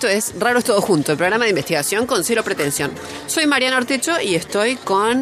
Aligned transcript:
Esto 0.00 0.08
es 0.08 0.32
Raro 0.38 0.60
es 0.60 0.64
todo 0.64 0.80
junto, 0.80 1.12
el 1.12 1.18
programa 1.18 1.44
de 1.44 1.50
investigación 1.50 2.06
con 2.06 2.24
cero 2.24 2.42
pretensión. 2.42 2.90
Soy 3.26 3.46
Mariana 3.46 3.76
Ortecho 3.76 4.18
y 4.18 4.34
estoy 4.34 4.76
con 4.76 5.20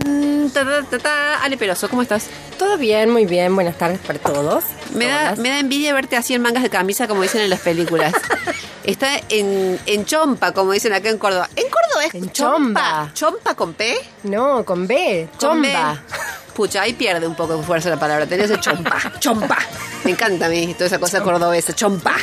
ta, 0.54 0.64
ta, 0.64 0.84
ta, 0.84 0.98
ta, 1.00 1.42
Ale 1.42 1.56
Peloso. 1.56 1.88
¿Cómo 1.88 2.02
estás? 2.02 2.26
Todo 2.60 2.78
bien, 2.78 3.10
muy 3.10 3.26
bien. 3.26 3.52
Buenas 3.56 3.76
tardes 3.76 3.98
para 3.98 4.20
todos. 4.20 4.62
Me 4.94 5.06
da, 5.06 5.34
me 5.34 5.48
da 5.48 5.58
envidia 5.58 5.92
verte 5.94 6.16
así 6.16 6.32
en 6.34 6.42
mangas 6.42 6.62
de 6.62 6.70
camisa, 6.70 7.08
como 7.08 7.22
dicen 7.22 7.40
en 7.40 7.50
las 7.50 7.58
películas. 7.58 8.12
Está 8.84 9.20
en, 9.30 9.80
en 9.84 10.04
chompa, 10.04 10.52
como 10.52 10.70
dicen 10.70 10.92
acá 10.92 11.08
en 11.08 11.18
Córdoba. 11.18 11.50
¿En 11.56 11.64
Córdoba 11.64 12.04
es 12.06 12.14
En 12.14 12.30
chompa? 12.30 13.10
¿Chompa 13.14 13.56
con 13.56 13.74
P? 13.74 13.96
No, 14.22 14.64
con 14.64 14.86
B. 14.86 15.28
Con 15.40 15.60
B. 15.60 15.72
Chomba. 15.72 16.02
Pucha, 16.54 16.82
ahí 16.82 16.92
pierde 16.92 17.26
un 17.26 17.34
poco 17.34 17.56
de 17.56 17.64
fuerza 17.64 17.90
la 17.90 17.98
palabra. 17.98 18.26
Tenés 18.26 18.48
el 18.52 18.60
chompa. 18.60 18.96
Chompa. 19.18 19.58
Me 20.04 20.12
encanta 20.12 20.46
a 20.46 20.48
mí 20.48 20.72
toda 20.74 20.86
esa 20.86 21.00
cosa 21.00 21.20
cordobesa. 21.20 21.72
Chompa. 21.72 22.14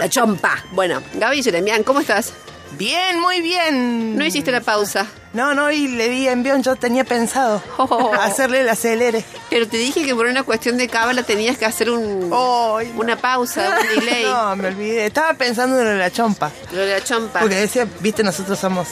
La 0.00 0.08
chompa. 0.08 0.64
Bueno, 0.72 1.02
Gaby 1.12 1.42
Jeremian, 1.42 1.82
¿cómo 1.82 2.00
estás? 2.00 2.32
Bien, 2.78 3.20
muy 3.20 3.40
bien. 3.40 4.16
No 4.16 4.24
hiciste 4.24 4.50
la 4.52 4.60
pausa. 4.60 5.06
No, 5.32 5.54
no, 5.54 5.70
y 5.70 5.86
le 5.86 6.08
di 6.08 6.26
envión, 6.26 6.62
yo 6.62 6.74
tenía 6.74 7.04
pensado 7.04 7.62
Oh. 7.76 8.12
hacerle 8.14 8.62
el 8.62 8.68
acelere. 8.68 9.24
Pero 9.48 9.68
te 9.68 9.76
dije 9.76 10.04
que 10.04 10.12
por 10.14 10.26
una 10.26 10.42
cuestión 10.42 10.76
de 10.76 10.88
cábala 10.88 11.22
tenías 11.22 11.56
que 11.56 11.66
hacer 11.66 11.88
un, 11.90 12.28
no. 12.30 12.78
una 12.96 13.16
pausa, 13.16 13.76
un 13.80 13.88
delay. 14.00 14.24
No, 14.24 14.56
me 14.56 14.68
olvidé. 14.68 15.06
Estaba 15.06 15.34
pensando 15.34 15.78
en 15.78 15.84
lo 15.84 15.90
de 15.90 15.98
la 15.98 16.10
chompa. 16.10 16.50
Lo 16.72 16.80
de 16.80 16.98
la 16.98 17.04
chompa. 17.04 17.40
Porque 17.40 17.54
decía, 17.56 17.86
viste, 18.00 18.22
nosotros 18.24 18.58
somos. 18.58 18.88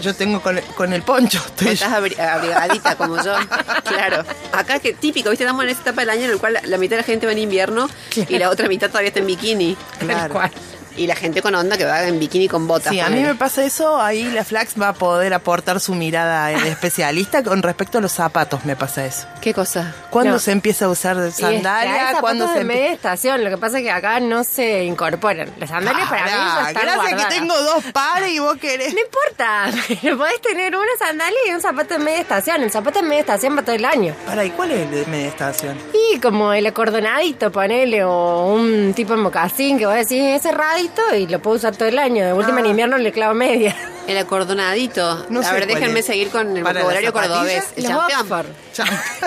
Yo 0.00 0.14
tengo 0.14 0.40
con 0.40 0.56
el, 0.58 0.64
con 0.64 0.92
el 0.92 1.02
poncho. 1.02 1.38
Estoy 1.46 1.68
Estás 1.74 1.92
abri- 1.92 2.18
abrigadita 2.18 2.96
como 2.96 3.22
yo. 3.22 3.34
Claro. 3.84 4.24
Acá 4.52 4.78
que 4.80 4.94
típico, 4.94 5.30
¿viste? 5.30 5.44
Estamos 5.44 5.62
en 5.64 5.70
esta 5.70 5.82
etapa 5.82 6.00
del 6.00 6.10
año 6.10 6.24
en 6.24 6.30
el 6.30 6.38
cual 6.38 6.54
la, 6.54 6.62
la 6.64 6.78
mitad 6.78 6.96
de 6.96 7.02
la 7.02 7.06
gente 7.06 7.26
va 7.26 7.32
en 7.32 7.38
invierno 7.38 7.88
y 8.16 8.38
la 8.38 8.50
otra 8.50 8.66
mitad 8.68 8.88
todavía 8.88 9.08
está 9.08 9.20
en 9.20 9.26
bikini. 9.26 9.76
Claro. 10.00 10.32
cual. 10.34 10.50
Y 10.96 11.06
la 11.06 11.14
gente 11.16 11.42
con 11.42 11.54
onda 11.54 11.76
que 11.76 11.84
va 11.84 12.02
en 12.04 12.18
bikini 12.18 12.48
con 12.48 12.66
botas. 12.66 12.92
Sí, 12.92 13.00
a 13.00 13.08
mí 13.08 13.20
me 13.22 13.34
pasa 13.34 13.64
eso, 13.64 14.00
ahí 14.00 14.24
la 14.30 14.44
Flax 14.44 14.80
va 14.80 14.88
a 14.88 14.92
poder 14.94 15.34
aportar 15.34 15.80
su 15.80 15.94
mirada 15.94 16.46
de 16.48 16.68
especialista 16.70 17.42
con 17.42 17.62
respecto 17.62 17.98
a 17.98 18.00
los 18.00 18.12
zapatos, 18.12 18.64
me 18.64 18.76
pasa 18.76 19.04
eso. 19.04 19.26
¿Qué 19.40 19.52
cosa? 19.54 19.94
¿Cuándo 20.10 20.32
No. 20.34 20.38
se 20.38 20.52
empieza 20.52 20.86
a 20.86 20.88
usar 20.88 21.16
Y 21.16 21.28
es 21.28 21.36
que 21.36 21.42
sandalia? 21.42 22.16
¿Cuándo 22.20 22.46
se 22.48 22.54
de 22.54 22.60
empieza? 22.60 22.80
media 22.82 22.92
estación. 22.94 23.44
Lo 23.44 23.50
que 23.50 23.58
pasa 23.58 23.78
es 23.78 23.84
que 23.84 23.90
acá 23.90 24.20
no 24.20 24.42
se 24.44 24.84
incorporan. 24.84 25.50
Las 25.58 25.70
sandalias 25.70 26.08
para 26.08 26.24
mí 26.24 26.30
ya 26.30 26.68
están 26.68 26.82
Gracias 26.82 26.96
guardadas. 26.96 27.26
que 27.34 27.40
tengo 27.40 27.62
dos 27.62 27.84
pares 27.92 28.30
y 28.30 28.38
vos 28.38 28.56
querés. 28.56 28.94
No 28.94 29.00
importa, 29.00 29.70
pero 30.02 30.16
podés 30.18 30.40
tener 30.40 30.74
una 30.74 30.86
sandalia 30.98 31.38
y 31.48 31.50
un 31.52 31.60
zapato 31.60 31.94
de 31.94 32.00
media 32.00 32.20
estación. 32.20 32.62
El 32.62 32.70
zapato 32.70 33.00
de 33.02 33.06
media 33.08 33.20
estación 33.20 33.56
va 33.56 33.62
todo 33.62 33.74
el 33.76 33.84
año. 33.84 34.14
Pará, 34.26 34.44
¿y 34.44 34.50
cuál 34.50 34.70
es 34.72 34.80
el 34.80 34.90
de 34.90 35.06
media 35.06 35.28
estación? 35.28 35.78
Y 36.12 36.18
como 36.20 36.52
el 36.52 36.66
acordonadito, 36.66 37.52
ponele, 37.52 38.02
o 38.04 38.52
un 38.54 38.94
tipo 38.94 39.12
de 39.14 39.18
mocasín 39.22 39.78
que 39.78 39.86
vos 39.86 39.94
decís 39.94 40.22
es 40.22 40.46
y 41.16 41.26
lo 41.26 41.40
puedo 41.40 41.56
usar 41.56 41.76
todo 41.76 41.88
el 41.88 41.98
año. 41.98 42.24
De 42.24 42.32
última 42.32 42.60
en 42.60 42.66
invierno 42.66 42.98
le 42.98 43.12
clavo 43.12 43.34
media. 43.34 43.74
El 44.06 44.18
acordonadito. 44.18 45.26
No 45.30 45.40
a 45.40 45.44
sé 45.44 45.52
ver, 45.52 45.66
déjenme 45.66 46.00
es. 46.00 46.06
seguir 46.06 46.30
con 46.30 46.56
el 46.56 46.62
¿Para 46.62 46.80
vocabulario 46.80 47.12
cordobés. 47.12 47.64
El 47.76 47.84
Los 47.84 47.92
champion. 47.92 48.46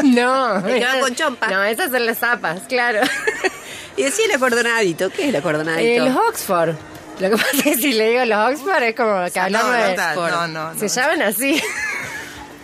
No. 0.16 0.58
El 0.58 0.64
que 0.64 0.86
va 0.86 0.92
esas- 0.92 1.02
con 1.02 1.16
chompa. 1.16 1.48
No, 1.48 1.64
esas 1.64 1.92
son 1.92 2.06
las 2.06 2.18
zapas, 2.18 2.62
claro. 2.68 3.02
Y 3.98 4.04
decía 4.04 4.26
el 4.26 4.32
acordonadito. 4.32 5.10
¿Qué 5.10 5.24
es 5.24 5.30
el 5.30 5.36
acordonadito? 5.36 6.04
Eh, 6.06 6.10
los 6.10 6.16
Oxford. 6.30 6.76
Lo 7.20 7.30
que 7.30 7.36
pasa 7.38 7.50
es 7.54 7.64
que 7.64 7.76
si 7.76 7.92
le 7.94 8.12
digo 8.12 8.26
los 8.26 8.54
Oxford 8.54 8.84
es 8.84 8.96
como 8.96 9.26
que 9.32 9.40
hablamos 9.40 9.72
no, 9.72 9.78
de... 9.78 9.96
no, 9.98 10.48
no, 10.48 10.72
no. 10.74 10.80
Se 10.80 10.88
llaman 10.88 11.22
así. 11.24 11.62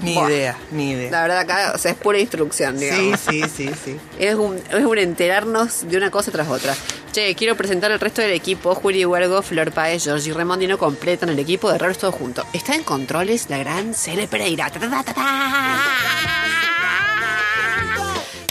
Ni 0.05 0.13
Buah. 0.13 0.29
idea, 0.29 0.57
ni 0.71 0.91
idea. 0.91 1.11
La 1.11 1.21
verdad 1.23 1.39
acá, 1.39 1.71
o 1.75 1.77
sea, 1.77 1.91
es 1.91 1.97
pura 1.97 2.19
instrucción, 2.19 2.77
Sí, 2.77 2.85
digamos. 2.85 3.19
sí, 3.19 3.43
sí, 3.55 3.69
sí. 3.83 3.97
Es 4.19 4.35
un, 4.35 4.57
es 4.57 4.85
un 4.85 4.97
enterarnos 4.97 5.88
de 5.89 5.97
una 5.97 6.11
cosa 6.11 6.31
tras 6.31 6.47
otra. 6.47 6.73
Che, 7.11 7.33
quiero 7.35 7.55
presentar 7.55 7.91
al 7.91 7.99
resto 7.99 8.21
del 8.21 8.31
equipo. 8.31 8.75
Juli 8.75 9.05
Huergo, 9.05 9.41
Flor 9.41 9.71
Paez, 9.71 10.03
Georgie 10.03 10.33
Remondino 10.33 10.77
completan 10.77 11.29
el 11.29 11.39
equipo 11.39 11.71
de 11.71 11.77
Raros 11.77 11.97
Todo 11.97 12.11
Junto. 12.11 12.45
Está 12.53 12.75
en 12.75 12.83
controles 12.83 13.49
la 13.49 13.57
gran 13.57 13.93
Cele 13.93 14.27
Pereira. 14.27 14.69
Ta, 14.69 14.79
ta, 14.79 14.89
ta, 14.89 15.03
ta, 15.03 15.13
ta. 15.13 15.79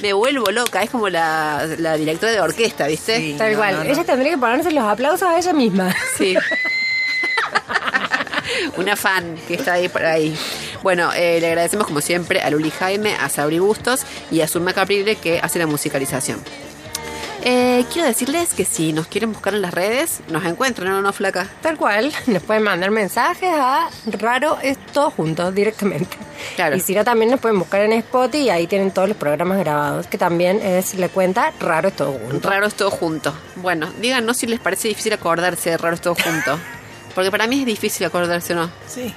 Me 0.02 0.12
vuelvo 0.12 0.50
loca, 0.50 0.82
es 0.82 0.90
como 0.90 1.08
la, 1.08 1.66
la 1.78 1.96
directora 1.96 2.32
de 2.32 2.40
orquesta, 2.40 2.86
¿viste? 2.86 3.16
Sí. 3.18 3.34
Tal 3.38 3.52
no, 3.52 3.58
cual. 3.58 3.76
no, 3.76 3.84
no. 3.84 3.90
Ella 3.90 4.04
tendría 4.04 4.32
que 4.32 4.38
ponerse 4.38 4.70
los 4.70 4.84
aplausos 4.84 5.22
a 5.28 5.38
ella 5.38 5.52
misma. 5.54 5.94
Sí. 6.18 6.34
Una 8.76 8.96
fan 8.96 9.36
que 9.48 9.54
está 9.54 9.74
ahí 9.74 9.88
por 9.88 10.04
ahí. 10.04 10.36
Bueno, 10.84 11.14
eh, 11.14 11.40
le 11.40 11.46
agradecemos 11.46 11.86
como 11.86 12.02
siempre 12.02 12.42
a 12.42 12.50
Luli 12.50 12.70
Jaime, 12.70 13.14
a 13.14 13.30
Sabri 13.30 13.58
Bustos 13.58 14.02
y 14.30 14.42
a 14.42 14.46
Zulma 14.46 14.74
Caprile 14.74 15.16
que 15.16 15.40
hace 15.40 15.58
la 15.58 15.66
musicalización. 15.66 16.38
Eh, 17.42 17.86
quiero 17.90 18.06
decirles 18.06 18.52
que 18.52 18.66
si 18.66 18.92
nos 18.92 19.06
quieren 19.06 19.32
buscar 19.32 19.54
en 19.54 19.62
las 19.62 19.72
redes, 19.72 20.20
nos 20.28 20.44
encuentran, 20.44 20.90
¿no, 20.90 21.00
no, 21.00 21.10
flaca? 21.14 21.48
Tal 21.62 21.78
cual. 21.78 22.12
Nos 22.26 22.42
pueden 22.42 22.64
mandar 22.64 22.90
mensajes 22.90 23.48
a 23.50 23.88
Raro 24.04 24.58
es 24.62 24.76
todo 24.92 25.10
junto 25.10 25.50
directamente. 25.52 26.18
Claro. 26.54 26.76
Y 26.76 26.80
si 26.80 26.94
no, 26.94 27.02
también 27.02 27.30
nos 27.30 27.40
pueden 27.40 27.58
buscar 27.58 27.80
en 27.80 27.92
Spotify 27.94 28.44
y 28.44 28.50
ahí 28.50 28.66
tienen 28.66 28.90
todos 28.90 29.08
los 29.08 29.16
programas 29.16 29.58
grabados, 29.58 30.06
que 30.06 30.18
también 30.18 30.60
es 30.60 30.94
la 30.96 31.08
cuenta 31.08 31.50
Raro 31.60 31.88
es 31.88 31.96
todo 31.96 32.12
junto. 32.12 32.50
Raro 32.50 32.66
es 32.66 32.74
todo 32.74 32.90
junto. 32.90 33.34
Bueno, 33.56 33.90
díganos 34.02 34.36
si 34.36 34.46
les 34.46 34.60
parece 34.60 34.88
difícil 34.88 35.14
acordarse 35.14 35.70
de 35.70 35.78
Raro 35.78 35.94
es 35.94 36.02
todo 36.02 36.14
junto. 36.14 36.58
Porque 37.14 37.30
para 37.30 37.46
mí 37.46 37.60
es 37.60 37.66
difícil 37.66 38.06
acordarse, 38.06 38.54
¿no? 38.54 38.70
Sí. 38.86 39.14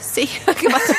Sí, 0.00 0.26
¿qué 0.60 0.68
pasó? 0.68 0.94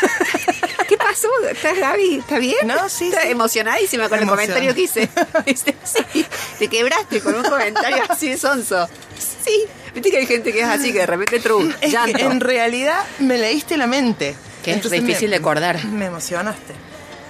¿Qué 0.87 0.97
pasó? 0.97 1.27
¿Estás, 1.49 1.77
Gaby? 1.77 2.19
¿Está 2.19 2.39
bien? 2.39 2.67
No, 2.67 2.87
sí, 2.89 3.07
¿Estás 3.09 3.23
sí. 3.23 3.29
emocionadísima 3.31 4.09
con 4.09 4.19
el 4.19 4.27
comentario 4.27 4.73
que 4.75 4.81
hice? 4.81 5.09
Este, 5.45 5.75
Sí, 5.83 6.25
te 6.59 6.67
quebraste 6.67 7.21
con 7.21 7.35
un 7.35 7.43
comentario 7.43 8.03
así 8.09 8.29
de 8.29 8.37
sonso. 8.37 8.87
Sí, 9.17 9.65
viste 9.93 10.11
que 10.11 10.17
hay 10.17 10.25
gente 10.27 10.51
que 10.53 10.61
es 10.61 10.67
así, 10.67 10.91
que 10.91 10.99
de 10.99 11.05
repente 11.05 11.39
trum, 11.39 11.71
Es 11.81 11.93
que 11.95 12.11
en 12.21 12.39
realidad 12.39 13.03
me 13.19 13.37
leíste 13.37 13.77
la 13.77 13.87
mente. 13.87 14.35
Que 14.63 14.73
es 14.73 14.89
difícil 14.91 15.29
me- 15.29 15.31
de 15.31 15.35
acordar. 15.37 15.83
Me 15.85 16.05
emocionaste. 16.05 16.73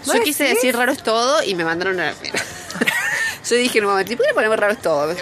Yo 0.05 0.21
quise 0.23 0.43
decir 0.45 0.75
raro 0.75 0.91
es 0.91 1.01
todo 1.03 1.43
y 1.43 1.55
me 1.55 1.63
mandaron 1.63 1.99
a... 1.99 2.13
Yo 3.49 3.55
dije 3.55 3.79
en 3.79 3.85
un 3.85 3.91
momento, 3.91 4.13
¿y 4.13 4.15
por 4.15 4.25
qué 4.25 4.29
le 4.29 4.33
ponemos 4.35 4.57
raro 4.57 4.73
es 4.73 4.81
todo? 4.81 5.13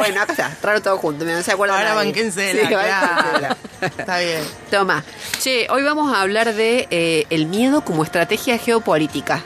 Bueno, 0.00 0.22
acá 0.22 0.32
está, 0.32 0.56
raro 0.62 0.80
todo 0.82 0.96
junto, 0.98 1.24
no 1.24 1.42
se 1.42 1.52
acuerda 1.52 1.74
Ahora 1.76 1.94
nadie. 1.94 2.06
banquénsela, 2.06 2.60
Sí, 2.60 2.66
claro. 2.66 3.56
Está 3.80 4.18
bien. 4.18 4.42
Toma. 4.70 5.04
Che, 5.38 5.66
hoy 5.70 5.82
vamos 5.82 6.14
a 6.14 6.22
hablar 6.22 6.54
de 6.54 6.88
eh, 6.90 7.26
el 7.30 7.46
miedo 7.46 7.84
como 7.84 8.02
estrategia 8.02 8.58
geopolítica. 8.58 9.42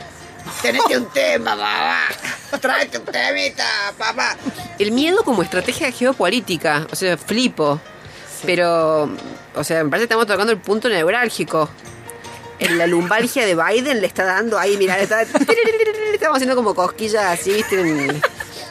Tenete 0.63 0.99
un 0.99 1.07
tema, 1.11 1.57
papá. 1.57 2.59
Tráete 2.61 2.99
un 2.99 3.05
temita, 3.05 3.65
papá. 3.99 4.37
El 4.79 4.93
miedo 4.93 5.25
como 5.25 5.43
estrategia 5.43 5.91
geopolítica. 5.91 6.87
O 6.93 6.97
sea, 6.97 7.17
flipo. 7.17 7.81
Pero, 8.45 9.09
o 9.55 9.65
sea, 9.65 9.83
me 9.83 9.91
parece 9.91 10.03
que 10.03 10.13
estamos 10.13 10.27
tocando 10.27 10.53
el 10.53 10.59
punto 10.59 10.89
neurálgico. 10.89 11.69
En 12.59 12.79
la 12.79 12.87
lumbalgia 12.87 13.45
de 13.47 13.57
Biden 13.57 14.01
le 14.01 14.07
está 14.07 14.25
dando 14.25 14.59
ahí, 14.59 14.77
mira, 14.77 14.97
le 14.97 15.03
está, 15.05 15.23
estamos 16.13 16.37
haciendo 16.37 16.55
como 16.55 16.75
cosquillas 16.75 17.25
así, 17.25 17.53
¿viste? 17.53 18.23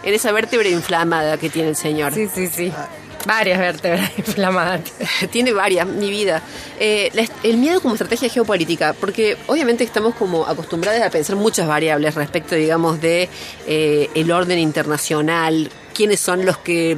En, 0.04 0.14
esa 0.14 0.32
vértebra 0.32 0.70
inflamada 0.70 1.38
que 1.38 1.50
tiene 1.50 1.70
el 1.70 1.76
señor. 1.76 2.14
Sí, 2.14 2.28
sí, 2.34 2.48
sí. 2.48 2.72
Varias 3.26 3.60
vértebras 3.60 4.12
inflamadas. 4.18 4.82
Tiene 5.32 5.54
varias, 5.54 5.88
mi 5.88 6.10
vida. 6.10 6.42
Eh, 6.80 7.10
la 7.14 7.26
el 7.44 7.58
miedo 7.58 7.82
como 7.82 7.96
estrategia 7.96 8.30
geopolítica, 8.30 8.94
porque 8.94 9.38
obviamente 9.48 9.84
estamos 9.84 10.14
como 10.16 10.46
acostumbrados 10.46 11.02
a 11.02 11.10
pensar 11.10 11.36
muchas 11.38 11.68
variables 11.68 12.16
respecto, 12.16 12.56
digamos, 12.56 13.00
de 13.00 13.30
eh, 13.66 14.10
el 14.14 14.32
orden 14.32 14.60
internacional, 14.60 15.70
quiénes 15.94 16.20
son 16.20 16.46
los 16.46 16.58
que 16.58 16.98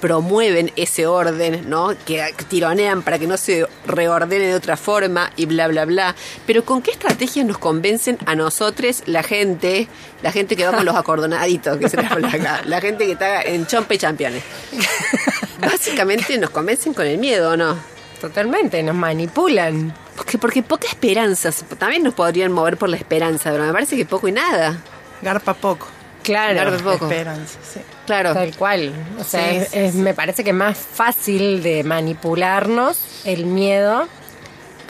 promueven 0.00 0.72
ese 0.76 1.06
orden, 1.06 1.68
¿no? 1.68 1.94
Que 2.04 2.34
tironean 2.48 3.02
para 3.02 3.18
que 3.18 3.26
no 3.26 3.36
se 3.36 3.66
reordene 3.86 4.46
de 4.46 4.54
otra 4.54 4.76
forma 4.76 5.30
y 5.36 5.46
bla, 5.46 5.68
bla, 5.68 5.84
bla. 5.84 6.14
Pero 6.46 6.64
¿con 6.64 6.82
qué 6.82 6.90
estrategias 6.90 7.46
nos 7.46 7.58
convencen 7.58 8.18
a 8.26 8.34
nosotros, 8.34 9.02
la 9.06 9.22
gente, 9.22 9.88
la 10.22 10.32
gente 10.32 10.56
que 10.56 10.66
va 10.66 10.72
con 10.72 10.84
los 10.84 10.96
acordonaditos, 10.96 11.78
que 11.78 11.88
se 11.88 11.96
les 11.96 12.10
habla 12.10 12.28
acá, 12.28 12.62
la 12.64 12.80
gente 12.80 13.06
que 13.06 13.12
está 13.12 13.42
en 13.42 13.66
chompe 13.66 13.94
y 13.94 13.98
championes? 13.98 14.42
Básicamente 15.60 16.38
nos 16.38 16.50
convencen 16.50 16.94
con 16.94 17.06
el 17.06 17.18
miedo, 17.18 17.52
¿o 17.52 17.56
no? 17.56 17.76
Totalmente, 18.20 18.82
nos 18.82 18.94
manipulan. 18.94 19.94
Porque, 20.16 20.36
porque 20.36 20.62
poca 20.62 20.86
esperanza. 20.88 21.50
También 21.78 22.02
nos 22.02 22.12
podrían 22.12 22.52
mover 22.52 22.76
por 22.76 22.88
la 22.88 22.96
esperanza, 22.96 23.50
pero 23.50 23.64
me 23.64 23.72
parece 23.72 23.96
que 23.96 24.04
poco 24.04 24.28
y 24.28 24.32
nada. 24.32 24.82
Garpa 25.22 25.54
poco. 25.54 25.88
Claro. 26.22 26.54
Claro, 26.54 26.76
poco. 26.84 27.10
Esperanza, 27.10 27.58
sí. 27.62 27.80
Claro. 28.06 28.34
Tal 28.34 28.54
cual. 28.56 28.92
O 29.18 29.24
sea, 29.24 29.48
Sí, 29.50 29.56
es- 29.56 29.68
sí, 29.68 29.78
es- 29.78 29.94
me 29.94 30.14
parece 30.14 30.44
que 30.44 30.52
más 30.52 30.76
fácil 30.78 31.62
de 31.62 31.82
manipularnos 31.84 32.98
el 33.24 33.46
miedo 33.46 34.06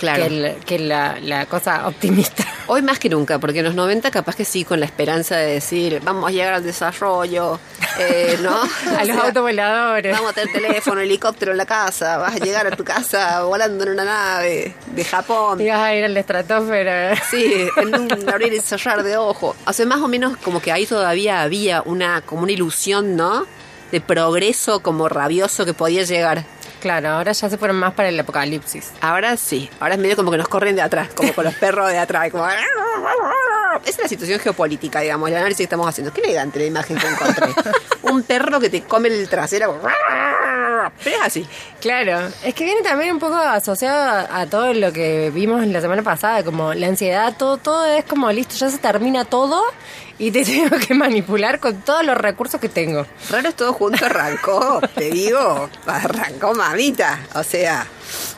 Claro. 0.01 0.27
que, 0.27 0.27
el- 0.27 0.57
que 0.65 0.79
la, 0.79 1.19
la 1.21 1.47
cosa 1.47 1.87
optimista. 1.87 2.45
Hoy 2.67 2.83
más 2.83 2.99
que 2.99 3.09
nunca, 3.09 3.39
porque 3.39 3.59
en 3.61 3.65
los 3.67 3.75
90 3.75 4.11
capaz 4.11 4.35
que 4.37 4.45
sí, 4.45 4.65
con 4.65 4.81
la 4.81 4.87
esperanza 4.87 5.37
de 5.37 5.55
decir, 5.55 6.01
vamos 6.05 6.29
a 6.29 6.33
llegar 6.33 6.55
al 6.55 6.63
desarrollo, 6.65 7.59
eh, 7.99 8.39
¿no? 8.43 8.51
A 8.61 9.05
los 9.05 9.17
O 9.17 9.21
sea, 9.21 9.27
autovoladores. 9.29 10.13
Vamos 10.17 10.31
a 10.31 10.35
tener 10.35 10.53
teléfono, 10.53 11.01
helicóptero 11.01 11.53
en 11.53 11.59
la 11.59 11.67
casa, 11.67 12.17
vas 12.19 12.35
a 12.37 12.39
llegar 12.39 12.67
a 12.67 12.71
tu 12.77 12.85
casa 12.85 13.43
volando 13.43 13.85
en 13.85 13.91
una 13.91 14.05
nave 14.05 14.75
de 14.87 15.05
Japón. 15.05 15.61
Y 15.61 15.69
vas 15.69 15.81
a 15.81 15.95
ir 15.95 16.05
al 16.05 16.17
estratosfera. 16.17 17.17
Sí, 17.31 17.69
en 17.77 17.95
un 17.95 18.29
abrir 18.29 18.53
y 18.53 18.61
cerrar 18.61 19.03
de 19.03 19.17
ojo. 19.17 19.55
O 19.67 19.73
sea, 19.73 19.85
más 19.87 20.01
o 20.01 20.09
menos 20.09 20.37
como 20.39 20.61
que 20.63 20.73
ahí 20.73 20.87
todavía 20.87 21.43
había 21.43 21.83
una, 21.85 22.21
como 22.23 22.43
una 22.43 22.53
ilusión, 22.53 23.17
¿no? 23.17 23.47
De 23.93 24.01
progreso 24.01 24.81
como 24.81 25.09
rabioso 25.09 25.65
que 25.65 25.75
podía 25.75 26.05
llegar. 26.05 26.45
Claro, 26.81 27.11
ahora 27.11 27.33
ya 27.33 27.49
se 27.49 27.59
fueron 27.59 27.77
más 27.77 27.93
para 27.93 28.09
el 28.09 28.19
apocalipsis. 28.19 28.93
Ahora 29.01 29.37
sí, 29.37 29.69
ahora 29.81 29.95
es 29.95 30.01
medio 30.01 30.17
como 30.17 30.31
que 30.31 30.39
nos 30.39 30.49
corren 30.49 30.77
de 30.77 30.83
atrás, 30.83 31.11
como 31.15 31.33
con 31.35 31.45
los 31.45 31.55
perros 31.55 31.91
de 31.91 31.99
atrás. 31.99 32.31
Como... 32.31 32.47
Esa 33.85 33.91
es 33.91 33.99
la 33.99 34.09
situación 34.09 34.41
geopolítica, 34.41 35.01
digamos, 35.01 35.29
el 35.29 35.37
análisis 35.37 35.59
que 35.59 35.65
estamos 35.65 35.89
haciendo. 35.89 36.13
Qué 36.13 36.21
elegante 36.21 36.59
la 36.59 36.65
imagen 36.67 36.99
que 36.99 37.07
encontré. 37.07 37.49
Un 38.03 38.23
perro 38.23 38.61
que 38.61 38.71
te 38.71 38.83
come 38.83 39.09
el 39.09 39.29
trasero. 39.29 39.81
Pero 41.05 41.17
es 41.17 41.23
así. 41.23 41.47
Claro, 41.81 42.29
es 42.45 42.55
que 42.55 42.65
viene 42.65 42.83
también 42.83 43.13
un 43.13 43.19
poco 43.19 43.37
asociado 43.37 44.03
a, 44.03 44.41
a 44.41 44.47
todo 44.47 44.73
lo 44.73 44.93
que 44.93 45.31
vimos 45.31 45.67
la 45.67 45.81
semana 45.81 46.03
pasada, 46.03 46.43
como 46.43 46.75
la 46.75 46.89
ansiedad, 46.89 47.35
todo, 47.37 47.59
todo 47.59 47.85
es 47.87 48.05
como 48.05 48.31
listo, 48.33 48.55
ya 48.57 48.71
se 48.71 48.79
termina 48.79 49.25
todo 49.25 49.63
y 50.19 50.31
te 50.31 50.45
tengo 50.45 50.77
que 50.79 50.95
manipular 50.95 51.59
con 51.59 51.81
todos 51.83 52.05
los 52.05 52.17
recursos 52.17 52.61
que 52.61 52.69
tengo. 52.69 53.07
Raros 53.31 53.55
todo 53.55 53.73
junto 53.73 54.05
arrancó, 54.05 54.81
te 54.95 55.11
digo, 55.11 55.69
arrancó 55.87 56.55
mamita. 56.55 57.21
O 57.35 57.43
sea, 57.43 57.87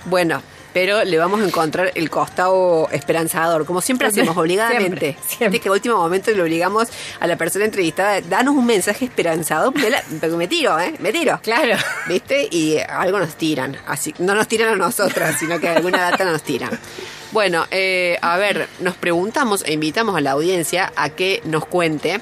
bueno, 0.06 0.42
pero 0.72 1.04
le 1.04 1.18
vamos 1.18 1.40
a 1.40 1.44
encontrar 1.44 1.92
el 1.94 2.08
costado 2.10 2.88
esperanzador, 2.92 3.66
como 3.66 3.80
siempre 3.80 4.08
hacemos, 4.08 4.36
obligadamente. 4.36 5.12
Siempre, 5.12 5.36
siempre. 5.36 5.60
Que 5.60 5.70
último 5.70 5.96
momento 5.96 6.30
le 6.30 6.40
obligamos 6.42 6.88
a 7.20 7.26
la 7.26 7.36
persona 7.36 7.64
entrevistada, 7.64 8.20
danos 8.22 8.54
un 8.54 8.66
mensaje 8.66 9.04
esperanzador, 9.04 9.74
me 9.74 9.90
la- 9.90 10.02
pero 10.20 10.36
me 10.36 10.48
tiro, 10.48 10.78
¿eh? 10.80 10.94
Me 10.98 11.12
tiro. 11.12 11.38
Claro. 11.42 11.76
¿Viste? 12.08 12.48
Y 12.50 12.78
algo 12.78 13.18
nos 13.18 13.34
tiran. 13.36 13.76
Así, 13.86 14.14
no 14.18 14.34
nos 14.34 14.48
tiran 14.48 14.68
a 14.74 14.76
nosotras, 14.76 15.36
sino 15.38 15.58
que 15.60 15.68
alguna 15.68 16.10
data 16.10 16.24
nos 16.24 16.42
tiran. 16.42 16.70
Bueno, 17.32 17.66
eh, 17.70 18.18
a 18.20 18.36
ver, 18.36 18.68
nos 18.80 18.94
preguntamos 18.96 19.62
e 19.66 19.72
invitamos 19.72 20.16
a 20.16 20.20
la 20.20 20.32
audiencia 20.32 20.92
a 20.96 21.08
que 21.10 21.40
nos 21.44 21.64
cuente, 21.64 22.20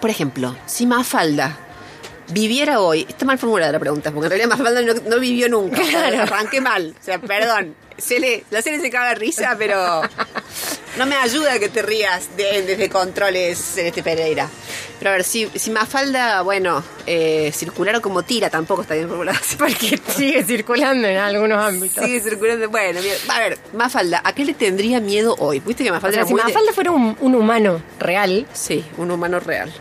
por 0.00 0.08
ejemplo, 0.10 0.56
si 0.66 0.86
Mafalda 0.86 1.58
viviera 2.28 2.80
hoy, 2.80 3.06
está 3.08 3.24
mal 3.24 3.38
formulada 3.38 3.72
la 3.72 3.78
pregunta, 3.78 4.10
porque 4.10 4.26
en 4.26 4.30
realidad 4.30 4.48
Mafalda 4.56 4.82
no, 4.82 4.94
no 5.08 5.20
vivió 5.20 5.48
nunca. 5.48 5.80
Claro. 5.90 6.22
Arranqué 6.22 6.60
mal, 6.60 6.94
o 7.00 7.04
sea, 7.04 7.18
perdón. 7.20 7.74
La 8.50 8.60
serie 8.60 8.78
se 8.80 8.90
caga 8.90 9.08
de 9.10 9.14
risa, 9.14 9.54
pero 9.58 10.02
no 10.98 11.06
me 11.06 11.14
ayuda 11.16 11.58
que 11.58 11.70
te 11.70 11.80
rías 11.80 12.28
de, 12.36 12.60
desde 12.62 12.90
controles 12.90 13.58
Celeste 13.58 14.02
Pereira. 14.02 14.50
Pero 14.98 15.10
a 15.10 15.12
ver, 15.14 15.24
si, 15.24 15.48
si 15.54 15.70
Mafalda, 15.70 16.42
bueno, 16.42 16.82
eh, 17.06 17.50
circular 17.54 18.00
como 18.02 18.22
tira, 18.22 18.50
tampoco 18.50 18.82
está 18.82 18.94
bien 18.94 19.08
formulada. 19.08 19.40
Porque 19.58 19.98
sigue 20.14 20.44
circulando 20.44 21.08
en 21.08 21.16
algunos 21.16 21.58
ámbitos. 21.62 22.04
Sigue 22.04 22.20
circulando. 22.20 22.68
Bueno, 22.68 23.00
mira, 23.00 23.14
a 23.34 23.38
ver, 23.40 23.58
Mafalda, 23.72 24.20
¿a 24.24 24.34
qué 24.34 24.44
le 24.44 24.52
tendría 24.52 25.00
miedo 25.00 25.34
hoy? 25.38 25.60
¿Viste 25.60 25.82
que 25.84 25.90
O 25.90 25.94
Mafalda 25.94 26.12
sea, 26.16 26.20
era 26.20 26.26
si 26.28 26.32
muy 26.34 26.42
de- 26.42 26.48
Mafalda 26.48 26.72
fuera 26.74 26.90
un, 26.90 27.16
un 27.20 27.34
humano 27.34 27.80
real. 27.98 28.46
Sí, 28.52 28.84
un 28.98 29.10
humano 29.10 29.40
real. 29.40 29.72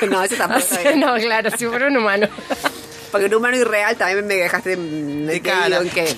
Bueno, 0.00 0.16
no, 0.18 0.24
ese 0.24 0.34
o 0.34 0.38
tampoco. 0.38 0.60
está 0.60 0.76
sea, 0.76 0.90
bien. 0.90 1.00
no, 1.00 1.14
claro, 1.16 1.50
si 1.56 1.66
fuera 1.66 1.86
un 1.88 1.96
humano. 1.96 2.28
Porque 3.10 3.26
un 3.26 3.34
humano 3.34 3.56
irreal 3.56 3.96
también 3.96 4.26
me 4.26 4.34
dejaste 4.34 4.74
de 4.74 5.40
cara. 5.40 5.78
en 5.78 5.90
que. 5.90 6.16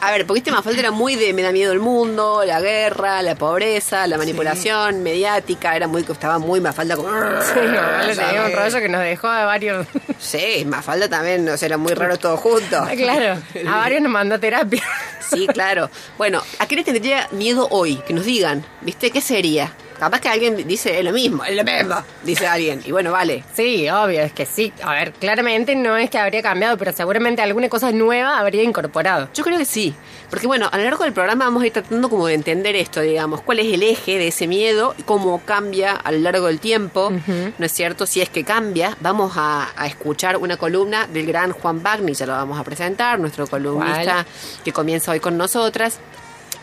A 0.00 0.10
ver, 0.10 0.26
porque 0.26 0.38
este 0.38 0.50
Mafalda 0.50 0.80
era 0.80 0.90
muy 0.90 1.14
de 1.14 1.32
me 1.32 1.42
da 1.42 1.52
miedo 1.52 1.72
el 1.72 1.78
mundo, 1.78 2.42
la 2.44 2.60
guerra, 2.60 3.22
la 3.22 3.36
pobreza, 3.36 4.08
la 4.08 4.18
manipulación 4.18 5.04
mediática, 5.04 5.76
era 5.76 5.86
muy 5.86 6.02
estaba 6.02 6.40
muy 6.40 6.60
Mafalda 6.60 6.96
como 6.96 7.08
Sí, 7.08 7.60
no, 7.66 7.98
le 8.06 8.16
tenía 8.16 8.46
un 8.46 8.52
rollo 8.52 8.80
que 8.80 8.88
nos 8.88 9.00
dejó 9.00 9.28
a 9.28 9.44
varios. 9.44 9.86
Sí, 10.18 10.64
Mafalda 10.66 11.08
también, 11.08 11.48
o 11.48 11.56
sea, 11.56 11.66
era 11.66 11.76
muy 11.76 11.94
raro 11.94 12.16
todo 12.16 12.36
junto. 12.36 12.78
Ah, 12.78 12.90
claro, 12.96 13.40
a 13.64 13.76
varios 13.76 14.02
nos 14.02 14.10
mandó 14.10 14.40
terapia. 14.40 14.82
Sí, 15.20 15.46
claro. 15.46 15.88
Bueno, 16.18 16.42
¿a 16.58 16.66
qué 16.66 16.74
le 16.74 16.82
tendría 16.82 17.28
miedo 17.30 17.68
hoy? 17.70 17.98
Que 18.04 18.12
nos 18.12 18.24
digan, 18.24 18.66
¿viste? 18.80 19.12
¿Qué 19.12 19.20
sería? 19.20 19.72
Capaz 20.02 20.20
que 20.20 20.28
alguien 20.28 20.66
dice 20.66 20.98
es 20.98 21.04
lo 21.04 21.12
mismo, 21.12 21.44
es 21.44 21.54
lo 21.54 21.62
mismo, 21.62 21.94
dice 22.24 22.44
alguien. 22.44 22.82
Y 22.84 22.90
bueno, 22.90 23.12
vale. 23.12 23.44
Sí, 23.54 23.88
obvio, 23.88 24.22
es 24.22 24.32
que 24.32 24.46
sí. 24.46 24.72
A 24.82 24.94
ver, 24.94 25.12
claramente 25.12 25.76
no 25.76 25.96
es 25.96 26.10
que 26.10 26.18
habría 26.18 26.42
cambiado, 26.42 26.76
pero 26.76 26.92
seguramente 26.92 27.40
alguna 27.40 27.68
cosa 27.68 27.92
nueva 27.92 28.40
habría 28.40 28.64
incorporado. 28.64 29.28
Yo 29.32 29.44
creo 29.44 29.58
que 29.58 29.64
sí. 29.64 29.94
Porque 30.28 30.48
bueno, 30.48 30.68
a 30.72 30.76
lo 30.76 30.82
largo 30.82 31.04
del 31.04 31.12
programa 31.12 31.44
vamos 31.44 31.62
a 31.62 31.66
ir 31.66 31.72
tratando 31.72 32.10
como 32.10 32.26
de 32.26 32.34
entender 32.34 32.74
esto, 32.74 33.00
digamos, 33.00 33.42
cuál 33.42 33.60
es 33.60 33.72
el 33.72 33.84
eje 33.84 34.18
de 34.18 34.26
ese 34.26 34.48
miedo, 34.48 34.96
y 34.98 35.04
cómo 35.04 35.40
cambia 35.44 35.92
a 35.92 36.10
lo 36.10 36.18
largo 36.18 36.48
del 36.48 36.58
tiempo, 36.58 37.12
¿no 37.58 37.64
es 37.64 37.70
cierto? 37.70 38.04
Si 38.04 38.20
es 38.20 38.28
que 38.28 38.42
cambia, 38.42 38.96
vamos 39.00 39.34
a, 39.36 39.68
a 39.76 39.86
escuchar 39.86 40.36
una 40.36 40.56
columna 40.56 41.06
del 41.06 41.26
gran 41.26 41.52
Juan 41.52 41.80
Bagni, 41.80 42.14
ya 42.14 42.26
lo 42.26 42.32
vamos 42.32 42.58
a 42.58 42.64
presentar, 42.64 43.20
nuestro 43.20 43.46
columnista 43.46 44.26
que 44.64 44.72
comienza 44.72 45.12
hoy 45.12 45.20
con 45.20 45.36
nosotras. 45.36 46.00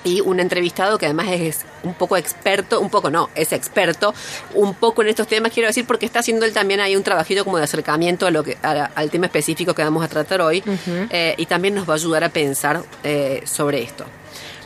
Y 0.05 0.21
un 0.21 0.39
entrevistado 0.39 0.97
que 0.97 1.05
además 1.07 1.27
es 1.29 1.59
un 1.83 1.93
poco 1.93 2.15
experto, 2.15 2.79
un 2.79 2.89
poco 2.89 3.09
no, 3.11 3.29
es 3.35 3.51
experto, 3.51 4.13
un 4.53 4.73
poco 4.73 5.01
en 5.01 5.09
estos 5.09 5.27
temas, 5.27 5.51
quiero 5.51 5.67
decir, 5.67 5.85
porque 5.85 6.05
está 6.05 6.19
haciendo 6.19 6.45
él 6.45 6.53
también 6.53 6.79
ahí 6.79 6.95
un 6.95 7.03
trabajito 7.03 7.43
como 7.43 7.57
de 7.57 7.65
acercamiento 7.65 8.25
a 8.25 8.31
lo 8.31 8.41
que, 8.43 8.57
a- 8.63 8.91
al 8.95 9.09
tema 9.11 9.25
específico 9.25 9.73
que 9.75 9.83
vamos 9.83 10.03
a 10.03 10.07
tratar 10.07 10.39
hoy, 10.41 10.63
eh, 11.09 11.35
y 11.37 11.45
también 11.47 11.75
nos 11.75 11.87
va 11.87 11.93
a 11.93 11.95
ayudar 11.97 12.23
a 12.23 12.29
pensar 12.29 12.81
eh, 13.03 13.41
sobre 13.45 13.81
esto. 13.83 14.05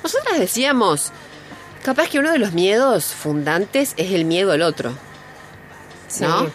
Nosotras 0.04 0.38
decíamos, 0.40 1.12
capaz 1.84 2.10
que 2.10 2.20
uno 2.20 2.32
de 2.32 2.38
los 2.38 2.54
miedos 2.54 3.06
fundantes 3.06 3.94
es 3.98 4.12
el 4.12 4.26
miedo 4.26 4.52
al 4.52 4.62
otro, 4.62 4.92
Sí. 6.10 6.24
¿no? 6.26 6.52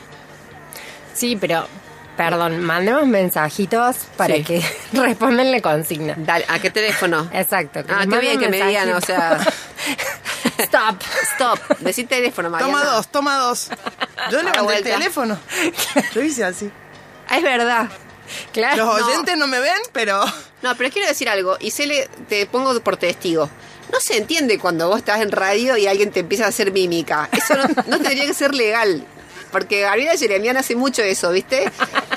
Sí, 1.14 1.34
pero, 1.34 1.66
perdón, 2.18 2.60
mandemos 2.62 3.06
mensajitos 3.06 3.96
para 4.16 4.34
Sí. 4.34 4.44
que 4.44 4.62
respondan 4.92 5.50
la 5.50 5.60
consigna. 5.62 6.14
Dale, 6.18 6.44
¿a 6.48 6.58
qué 6.58 6.70
teléfono? 6.70 7.30
Exacto. 7.32 7.82
que 7.86 7.92
Ah, 7.92 8.04
qué 8.10 8.18
bien 8.18 8.38
que 8.38 8.48
me 8.50 8.60
digan, 8.62 8.92
o 8.92 9.00
sea, 9.00 9.38
Stop. 10.58 11.00
stop, 11.34 11.58
decí 11.78 12.04
teléfono, 12.04 12.50
Mariana. 12.50 12.72
Toma 12.72 12.84
dos, 12.92 13.08
toma 13.08 13.36
dos. 13.38 13.70
Yo 14.30 14.42
levanté 14.42 14.76
el 14.78 14.82
teléfono. 14.84 15.38
Yo 16.14 16.20
hice 16.22 16.44
así. 16.44 16.70
Es 17.30 17.42
verdad. 17.42 17.88
Claro. 18.52 18.84
Los 18.84 19.00
no. 19.00 19.06
oyentes 19.06 19.36
no 19.38 19.46
me 19.46 19.60
ven, 19.60 19.80
pero 19.92 20.22
No, 20.62 20.74
pero 20.76 20.90
quiero 20.90 21.08
decir 21.08 21.28
algo, 21.28 21.56
y 21.60 21.70
se 21.70 21.86
le, 21.86 22.08
te 22.28 22.44
pongo 22.46 22.78
por 22.80 22.96
testigo. 22.96 23.48
No 23.92 24.00
se 24.00 24.18
entiende 24.18 24.58
cuando 24.58 24.88
vos 24.88 24.98
estás 24.98 25.20
en 25.20 25.30
radio 25.30 25.76
y 25.76 25.86
alguien 25.86 26.10
te 26.10 26.20
empieza 26.20 26.44
a 26.44 26.48
hacer 26.48 26.72
mímica. 26.72 27.28
Eso 27.32 27.54
no, 27.56 27.64
no 27.86 27.98
tendría 28.00 28.26
que 28.26 28.34
ser 28.34 28.54
legal. 28.54 29.06
Porque 29.50 29.80
Gabriela 29.80 30.16
Jeremian 30.16 30.56
hace 30.56 30.76
mucho 30.76 31.02
eso, 31.02 31.30
¿viste? 31.32 31.70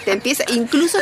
Te 0.05 0.11
empieza, 0.11 0.43
incluso 0.49 0.97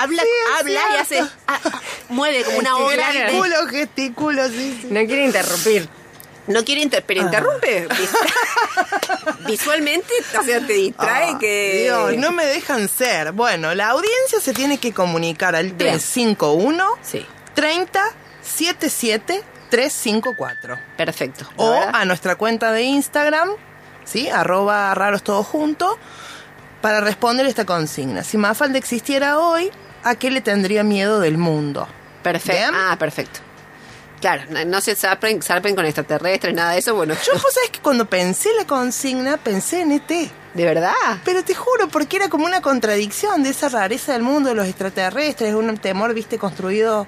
habla, 0.00 0.22
Sí, 0.22 0.28
habla 0.60 0.80
y 0.96 1.00
hace, 1.00 1.20
ah, 1.20 1.28
ah, 1.48 1.80
mueve 2.08 2.44
como 2.44 2.58
una 2.58 2.76
obra. 2.76 2.96
Claro. 3.10 3.12
gesticulo, 3.20 3.66
gesticulo, 3.68 4.48
sí, 4.48 4.78
sí. 4.82 4.88
No 4.90 5.00
quiere 5.06 5.24
interrumpir. 5.24 5.88
No 6.46 6.62
quiere 6.62 6.82
inter, 6.82 7.02
pero 7.06 7.22
interrumpe. 7.22 7.88
Vis- 7.88 8.10
Visualmente, 9.46 10.12
o 10.38 10.42
sea, 10.42 10.60
te 10.66 10.74
distrae 10.74 11.30
Ah, 11.34 11.38
que. 11.38 11.80
Dios, 11.84 12.16
no 12.18 12.32
me 12.32 12.44
dejan 12.44 12.88
ser. 12.88 13.32
Bueno, 13.32 13.74
la 13.74 13.88
audiencia 13.88 14.40
se 14.40 14.52
tiene 14.52 14.78
que 14.78 14.92
comunicar 14.92 15.54
al 15.56 15.66
Bien. 15.72 15.78
351 15.98 16.86
Sí, 17.02 17.24
30 17.54 18.02
77 18.42 19.42
354. 19.70 20.78
perfecto. 20.96 21.48
O 21.56 21.70
¿verdad? 21.70 21.90
a 21.94 22.04
nuestra 22.04 22.36
cuenta 22.36 22.72
de 22.72 22.82
Instagram, 22.82 23.50
¿sí? 24.04 24.28
Arroba 24.28 24.94
raros 24.94 25.22
todo 25.22 25.42
junto, 25.42 25.98
para 26.80 27.00
responder 27.00 27.46
esta 27.46 27.64
consigna. 27.64 28.24
Si 28.24 28.36
Mafalda 28.36 28.78
existiera 28.78 29.38
hoy, 29.38 29.70
¿a 30.02 30.14
qué 30.16 30.30
le 30.30 30.40
tendría 30.40 30.84
miedo 30.84 31.20
del 31.20 31.38
mundo? 31.38 31.88
Perfecto. 32.22 32.72
Ah, 32.74 32.96
perfecto. 32.98 33.40
Claro, 34.20 34.44
no, 34.66 34.80
se 34.80 34.96
zarpen, 34.96 35.42
zarpen 35.42 35.76
con 35.76 35.84
extraterrestres, 35.84 36.54
nada 36.54 36.72
de 36.72 36.78
eso. 36.78 36.94
Bueno, 36.94 37.14
Yo, 37.14 37.32
vos 37.34 37.46
sabés 37.54 37.70
que 37.70 37.80
cuando 37.80 38.06
pensé 38.06 38.50
la 38.56 38.66
consigna, 38.66 39.36
pensé 39.36 39.82
en 39.82 39.92
ET. 39.92 40.30
¿de 40.54 40.64
verdad? 40.64 40.92
Pero 41.24 41.44
te 41.44 41.54
juro, 41.54 41.88
porque 41.88 42.16
era 42.16 42.28
como 42.28 42.46
una 42.46 42.60
contradicción 42.60 43.42
de 43.42 43.50
esa 43.50 43.68
rareza 43.68 44.12
del 44.12 44.22
mundo 44.22 44.50
de 44.50 44.54
los 44.54 44.66
extraterrestres, 44.68 45.52
un 45.52 45.76
temor, 45.78 46.14
viste, 46.14 46.38
construido. 46.38 47.06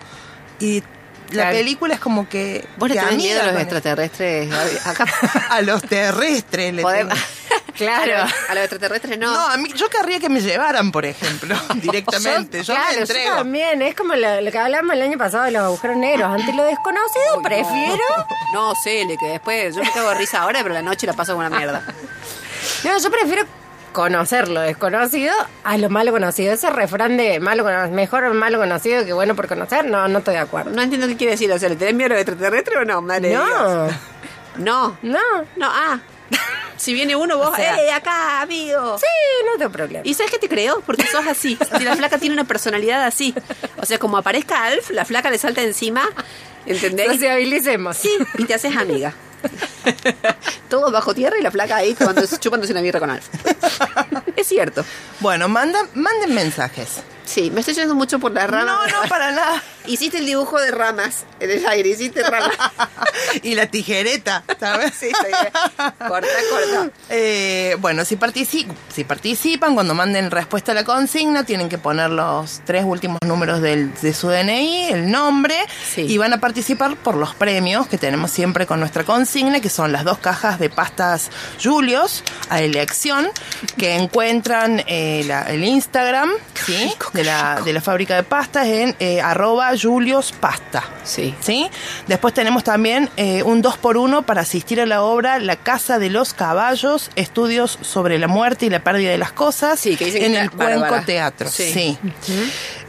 Y 0.59 0.83
la 1.31 1.51
película 1.51 1.95
es 1.95 2.01
como 2.01 2.29
que. 2.29 2.67
¿Vos 2.79 2.89
le 2.89 2.95
tenés 2.97 3.17
miedo 3.17 3.41
a 3.41 3.45
los 3.45 3.53
con- 3.53 3.61
extraterrestres? 3.63 4.53
Acá 4.87 5.05
A 5.51 5.63
los 5.63 5.83
terrestres 5.83 6.75
le 6.75 6.83
tengo. 6.85 7.15
Claro. 7.77 8.23
A 8.49 8.55
los, 8.55 8.65
extraterrestres 8.65 9.19
no. 9.19 9.31
No, 9.31 9.49
a 9.49 9.57
mí, 9.59 9.71
yo 9.75 9.91
querría 9.91 10.19
que 10.19 10.31
me 10.31 10.41
llevaran, 10.41 10.91
por 10.93 11.05
ejemplo, 11.05 11.55
directamente. 11.75 12.63
Yo, 12.63 12.73
claro, 12.73 12.95
me 12.95 13.01
entrego. 13.03 13.31
yo 13.31 13.37
también. 13.37 13.83
Es 13.83 13.95
como 13.95 14.15
lo, 14.15 14.41
lo 14.41 14.51
que 14.51 14.57
hablamos 14.59 14.95
el 14.95 15.03
año 15.03 15.19
pasado 15.19 15.45
de 15.45 15.51
los 15.51 15.63
agujeros 15.63 15.99
negros. 15.99 16.33
Ante 16.33 16.55
lo 16.55 16.65
desconocido, 16.65 17.37
Uy, 17.37 17.43
prefiero. 17.43 18.03
No, 18.55 18.73
Cele, 18.83 19.19
que 19.19 19.27
después 19.27 19.75
yo 19.77 19.83
me 19.83 19.91
cago 19.93 20.09
de 20.09 20.15
risa 20.15 20.41
ahora, 20.41 20.63
pero 20.63 20.73
la 20.73 20.81
noche 20.81 21.07
la 21.07 21.13
paso 21.13 21.35
como 21.35 21.47
una 21.47 21.55
mierda. 21.55 21.83
No, 22.83 22.99
yo 22.99 23.11
prefiero 23.11 23.45
conocer 23.97 24.49
lo 24.49 24.61
desconocido 24.61 25.33
a 25.65 25.79
lo 25.79 25.89
malo 25.89 26.13
conocido. 26.13 26.53
Ese 26.53 26.69
refrán 26.69 27.17
de 27.17 27.41
malo 27.41 27.65
cono- 27.65 27.89
mejor 27.91 28.33
malo 28.35 28.59
conocido 28.59 29.05
que 29.07 29.15
bueno 29.15 29.35
por 29.35 29.49
conocer, 29.49 29.87
no, 29.87 30.07
no 30.07 30.19
estoy 30.19 30.35
de 30.35 30.41
acuerdo. 30.41 30.71
No 30.71 30.83
entiendo 30.83 31.07
qué 31.09 31.17
quiere 31.17 31.31
decir. 31.33 31.51
O 31.51 31.59
sea, 31.59 31.71
¿le 31.71 31.77
tenés 31.77 31.95
miedo 31.95 32.07
a 32.07 32.11
los 32.11 32.19
extraterrestres 32.19 32.77
o 32.79 32.85
no? 32.85 33.01
Madre 33.01 33.33
No. 33.33 33.87
No. 34.59 34.99
no. 35.03 35.19
No, 35.57 35.67
ah. 35.71 35.99
Si 36.77 36.93
viene 36.93 37.17
uno, 37.17 37.39
vos, 37.39 37.49
O 37.53 37.57
sea- 37.57 37.81
¡eh, 37.83 37.91
acá, 37.91 38.43
amigo! 38.43 38.99
Sí, 38.99 39.07
no 39.47 39.59
tengo 39.59 39.73
problema. 39.73 40.03
¿Y 40.05 40.13
sabes 40.13 40.31
qué 40.31 40.39
te 40.39 40.49
creo? 40.49 40.83
Porque 40.85 41.07
sos 41.07 41.27
así. 41.27 41.57
Si 41.79 41.83
la 41.85 41.97
flaca 41.97 42.19
tiene 42.19 42.35
una 42.35 42.45
personalidad 42.45 43.03
así. 43.05 43.35
O 43.79 43.87
sea, 43.87 43.99
como 43.99 44.19
aparezca 44.19 44.65
Alf, 44.67 44.91
la 44.91 45.07
flaca 45.07 45.31
le 45.31 45.39
salta 45.39 45.63
encima, 45.63 46.03
¿entendés? 46.67 47.07
Sociabilicemos. 47.13 47.97
Sí, 47.97 48.11
y 48.37 48.45
te 48.45 48.53
haces 48.55 48.77
amiga. 48.77 49.15
Todo 50.69 50.91
bajo 50.91 51.15
tierra 51.15 51.37
y 51.39 51.43
la 51.43 51.51
flaca 51.51 51.77
ahí 51.77 51.95
tomando- 51.95 52.23
chupándose 52.39 52.73
una 52.73 52.81
birra 52.83 53.01
con 53.01 53.11
Alf. 53.11 53.27
Es 54.37 54.47
cierto. 54.47 54.85
Bueno, 55.21 55.49
manda, 55.49 55.81
manden 55.95 56.35
mensajes. 56.35 57.03
Sí, 57.25 57.51
me 57.51 57.61
estoy 57.61 57.75
yendo 57.75 57.95
mucho 57.95 58.19
por 58.19 58.33
la 58.33 58.47
rama. 58.47 58.65
No, 58.91 59.03
no, 59.03 59.09
para 59.09 59.33
nada. 59.33 59.63
Hiciste 59.87 60.19
el 60.19 60.27
dibujo 60.27 60.59
de 60.61 60.71
ramas 60.71 61.25
en 61.41 61.51
el 61.51 61.67
aire, 61.67 61.91
hiciste 61.91 62.23
ramas. 62.23 62.57
y 63.43 63.55
la 63.55 63.67
tijereta, 63.67 64.45
¿sabes? 64.59 64.95
Sí. 64.99 65.11
Corta, 65.99 66.27
corta. 66.51 66.91
Eh, 67.11 67.77
bueno, 67.81 68.05
si, 68.05 68.17
partici- 68.17 68.67
si 68.95 69.05
participan, 69.05 69.75
cuando 69.75 69.95
manden 69.95 70.31
respuesta 70.31 70.73
a 70.73 70.75
la 70.75 70.85
consigna, 70.85 71.45
tienen 71.45 71.69
que 71.69 71.79
poner 71.79 72.11
los 72.11 72.61
tres 72.65 72.85
últimos 72.85 73.19
números 73.27 73.61
del- 73.61 73.93
de 74.01 74.13
su 74.15 74.29
DNI, 74.29 74.89
el 74.93 75.11
nombre, 75.11 75.57
Sí. 75.95 76.03
y 76.03 76.19
van 76.19 76.33
a 76.33 76.41
participar 76.41 76.97
por 76.97 77.17
los 77.17 77.35
premios 77.35 77.87
que 77.87 77.99
tenemos 77.99 78.31
siempre 78.31 78.67
con 78.67 78.81
nuestra 78.81 79.05
consigna, 79.05 79.61
que 79.61 79.71
son 79.71 79.93
las 79.93 80.05
dos 80.05 80.19
cajas 80.19 80.59
de 80.59 80.71
pastas 80.71 81.31
Julios 81.63 82.23
a 82.49 82.61
elección, 82.61 83.29
que 83.79 83.95
encuentran 83.97 84.83
eh, 84.87 85.23
la- 85.27 85.43
el 85.43 85.65
Instagram 85.65 86.31
¿sí? 86.67 86.93
de, 87.13 87.25
la, 87.25 87.61
de 87.65 87.73
la 87.73 87.81
fábrica 87.81 88.17
de 88.17 88.23
pastas 88.23 88.67
en 88.67 88.97
eh, 88.99 89.21
arroba 89.21 89.76
Julios 89.83 90.33
Pasta. 90.33 90.83
Sí. 91.05 91.35
¿sí? 91.41 91.69
Después 92.07 92.35
tenemos 92.35 92.65
también 92.65 93.09
eh, 93.17 93.43
un 93.43 93.63
2x1 93.63 94.25
para 94.25 94.43
asistir 94.43 94.81
a 94.81 94.87
la 94.87 95.03
obra 95.03 95.39
La 95.39 95.57
Casa 95.57 95.99
de 95.99 96.11
los 96.11 96.35
Caballos, 96.35 97.11
estudios 97.17 97.79
sobre 97.83 98.19
la 98.19 98.29
muerte 98.29 98.67
y 98.67 98.71
la 98.71 98.81
pérdida 98.81 99.11
de 99.11 99.19
las 99.19 99.33
cosas 99.33 99.79
Sí, 99.81 99.97
que 99.97 100.07
dicen 100.07 100.23
en 100.25 100.35
el 100.35 100.51
Cuenco. 100.51 100.97
Teatro. 101.05 101.49
Sí. 101.49 101.73
Sí. 101.73 101.99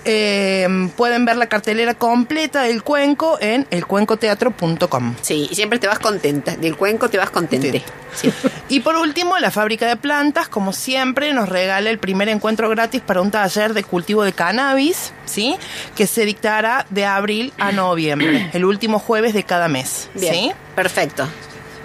Eh, 0.09 0.89
pueden 0.95 1.25
ver 1.25 1.35
la 1.35 1.47
cartelera 1.47 1.93
completa 1.93 2.61
del 2.63 2.81
Cuenco 2.81 3.37
en 3.41 3.67
elcuencoteatro.com. 3.69 5.15
Sí, 5.21 5.47
y 5.51 5.55
siempre 5.55 5.79
te 5.79 5.87
vas 5.87 5.99
contenta. 5.99 6.55
Del 6.55 6.77
cuenco 6.77 7.09
te 7.09 7.17
vas 7.17 7.29
contente. 7.29 7.83
Sí. 8.15 8.31
Y 8.69 8.79
por 8.79 8.95
último, 8.95 9.37
la 9.37 9.51
fábrica 9.51 9.85
de 9.87 9.97
plantas, 9.97 10.47
como 10.47 10.73
siempre, 10.73 11.33
nos 11.33 11.49
regala 11.49 11.89
el 11.89 11.99
primer 11.99 12.29
encuentro 12.29 12.69
gratis 12.69 13.01
para 13.01 13.21
un 13.21 13.31
taller 13.31 13.73
de 13.73 13.83
cultivo 13.83 14.23
de 14.23 14.33
cannabis, 14.33 15.11
¿sí? 15.25 15.55
Que 15.95 16.07
se 16.07 16.25
dictará 16.25 16.85
de 16.89 17.05
abril 17.05 17.53
a 17.57 17.71
noviembre, 17.71 18.49
el 18.53 18.65
último 18.65 18.99
jueves 18.99 19.33
de 19.33 19.43
cada 19.43 19.67
mes, 19.67 20.09
Bien. 20.13 20.33
¿sí? 20.33 20.51
Perfecto. 20.75 21.27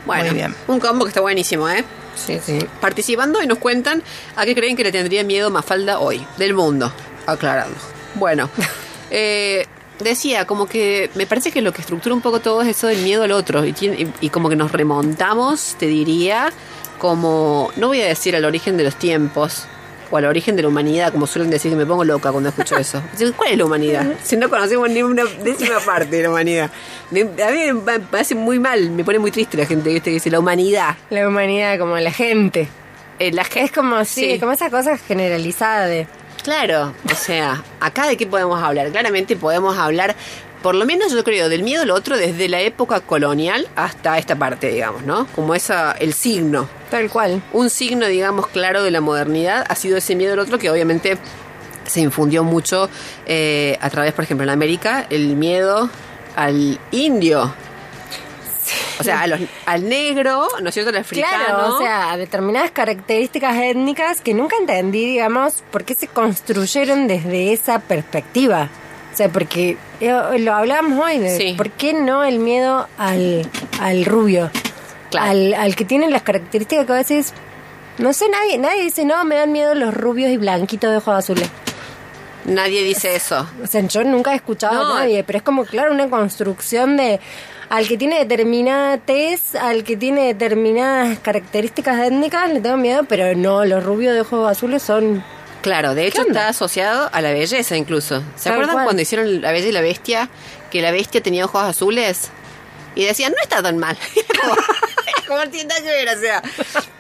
Bueno, 0.07 0.25
Muy 0.27 0.35
bien. 0.35 0.55
un 0.69 0.81
combo 0.81 1.05
que 1.05 1.11
está 1.11 1.21
buenísimo, 1.21 1.69
¿eh? 1.69 1.85
Sí, 2.15 2.39
sí. 2.45 2.59
Participando 2.81 3.43
y 3.43 3.47
nos 3.47 3.59
cuentan 3.59 4.03
a 4.37 4.45
qué 4.45 4.55
creen 4.55 4.77
que 4.77 4.85
le 4.85 4.93
tendría 4.93 5.25
miedo 5.25 5.51
Mafalda 5.51 5.99
hoy, 5.99 6.25
del 6.39 6.55
mundo. 6.55 6.93
Aclarando. 7.27 7.92
Bueno, 8.15 8.49
eh, 9.11 9.67
decía, 10.01 10.47
como 10.47 10.67
que 10.67 11.11
me 11.15 11.27
parece 11.27 11.51
que 11.51 11.63
lo 11.63 11.73
que 11.73 11.81
estructura 11.81 12.15
un 12.15 12.21
poco 12.23 12.41
todo 12.41 12.63
es 12.63 12.69
eso 12.69 12.87
del 12.87 13.03
miedo 13.03 13.23
al 13.23 13.33
otro. 13.33 13.65
Y, 13.65 13.73
tiene- 13.73 14.01
y- 14.03 14.13
y 14.27 14.29
como 14.31 14.49
que 14.49 14.57
nos 14.57 14.73
remontamos, 14.73 15.77
te 15.79 15.87
diría, 15.87 16.53
como, 16.99 17.71
no 17.77 17.89
voy 17.89 18.01
a 18.03 18.07
decir 18.07 18.37
al 18.37 18.45
origen 18.45 18.77
de 18.77 18.85
los 18.85 18.97
tiempos. 18.97 19.67
O 20.11 20.19
al 20.19 20.27
origen 20.27 20.57
de 20.57 20.63
la 20.63 20.69
humanidad, 20.69 21.11
como 21.11 21.27
suelen 21.27 21.51
decir, 21.51 21.71
que 21.71 21.77
me 21.77 21.87
pongo 21.87 22.05
loca 22.05 22.31
cuando 22.31 22.51
escucho 22.51 22.77
eso. 22.77 23.03
¿Cuál 23.37 23.53
es 23.53 23.57
la 23.57 23.65
humanidad? 23.65 24.13
Si 24.23 24.37
no 24.37 24.51
conocemos 24.51 24.91
ni 24.91 25.03
una 25.03 25.25
décima 25.43 25.81
parte 25.81 26.17
de 26.17 26.23
la 26.25 26.29
humanidad. 26.29 26.71
Me- 27.11 27.23
a 27.23 27.51
mí 27.51 27.73
me, 27.73 27.99
me 27.99 28.19
hace 28.21 28.35
muy 28.35 28.59
mal, 28.59 28.91
me 28.91 29.05
pone 29.05 29.19
muy 29.19 29.31
triste 29.31 29.57
la 29.57 29.65
gente 29.65 29.89
¿viste? 29.89 30.11
que 30.11 30.15
dice 30.17 30.31
la 30.31 30.39
humanidad. 30.39 30.97
La 31.09 31.27
humanidad 31.27 31.79
como 31.79 31.97
la 31.97 32.13
gente. 32.13 32.69
Eh, 33.19 33.33
la 33.33 33.45
gente 33.45 33.63
Es 33.65 33.73
como, 33.73 34.05
sí, 34.05 34.33
Sí. 34.35 34.39
como 34.39 34.53
esa 34.53 34.69
cosa 34.69 34.99
generalizada 34.99 35.87
de... 35.87 36.07
Claro, 36.43 36.93
o 37.11 37.15
sea, 37.15 37.63
acá 37.81 38.09
de 38.09 38.17
qué 38.17 38.27
podemos 38.27 38.61
hablar. 38.63 38.91
Claramente 38.91 39.37
podemos 39.37 39.79
hablar, 39.79 40.17
por 40.61 40.75
lo 40.75 40.85
menos 40.85 41.13
yo 41.13 41.23
creo, 41.23 41.49
del 41.49 41.63
miedo 41.63 41.83
al 41.83 41.91
otro 41.91 42.17
desde 42.17 42.49
la 42.49 42.61
época 42.61 43.01
colonial 43.01 43.69
hasta 43.77 44.19
esta 44.19 44.35
parte, 44.35 44.69
digamos, 44.69 45.05
¿no? 45.05 45.27
Como 45.37 45.55
esa, 45.55 45.93
el 45.93 46.15
signo. 46.15 46.69
Tal 46.91 47.11
cual. 47.11 47.43
Un 47.53 47.71
signo, 47.71 48.07
digamos, 48.07 48.49
claro 48.49 48.83
de 48.83 48.91
la 48.91 49.01
modernidad 49.01 49.65
ha 49.69 49.77
sido 49.77 49.97
ese 49.97 50.17
miedo 50.17 50.33
al 50.33 50.41
otro 50.41 50.59
que 50.59 50.69
obviamente 50.69 51.17
se 51.87 52.01
infundió 52.01 52.43
mucho 52.43 52.89
eh, 53.27 53.79
a 53.81 53.91
través, 53.91 54.13
por 54.13 54.25
ejemplo, 54.25 54.45
en 54.45 54.51
América, 54.51 55.07
el 55.11 55.37
miedo 55.37 55.91
al 56.35 56.81
indio. 56.91 57.55
O 59.01 59.05
sea, 59.05 59.23
a 59.23 59.27
los- 59.27 59.41
al 59.67 59.89
negro, 59.89 60.49
¿no 60.61 60.69
es 60.69 60.75
cierto? 60.75 60.91
Al 60.91 60.97
africano. 60.99 61.45
Claro, 61.45 61.75
o 61.75 61.79
sea, 61.79 62.17
determinadas 62.17 62.71
características 62.71 63.57
étnicas 63.57 64.21
que 64.21 64.35
nunca 64.35 64.57
entendí, 64.61 65.07
digamos, 65.07 65.63
por 65.71 65.85
qué 65.85 65.95
se 65.95 66.09
construyeron 66.09 67.09
desde 67.09 67.53
esa 67.53 67.79
perspectiva. 67.81 68.69
O 69.13 69.17
sea, 69.17 69.29
porque 69.29 69.77
eh, 70.01 70.39
lo 70.39 70.55
hablábamos 70.55 71.05
hoy 71.05 71.19
de 71.19 71.37
Sí. 71.37 71.55
por 71.57 71.71
qué 71.71 71.93
no 71.93 72.25
el 72.25 72.39
miedo 72.39 72.89
al, 72.99 73.47
al 73.81 74.05
rubio, 74.07 74.51
Claro. 75.11 75.31
al, 75.31 75.55
al 75.55 75.77
que 75.77 75.85
tiene 75.85 76.09
las 76.11 76.23
características 76.23 76.87
que 76.87 76.93
a 76.93 76.97
veces, 76.97 77.35
no 77.99 78.13
sé, 78.15 78.29
nadie, 78.31 78.57
nadie 78.57 78.83
dice, 78.83 79.05
no, 79.05 79.23
me 79.27 79.35
dan 79.37 79.53
miedo 79.53 79.75
los 79.75 79.93
rubios 79.93 80.31
y 80.31 80.39
blanquitos 80.39 80.91
de 80.91 80.97
ojos 80.97 81.15
azules. 81.19 81.49
Nadie 82.45 82.83
dice 82.83 83.15
eso. 83.15 83.47
O 83.63 83.67
sea, 83.69 83.83
yo 83.83 84.03
nunca 84.03 84.33
he 84.33 84.37
escuchado 84.37 84.83
No. 84.83 84.97
a 84.97 85.01
nadie, 85.01 85.23
pero 85.23 85.37
es 85.39 85.43
como, 85.45 85.65
claro, 85.65 85.93
una 85.93 86.09
construcción 86.11 86.97
de 86.97 87.21
al 87.73 87.89
que 87.89 87.97
tiene 87.97 88.19
determinada 88.19 88.99
tez, 88.99 89.55
al 89.55 89.83
que 89.83 89.97
tiene 89.97 90.27
determinadas 90.27 91.19
características 91.21 92.07
étnicas, 92.07 92.53
le 92.53 92.61
tengo 92.61 92.77
miedo, 92.77 93.05
pero 93.09 93.35
no, 93.35 93.65
los 93.65 93.83
rubios 93.83 94.13
de 94.13 94.21
ojos 94.21 94.47
azules 94.47 94.83
son... 94.83 95.25
Claro, 95.63 95.95
de 95.95 96.07
hecho 96.07 96.21
está 96.21 96.49
asociado 96.49 97.09
a 97.11 97.23
la 97.23 97.33
belleza 97.33 97.75
incluso. 97.75 98.23
¿Se 98.37 98.51
acuerdan 98.51 98.85
cuando 98.85 99.01
hicieron 99.01 99.41
La 99.41 99.53
Bella 99.53 99.69
y 99.69 99.73
la 99.73 99.81
Bestia? 99.81 100.29
Que 100.71 100.83
la 100.83 100.91
bestia 100.91 101.23
tenía 101.23 101.47
ojos 101.47 101.63
azules. 101.63 102.31
Y 102.95 103.05
decían, 103.05 103.33
no 103.33 103.43
está 103.43 103.63
tan 103.63 103.79
mal. 103.79 103.97
como, 105.27 105.41
que 105.51 105.67
ver, 105.85 106.09
o 106.17 106.21
sea. 106.21 106.43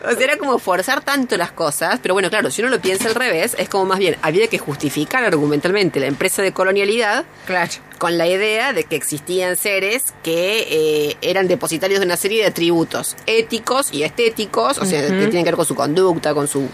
O 0.04 0.10
sea, 0.10 0.24
era 0.24 0.36
como 0.36 0.58
forzar 0.58 1.02
tanto 1.02 1.36
las 1.36 1.52
cosas. 1.52 1.98
Pero 2.00 2.14
bueno, 2.14 2.30
claro, 2.30 2.50
si 2.50 2.62
uno 2.62 2.70
lo 2.70 2.80
piensa 2.80 3.08
al 3.08 3.14
revés, 3.14 3.54
es 3.58 3.68
como 3.68 3.84
más 3.86 3.98
bien, 3.98 4.16
había 4.22 4.48
que 4.48 4.58
justificar 4.58 5.24
argumentalmente 5.24 6.00
la 6.00 6.06
empresa 6.06 6.42
de 6.42 6.52
colonialidad 6.52 7.24
Claro. 7.46 7.72
con 7.98 8.18
la 8.18 8.26
idea 8.26 8.72
de 8.72 8.84
que 8.84 8.96
existían 8.96 9.56
seres 9.56 10.14
que 10.22 10.66
eh, 10.70 11.16
eran 11.20 11.46
depositarios 11.48 12.00
de 12.00 12.06
una 12.06 12.16
serie 12.16 12.42
de 12.42 12.48
atributos 12.48 13.16
éticos 13.26 13.92
y 13.92 14.02
estéticos, 14.02 14.78
o 14.78 14.84
sea, 14.84 15.02
que 15.02 15.08
tienen 15.08 15.44
que 15.44 15.50
ver 15.50 15.56
con 15.56 15.66
su 15.66 15.74
conducta, 15.74 16.34
con 16.34 16.48
su... 16.48 16.68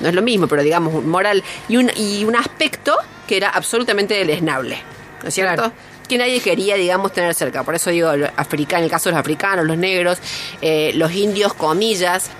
No 0.00 0.08
es 0.08 0.14
lo 0.14 0.22
mismo, 0.22 0.46
pero 0.48 0.62
digamos, 0.62 0.94
un 0.94 1.08
moral 1.08 1.42
y 1.68 1.76
un, 1.76 1.90
y 1.96 2.24
un 2.24 2.36
aspecto 2.36 2.96
que 3.26 3.36
era 3.36 3.50
absolutamente 3.50 4.14
deleznable, 4.14 4.78
¿no 5.22 5.28
es 5.28 5.34
cierto? 5.34 5.54
Claro. 5.62 5.93
Que 6.08 6.18
nadie 6.18 6.40
quería, 6.40 6.74
digamos, 6.76 7.12
tener 7.12 7.34
cerca. 7.34 7.62
Por 7.62 7.74
eso 7.74 7.90
digo, 7.90 8.12
en 8.12 8.22
el 8.24 8.90
caso 8.90 9.08
de 9.08 9.12
los 9.12 9.20
africanos, 9.20 9.64
los 9.66 9.78
negros, 9.78 10.18
eh, 10.60 10.92
los 10.94 11.12
indios, 11.12 11.54
comillas, 11.54 12.30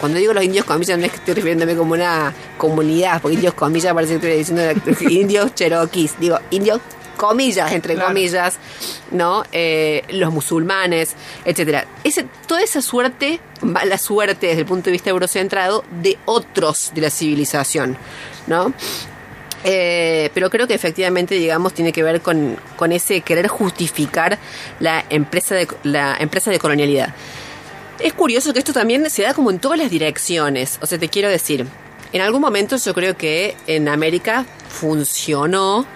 cuando 0.00 0.18
digo 0.18 0.34
los 0.34 0.42
indios 0.44 0.64
comillas 0.64 0.98
no 0.98 1.04
es 1.04 1.12
que 1.12 1.18
estoy 1.18 1.34
refiriéndome 1.34 1.76
como 1.76 1.92
una 1.92 2.34
comunidad, 2.58 3.22
porque 3.22 3.36
indios 3.36 3.54
comillas 3.54 3.94
parece 3.94 4.18
que 4.18 4.34
estoy 4.42 4.56
diciendo 4.56 5.10
indios 5.10 5.54
cherokees, 5.54 6.18
digo 6.18 6.38
indios 6.50 6.80
comillas, 7.16 7.70
entre 7.72 7.94
Claro. 7.94 8.08
comillas, 8.08 8.56
¿no? 9.12 9.44
Eh, 9.52 10.02
los 10.10 10.32
musulmanes, 10.32 11.14
etcétera. 11.44 11.86
Ese, 12.02 12.26
toda 12.48 12.60
esa 12.62 12.82
suerte, 12.82 13.38
mala 13.62 13.96
suerte 13.98 14.48
desde 14.48 14.62
el 14.62 14.66
punto 14.66 14.86
de 14.86 14.92
vista 14.92 15.10
eurocentrado, 15.10 15.84
de 16.02 16.18
otros 16.24 16.90
de 16.92 17.00
la 17.02 17.10
civilización, 17.10 17.96
¿no? 18.48 18.72
Eh, 19.64 20.30
pero 20.34 20.50
creo 20.50 20.66
que 20.66 20.74
efectivamente, 20.74 21.34
digamos, 21.36 21.72
tiene 21.72 21.92
que 21.92 22.02
ver 22.02 22.20
con, 22.20 22.58
con 22.76 22.92
ese 22.92 23.22
querer 23.22 23.48
justificar 23.48 24.38
la 24.78 25.04
empresa 25.08 25.54
de, 25.54 25.66
la 25.84 26.16
empresa 26.18 26.50
de 26.50 26.58
colonialidad. 26.58 27.14
Es 27.98 28.12
curioso 28.12 28.52
que 28.52 28.58
esto 28.58 28.72
también 28.72 29.08
se 29.08 29.22
da 29.22 29.32
como 29.32 29.50
en 29.50 29.58
todas 29.58 29.78
las 29.78 29.90
direcciones. 29.90 30.78
O 30.82 30.86
sea, 30.86 30.98
te 30.98 31.08
quiero 31.08 31.28
decir, 31.28 31.66
en 32.12 32.20
algún 32.20 32.42
momento 32.42 32.76
yo 32.76 32.92
creo 32.92 33.16
que 33.16 33.56
en 33.66 33.88
América 33.88 34.44
funcionó, 34.68 35.86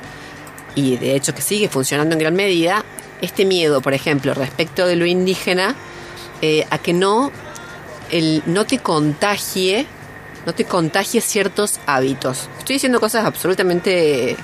y 0.75 0.97
de 0.97 1.15
hecho 1.15 1.35
que 1.35 1.43
sigue 1.43 1.69
funcionando 1.69 2.15
en 2.15 2.21
gran 2.21 2.35
medida, 2.35 2.85
este 3.21 3.45
miedo, 3.45 3.81
por 3.81 3.95
ejemplo, 3.95 4.33
respecto 4.33 4.87
de 4.87 4.97
lo 4.97 5.07
indígena, 5.07 5.75
eh, 6.41 6.67
a 6.71 6.79
que 6.79 6.93
no 6.93 7.31
el 8.11 8.43
no 8.47 8.65
te 8.65 8.79
contagie, 8.79 9.87
no 10.49 10.55
te 10.55 10.65
contagie 10.65 11.21
ciertos 11.21 11.79
hábitos. 11.85 12.49
Estoy 12.59 12.77
diciendo 12.77 13.01
cosas 13.01 13.27
absolutamente 13.27 14.35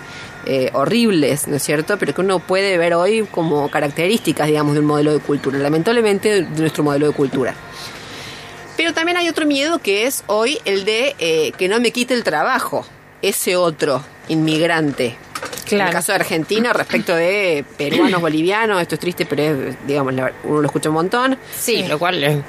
eh, 0.45 0.71
horribles, 0.75 1.49
¿no 1.49 1.57
es 1.57 1.63
cierto? 1.63 1.97
Pero 1.97 2.13
que 2.15 2.21
uno 2.21 2.41
puede 2.41 2.77
ver 2.77 2.93
hoy 2.93 3.27
como 3.31 3.71
características, 3.71 4.49
digamos, 4.49 4.75
de 4.75 4.81
un 4.81 4.87
modelo 4.87 5.15
de 5.15 5.21
cultura, 5.21 5.59
lamentablemente 5.59 6.43
de 6.43 6.61
nuestro 6.61 6.85
modelo 6.85 7.07
de 7.07 7.15
cultura. 7.15 7.55
Pero 8.77 8.93
también 8.93 9.17
hay 9.17 9.31
otro 9.31 9.47
miedo 9.47 9.79
que 9.79 10.05
es 10.07 10.25
hoy 10.27 10.59
el 10.67 10.85
de 10.85 11.17
eh, 11.21 11.53
que 11.57 11.69
no 11.69 11.81
me 11.81 11.91
quite 11.91 12.13
el 12.13 12.23
trabajo, 12.23 12.85
ese 13.23 13.57
otro 13.57 14.03
inmigrante. 14.29 15.07
En 15.07 15.69
Claro. 15.71 15.87
el 15.89 15.95
caso 15.95 16.13
de 16.13 16.17
Argentina, 16.17 16.75
respecto 16.75 17.15
de 17.17 17.65
peruanos, 17.79 18.21
bolivianos, 18.21 18.83
esto 18.83 18.97
es 18.97 19.01
triste, 19.01 19.25
pero 19.25 19.43
es, 19.43 19.77
digamos, 19.87 20.13
uno 20.45 20.61
lo 20.61 20.67
escucha 20.67 20.91
un 20.91 20.97
montón. 20.97 21.39
Sí, 21.59 21.83
lo 21.89 21.99
cual 21.99 22.45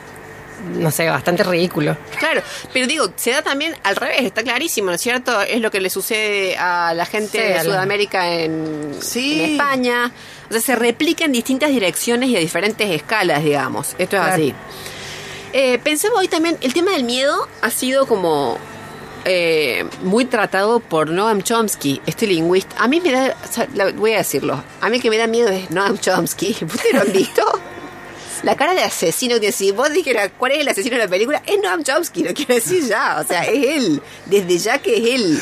no 0.75 0.91
sé, 0.91 1.09
bastante 1.09 1.43
ridículo. 1.43 1.95
Claro, 2.19 2.41
pero 2.73 2.87
digo, 2.87 3.11
se 3.15 3.31
da 3.31 3.41
también 3.41 3.75
al 3.83 3.95
revés, 3.95 4.21
está 4.23 4.43
clarísimo, 4.43 4.87
¿no 4.87 4.93
es 4.95 5.01
cierto? 5.01 5.41
Es 5.41 5.61
lo 5.61 5.71
que 5.71 5.79
le 5.81 5.89
sucede 5.89 6.57
a 6.57 6.93
la 6.93 7.05
gente 7.05 7.37
Sí, 7.39 7.53
de 7.53 7.63
Sudamérica 7.63 8.29
en, 8.31 8.95
Sí. 8.99 9.41
en 9.43 9.51
España. 9.51 10.11
O 10.49 10.51
sea, 10.53 10.61
se 10.61 10.75
replica 10.75 11.25
en 11.25 11.31
distintas 11.31 11.69
direcciones 11.69 12.29
y 12.29 12.37
a 12.37 12.39
diferentes 12.39 12.89
escalas, 12.89 13.43
digamos. 13.43 13.89
Esto 13.97 14.03
es 14.17 14.21
Claro. 14.21 14.33
así. 14.33 14.53
Eh, 15.53 15.79
pensemos 15.83 16.19
hoy 16.19 16.27
también, 16.27 16.57
el 16.61 16.73
tema 16.73 16.91
del 16.91 17.03
miedo 17.03 17.47
ha 17.61 17.69
sido 17.69 18.05
como 18.07 18.57
eh, 19.27 19.85
muy 20.03 20.25
tratado 20.25 20.79
por 20.79 21.09
Noam 21.09 21.41
Chomsky, 21.41 21.99
este 22.05 22.27
lingüista. 22.27 22.75
A 22.77 22.87
mí 22.87 23.01
me 23.01 23.11
da, 23.11 23.35
o 23.43 23.51
sea, 23.51 23.67
la- 23.73 23.91
voy 23.91 24.13
a 24.13 24.17
decirlo, 24.17 24.63
a 24.81 24.89
mí 24.89 24.99
que 24.99 25.09
me 25.09 25.17
da 25.17 25.25
miedo 25.25 25.49
es 25.49 25.71
Noam 25.71 25.97
Chomsky. 25.97 26.55
¿Ustedes 26.61 26.93
lo 26.93 27.01
han 27.01 27.11
visto? 27.11 27.41
La 28.43 28.55
cara 28.55 28.73
de 28.73 28.83
asesino 28.83 29.39
que 29.39 29.51
si 29.51 29.71
vos 29.71 29.91
dijeras 29.91 30.29
cuál 30.37 30.51
es 30.53 30.59
el 30.59 30.67
asesino 30.67 30.97
de 30.97 31.03
la 31.03 31.09
película, 31.09 31.41
es 31.45 31.59
Noam 31.61 31.83
Chomsky, 31.83 32.23
lo 32.23 32.33
quiero 32.33 32.55
decir 32.55 32.83
ya. 32.87 33.17
O 33.19 33.27
sea, 33.27 33.43
es 33.43 33.65
él. 33.77 34.01
Desde 34.25 34.57
ya 34.57 34.77
que 34.77 34.97
es 34.97 35.19
él. 35.21 35.39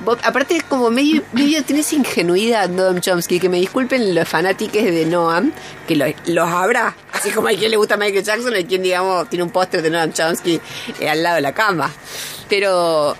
Vos- 0.00 0.18
aparte 0.22 0.60
como 0.68 0.90
medio, 0.90 1.22
medio 1.32 1.62
tiene 1.64 1.80
esa 1.80 1.96
ingenuidad 1.96 2.68
Noam 2.68 3.00
Chomsky, 3.00 3.40
que 3.40 3.48
me 3.48 3.58
disculpen 3.58 4.14
los 4.14 4.28
fanáticos 4.28 4.82
de 4.82 5.04
Noam, 5.06 5.52
que 5.86 5.96
lo- 5.96 6.06
los 6.26 6.48
habrá. 6.48 6.96
Así 7.12 7.30
como 7.30 7.48
hay 7.48 7.56
quien 7.56 7.70
le 7.72 7.76
gusta 7.76 7.94
a 7.94 7.96
Michael 7.98 8.24
Jackson, 8.24 8.54
hay 8.54 8.64
quien, 8.64 8.82
digamos, 8.82 9.28
tiene 9.28 9.42
un 9.42 9.50
póster 9.50 9.82
de 9.82 9.90
Noam 9.90 10.12
Chomsky 10.12 10.60
eh, 11.00 11.08
al 11.08 11.22
lado 11.22 11.36
de 11.36 11.42
la 11.42 11.52
cama. 11.52 11.90
Pero 12.48 13.16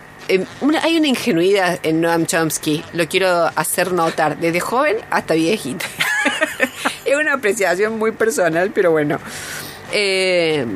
una- 0.60 0.82
hay 0.82 0.96
una 0.96 1.08
ingenuidad 1.08 1.80
en 1.82 2.00
Noam 2.00 2.26
Chomsky, 2.26 2.84
lo 2.92 3.08
quiero 3.08 3.50
hacer 3.56 3.92
notar, 3.92 4.38
desde 4.38 4.60
joven 4.60 4.96
hasta 5.10 5.34
viejita. 5.34 5.84
es 7.10 7.16
una 7.16 7.34
apreciación 7.34 7.98
muy 7.98 8.12
personal, 8.12 8.70
pero 8.74 8.90
bueno. 8.90 9.18
Eh, 9.92 10.66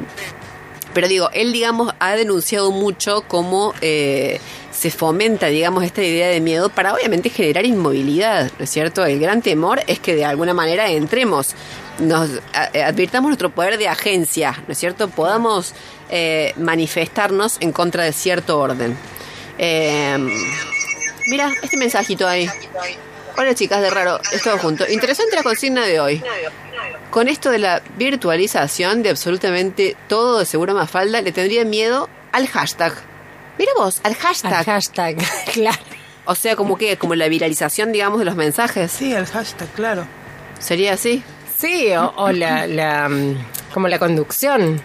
pero 0.94 1.08
digo, 1.08 1.30
él, 1.32 1.52
digamos, 1.52 1.94
ha 2.00 2.14
denunciado 2.16 2.70
mucho 2.70 3.24
cómo 3.26 3.72
eh, 3.80 4.40
se 4.72 4.90
fomenta, 4.90 5.46
digamos, 5.46 5.84
esta 5.84 6.02
idea 6.02 6.28
de 6.28 6.40
miedo 6.40 6.68
para 6.68 6.94
obviamente 6.94 7.30
generar 7.30 7.64
inmovilidad, 7.64 8.50
¿no 8.58 8.64
es 8.64 8.70
cierto? 8.70 9.04
El 9.04 9.20
gran 9.20 9.42
temor 9.42 9.80
es 9.86 10.00
que 10.00 10.14
de 10.14 10.24
alguna 10.24 10.54
manera 10.54 10.90
entremos, 10.90 11.54
nos 11.98 12.30
eh, 12.72 12.82
advirtamos 12.82 13.28
nuestro 13.28 13.50
poder 13.50 13.78
de 13.78 13.88
agencia, 13.88 14.62
¿no 14.66 14.72
es 14.72 14.78
cierto? 14.78 15.08
Podamos 15.08 15.74
eh, 16.10 16.52
manifestarnos 16.56 17.58
en 17.60 17.72
contra 17.72 18.04
de 18.04 18.12
cierto 18.12 18.58
orden. 18.58 18.96
Eh, 19.58 20.16
mira, 21.28 21.52
este 21.62 21.76
mensajito 21.76 22.26
ahí. 22.26 22.48
Hola 23.36 23.54
chicas 23.54 23.80
de 23.80 23.90
raro, 23.90 24.20
es 24.32 24.42
todo 24.42 24.58
junto. 24.58 24.88
Interesante 24.88 25.34
la 25.36 25.42
consigna 25.42 25.84
de 25.86 26.00
hoy. 26.00 26.22
Con 27.10 27.28
esto 27.28 27.50
de 27.50 27.58
la 27.58 27.82
virtualización 27.96 29.02
de 29.02 29.10
absolutamente 29.10 29.96
todo 30.08 30.38
de 30.38 30.46
seguro 30.46 30.74
Mafalda, 30.74 31.20
le 31.22 31.32
tendría 31.32 31.64
miedo 31.64 32.08
al 32.32 32.46
hashtag. 32.46 32.92
Mira 33.58 33.72
vos, 33.76 34.00
al 34.04 34.14
hashtag. 34.14 34.52
Al 34.54 34.64
hashtag, 34.64 35.16
claro. 35.52 35.78
O 36.24 36.34
sea, 36.34 36.56
como 36.56 36.76
que, 36.76 36.96
como 36.98 37.14
la 37.14 37.28
viralización, 37.28 37.92
digamos, 37.92 38.18
de 38.18 38.24
los 38.24 38.36
mensajes. 38.36 38.92
Sí, 38.92 39.12
el 39.12 39.26
hashtag, 39.26 39.68
claro. 39.72 40.06
¿Sería 40.58 40.92
así? 40.92 41.22
Sí, 41.58 41.90
o, 41.94 42.12
o 42.16 42.32
la, 42.32 42.66
la, 42.66 43.08
mm, 43.08 43.36
como 43.74 43.88
la 43.88 43.98
conducción. 43.98 44.80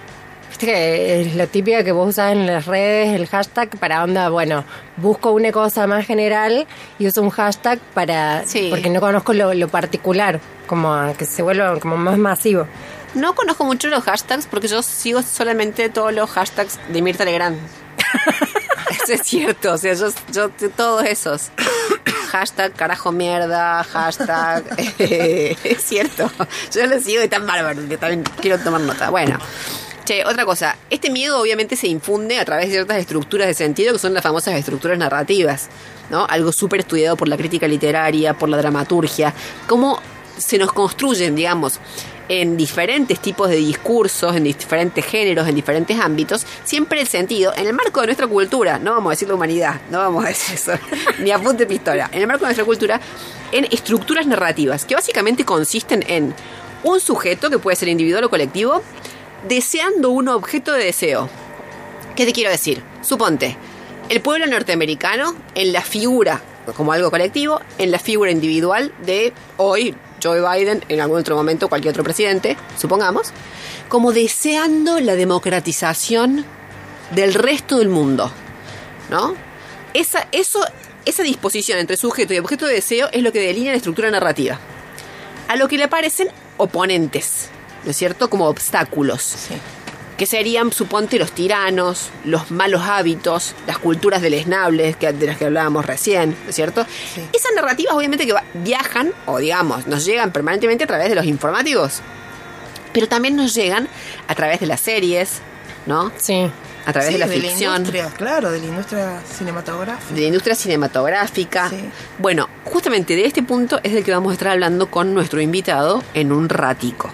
Viste 0.57 0.73
que 0.73 1.21
es 1.21 1.35
lo 1.35 1.47
típico 1.47 1.83
que 1.83 1.91
vos 1.91 2.09
usas 2.09 2.31
en 2.31 2.47
las 2.47 2.65
redes, 2.65 3.13
el 3.13 3.27
hashtag 3.27 3.69
para 3.77 4.03
onda, 4.03 4.29
bueno, 4.29 4.63
busco 4.95 5.29
una 5.31 5.51
cosa 5.51 5.85
más 5.85 6.03
general 6.07 6.65
y 6.97 7.05
uso 7.05 7.21
un 7.21 7.29
hashtag 7.29 7.77
para, 7.93 8.43
Sí. 8.47 8.69
porque 8.71 8.89
no 8.89 8.99
conozco 8.99 9.33
lo, 9.33 9.53
lo 9.53 9.67
particular, 9.67 10.39
como 10.65 10.91
a 10.95 11.13
que 11.13 11.25
se 11.25 11.43
vuelva 11.43 11.79
como 11.79 11.95
más 11.97 12.17
masivo. 12.17 12.65
No 13.13 13.35
conozco 13.35 13.65
mucho 13.65 13.87
los 13.89 14.03
hashtags 14.03 14.47
porque 14.47 14.67
yo 14.67 14.81
sigo 14.81 15.21
solamente 15.21 15.89
todos 15.89 16.11
los 16.11 16.27
hashtags 16.31 16.79
de 16.89 17.03
Mirta 17.03 17.23
Legrand. 17.23 17.59
Eso 19.03 19.13
es 19.13 19.21
cierto, 19.27 19.73
o 19.73 19.77
sea, 19.77 19.93
yo, 19.93 20.07
yo 20.33 20.49
todos 20.75 21.03
esos. 21.05 21.51
Hashtag 22.31 22.73
carajo 22.73 23.11
mierda, 23.11 23.83
hashtag. 23.83 24.63
es 24.97 25.83
cierto. 25.83 26.31
Yo 26.73 26.87
lo 26.87 26.99
sigo 26.99 27.21
de 27.21 27.27
tan 27.27 27.45
bárbaro 27.45 27.87
que 27.87 27.97
también 27.97 28.23
quiero 28.41 28.57
tomar 28.57 28.81
nota. 28.81 29.11
Bueno. 29.11 29.37
Che, 30.07 30.23
otra 30.23 30.45
cosa, 30.45 30.77
este 30.89 31.09
miedo 31.09 31.37
obviamente 31.37 31.75
se 31.75 31.87
infunde 31.87 32.39
a 32.39 32.45
través 32.45 32.67
de 32.67 32.75
ciertas 32.75 32.95
estructuras 32.95 33.45
de 33.45 33.53
sentido 33.53 33.91
que 33.91 33.99
son 33.99 34.13
las 34.13 34.23
famosas 34.23 34.55
estructuras 34.55 34.97
narrativas, 34.97 35.67
¿no? 36.09 36.25
Algo 36.29 36.53
súper 36.53 36.79
estudiado 36.79 37.17
por 37.17 37.27
la 37.27 37.35
crítica 37.35 37.67
literaria, 37.67 38.33
por 38.33 38.47
la 38.47 38.55
dramaturgia, 38.55 39.33
cómo 39.67 39.99
se 40.37 40.57
nos 40.57 40.71
construyen, 40.71 41.35
digamos, 41.35 41.81
en 42.29 42.55
diferentes 42.55 43.19
tipos 43.19 43.49
de 43.49 43.57
discursos, 43.57 44.33
en 44.33 44.45
diferentes 44.45 45.05
géneros, 45.05 45.45
en 45.45 45.55
diferentes 45.55 45.99
ámbitos, 45.99 46.45
siempre 46.63 47.01
el 47.01 47.07
sentido, 47.07 47.51
en 47.57 47.67
el 47.67 47.73
marco 47.73 47.99
de 47.99 48.07
nuestra 48.07 48.27
cultura, 48.27 48.79
no 48.79 48.91
vamos 48.91 49.09
a 49.09 49.11
decir 49.11 49.27
la 49.27 49.35
humanidad, 49.35 49.81
no 49.91 49.97
vamos 49.97 50.23
a 50.23 50.29
decir 50.29 50.55
eso, 50.55 50.71
ni 51.19 51.31
apunte 51.31 51.65
pistola, 51.65 52.09
en 52.13 52.21
el 52.21 52.27
marco 52.27 52.45
de 52.45 52.51
nuestra 52.51 52.63
cultura, 52.63 53.01
en 53.51 53.65
estructuras 53.65 54.25
narrativas, 54.25 54.85
que 54.85 54.95
básicamente 54.95 55.43
consisten 55.43 56.05
en 56.07 56.33
un 56.83 57.01
sujeto, 57.01 57.49
que 57.49 57.59
puede 57.59 57.75
ser 57.75 57.89
individual 57.89 58.23
o 58.23 58.29
colectivo, 58.29 58.81
deseando 59.47 60.09
un 60.09 60.27
objeto 60.27 60.73
de 60.73 60.85
deseo. 60.85 61.29
¿Qué 62.15 62.25
te 62.25 62.33
quiero 62.33 62.49
decir? 62.49 62.83
Suponte, 63.01 63.57
el 64.09 64.21
pueblo 64.21 64.45
norteamericano, 64.47 65.35
en 65.55 65.73
la 65.73 65.81
figura, 65.81 66.41
como 66.75 66.91
algo 66.91 67.11
colectivo, 67.11 67.61
en 67.77 67.91
la 67.91 67.99
figura 67.99 68.31
individual 68.31 68.93
de 69.05 69.33
hoy, 69.57 69.95
Joe 70.21 70.41
Biden, 70.41 70.83
en 70.89 70.99
algún 70.99 71.19
otro 71.19 71.35
momento, 71.35 71.69
cualquier 71.69 71.91
otro 71.91 72.03
presidente, 72.03 72.57
supongamos, 72.77 73.31
como 73.89 74.13
deseando 74.13 74.99
la 74.99 75.15
democratización 75.15 76.45
del 77.11 77.33
resto 77.33 77.77
del 77.79 77.89
mundo. 77.89 78.31
¿No? 79.09 79.35
Esa, 79.93 80.27
eso, 80.31 80.59
esa 81.05 81.23
disposición 81.23 81.79
entre 81.79 81.95
sujeto 81.95 82.33
y 82.33 82.39
objeto 82.39 82.65
de 82.65 82.75
deseo 82.75 83.09
es 83.11 83.23
lo 83.23 83.31
que 83.31 83.39
delinea 83.39 83.71
la 83.71 83.77
estructura 83.77 84.11
narrativa. 84.11 84.59
A 85.47 85.55
lo 85.55 85.67
que 85.67 85.77
le 85.77 85.85
aparecen 85.85 86.27
oponentes, 86.57 87.49
¿no 87.87 87.91
es 87.91 87.97
cierto? 87.97 88.29
Como 88.29 88.45
obstáculos 88.47 89.23
Sí. 89.23 89.55
que 90.17 90.25
serían, 90.25 90.73
suponte, 90.73 91.17
los 91.19 91.31
tiranos, 91.31 92.09
los 92.25 92.51
malos 92.51 92.81
hábitos, 92.83 93.53
las 93.65 93.77
culturas 93.77 94.21
deleznables 94.21 94.97
que, 94.97 95.13
de 95.13 95.25
las 95.27 95.37
que 95.37 95.45
hablábamos 95.45 95.85
recién, 95.85 96.35
¿no 96.43 96.49
es 96.49 96.55
cierto? 96.55 96.85
Sí. 97.15 97.21
Esas 97.33 97.51
narrativas 97.55 97.93
obviamente 97.95 98.25
que 98.27 98.33
viajan, 98.55 99.13
o 99.25 99.37
digamos, 99.37 99.87
nos 99.87 100.03
llegan 100.05 100.31
permanentemente 100.33 100.83
a 100.83 100.87
través 100.87 101.07
de 101.09 101.15
los 101.15 101.25
informativos, 101.25 102.01
pero 102.93 103.07
también 103.07 103.35
nos 103.37 103.53
llegan 103.53 103.87
a 104.27 104.35
través 104.35 104.59
de 104.59 104.65
las 104.65 104.81
series, 104.81 105.39
¿no? 105.85 106.11
Sí. 106.17 106.51
A 106.85 106.91
través 106.93 107.07
Sí, 107.09 107.13
de 107.13 107.19
la 107.19 107.27
la 107.27 107.31
ficción. 107.33 107.75
industria, 107.77 108.09
claro, 108.17 108.49
de 108.51 108.59
la 108.59 108.65
industria 108.65 109.21
cinematográfica. 109.37 110.13
de 110.15 110.21
la 110.21 110.27
industria 110.27 110.55
cinematográfica. 110.55 111.69
Sí. 111.69 111.77
Bueno, 112.17 112.49
justamente 112.63 113.15
de 113.15 113.25
este 113.25 113.43
punto 113.43 113.79
es 113.83 113.93
del 113.93 114.03
que 114.03 114.11
vamos 114.11 114.31
a 114.31 114.33
estar 114.33 114.47
hablando 114.49 114.89
con 114.89 115.13
nuestro 115.13 115.41
invitado 115.41 116.03
en 116.13 116.31
un 116.31 116.49
ratico. 116.49 117.11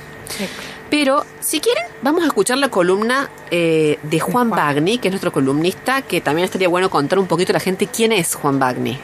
Pero, 0.89 1.25
si 1.39 1.59
quieren, 1.59 1.83
vamos 2.01 2.23
a 2.23 2.27
escuchar 2.27 2.57
la 2.57 2.69
columna 2.69 3.29
eh, 3.49 3.97
de 4.03 4.19
Juan 4.19 4.49
Bagni, 4.49 4.99
que 4.99 5.07
es 5.07 5.11
nuestro 5.11 5.31
columnista, 5.31 6.01
que 6.01 6.21
también 6.21 6.45
estaría 6.45 6.67
bueno 6.67 6.89
contar 6.89 7.19
un 7.19 7.27
poquito 7.27 7.51
a 7.51 7.53
la 7.53 7.59
gente 7.59 7.87
quién 7.87 8.11
es 8.11 8.35
Juan 8.35 8.59
Bagni. 8.59 8.99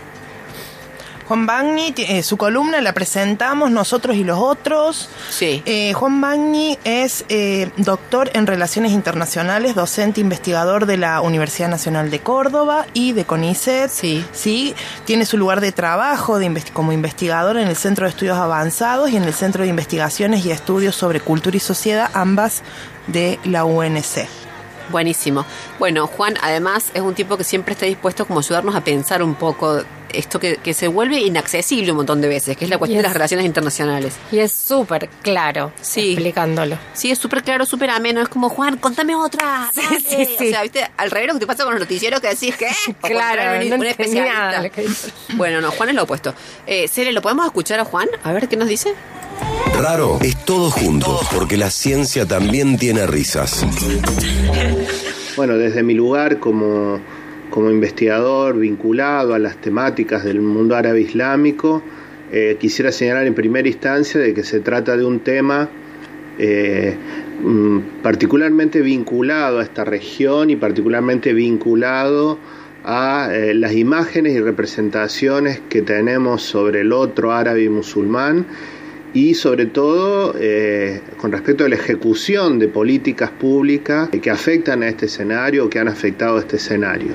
Juan 1.29 1.45
Bagni, 1.45 1.93
eh, 1.95 2.23
su 2.23 2.37
columna 2.37 2.81
la 2.81 2.91
presentamos 2.93 3.69
nosotros 3.69 4.15
y 4.15 4.23
los 4.23 4.39
otros. 4.39 5.09
Sí. 5.29 5.61
Eh, 5.67 5.93
Juan 5.93 6.19
Bagni 6.21 6.79
es 6.83 7.23
eh, 7.29 7.69
doctor 7.77 8.31
en 8.33 8.47
Relaciones 8.47 8.93
Internacionales, 8.93 9.75
docente 9.75 10.21
investigador 10.21 10.87
de 10.87 10.97
la 10.97 11.21
Universidad 11.21 11.69
Nacional 11.69 12.09
de 12.09 12.19
Córdoba 12.21 12.87
y 12.95 13.11
de 13.11 13.25
CONICET. 13.25 13.91
Sí. 13.91 14.25
Sí, 14.31 14.73
tiene 15.05 15.23
su 15.23 15.37
lugar 15.37 15.61
de 15.61 15.71
trabajo 15.71 16.39
de 16.39 16.63
como 16.73 16.93
investigador 16.93 17.57
en 17.57 17.67
el 17.67 17.75
Centro 17.75 18.07
de 18.07 18.09
Estudios 18.09 18.39
Avanzados 18.39 19.11
y 19.11 19.17
en 19.17 19.23
el 19.23 19.35
Centro 19.35 19.61
de 19.61 19.69
Investigaciones 19.69 20.43
y 20.43 20.49
Estudios 20.49 20.95
sobre 20.95 21.19
Cultura 21.19 21.55
y 21.55 21.59
Sociedad, 21.59 22.09
ambas 22.15 22.63
de 23.05 23.37
la 23.43 23.65
UNC. 23.65 24.27
Buenísimo. 24.89 25.45
Bueno, 25.77 26.07
Juan 26.07 26.33
además 26.41 26.89
es 26.95 27.01
un 27.01 27.13
tipo 27.13 27.37
que 27.37 27.43
siempre 27.43 27.73
está 27.73 27.85
dispuesto 27.85 28.25
como 28.25 28.39
a 28.39 28.41
ayudarnos 28.41 28.75
a 28.75 28.83
pensar 28.83 29.21
un 29.21 29.35
poco 29.35 29.83
esto 30.13 30.39
que, 30.39 30.57
que 30.57 30.73
se 30.73 30.87
vuelve 30.87 31.19
inaccesible 31.19 31.91
un 31.91 31.97
montón 31.97 32.21
de 32.21 32.27
veces, 32.27 32.57
que 32.57 32.65
es 32.65 32.69
la 32.71 32.77
cuestión 32.77 32.97
de 32.99 33.03
las 33.03 33.13
relaciones 33.13 33.45
internacionales. 33.45 34.13
Y 34.31 34.39
es 34.39 34.51
súper 34.51 35.09
claro 35.21 35.71
Sí. 35.81 36.13
explicándolo. 36.13 36.77
Sí, 36.93 37.11
es 37.11 37.17
súper 37.19 37.43
claro, 37.43 37.65
súper 37.65 37.89
ameno. 37.89 38.21
Es 38.21 38.29
como, 38.29 38.49
Juan, 38.49 38.77
contame 38.77 39.15
otra. 39.15 39.69
Sí, 39.73 39.81
dale". 39.81 39.99
sí, 39.99 40.35
sí. 40.37 40.47
O 40.47 40.49
sea, 40.51 40.61
¿viste? 40.63 40.89
Al 40.97 41.11
revés 41.11 41.27
lo 41.27 41.33
que 41.35 41.39
te 41.41 41.47
pasa 41.47 41.63
con 41.63 41.73
los 41.73 41.79
noticieros 41.81 42.19
que 42.21 42.27
decís, 42.29 42.55
cuando 43.01 43.19
Claro, 43.19 43.41
no 43.43 43.63
un 43.63 43.69
nada 43.79 43.89
especialista. 43.91 44.69
que 44.69 44.81
dice. 44.81 45.11
Bueno, 45.35 45.61
no, 45.61 45.71
Juan 45.71 45.89
es 45.89 45.95
lo 45.95 46.03
opuesto. 46.03 46.33
Eh, 46.67 46.87
Cele, 46.87 47.11
¿lo 47.11 47.21
podemos 47.21 47.45
escuchar 47.45 47.79
a 47.79 47.85
Juan? 47.85 48.07
A 48.23 48.31
ver 48.33 48.47
qué 48.47 48.57
nos 48.57 48.67
dice. 48.67 48.93
Raro 49.79 50.19
es 50.21 50.43
todo 50.45 50.69
junto, 50.71 51.19
porque 51.33 51.55
la 51.55 51.69
ciencia 51.69 52.25
también 52.25 52.77
tiene 52.77 53.07
risas. 53.07 53.65
Bueno, 55.37 55.57
desde 55.57 55.83
mi 55.83 55.93
lugar 55.93 56.39
como, 56.39 56.99
como 57.49 57.71
investigador 57.71 58.57
vinculado 58.57 59.33
a 59.33 59.39
las 59.39 59.57
temáticas 59.57 60.23
del 60.23 60.41
mundo 60.41 60.75
árabe 60.75 61.01
islámico, 61.01 61.83
eh, 62.31 62.57
quisiera 62.59 62.91
señalar 62.91 63.25
en 63.25 63.33
primera 63.33 63.67
instancia 63.67 64.19
de 64.19 64.33
que 64.33 64.43
se 64.43 64.59
trata 64.59 64.95
de 64.95 65.03
un 65.03 65.21
tema 65.21 65.69
eh, 66.37 66.95
mm, 67.43 68.01
particularmente 68.03 68.81
vinculado 68.81 69.59
a 69.59 69.63
esta 69.63 69.83
región 69.83 70.49
y 70.49 70.55
particularmente 70.55 71.33
vinculado 71.33 72.37
a 72.83 73.29
eh, 73.33 73.53
las 73.53 73.73
imágenes 73.73 74.33
y 74.33 74.39
representaciones 74.39 75.59
que 75.69 75.81
tenemos 75.81 76.43
sobre 76.43 76.81
el 76.81 76.93
otro 76.93 77.33
árabe 77.33 77.69
musulmán 77.69 78.45
y 79.13 79.33
sobre 79.33 79.65
todo 79.65 80.35
eh, 80.39 81.01
con 81.17 81.31
respecto 81.31 81.65
a 81.65 81.69
la 81.69 81.75
ejecución 81.75 82.59
de 82.59 82.67
políticas 82.67 83.31
públicas 83.31 84.09
que 84.09 84.29
afectan 84.29 84.83
a 84.83 84.87
este 84.87 85.07
escenario 85.07 85.65
o 85.65 85.69
que 85.69 85.79
han 85.79 85.87
afectado 85.87 86.37
a 86.37 86.39
este 86.39 86.57
escenario. 86.57 87.13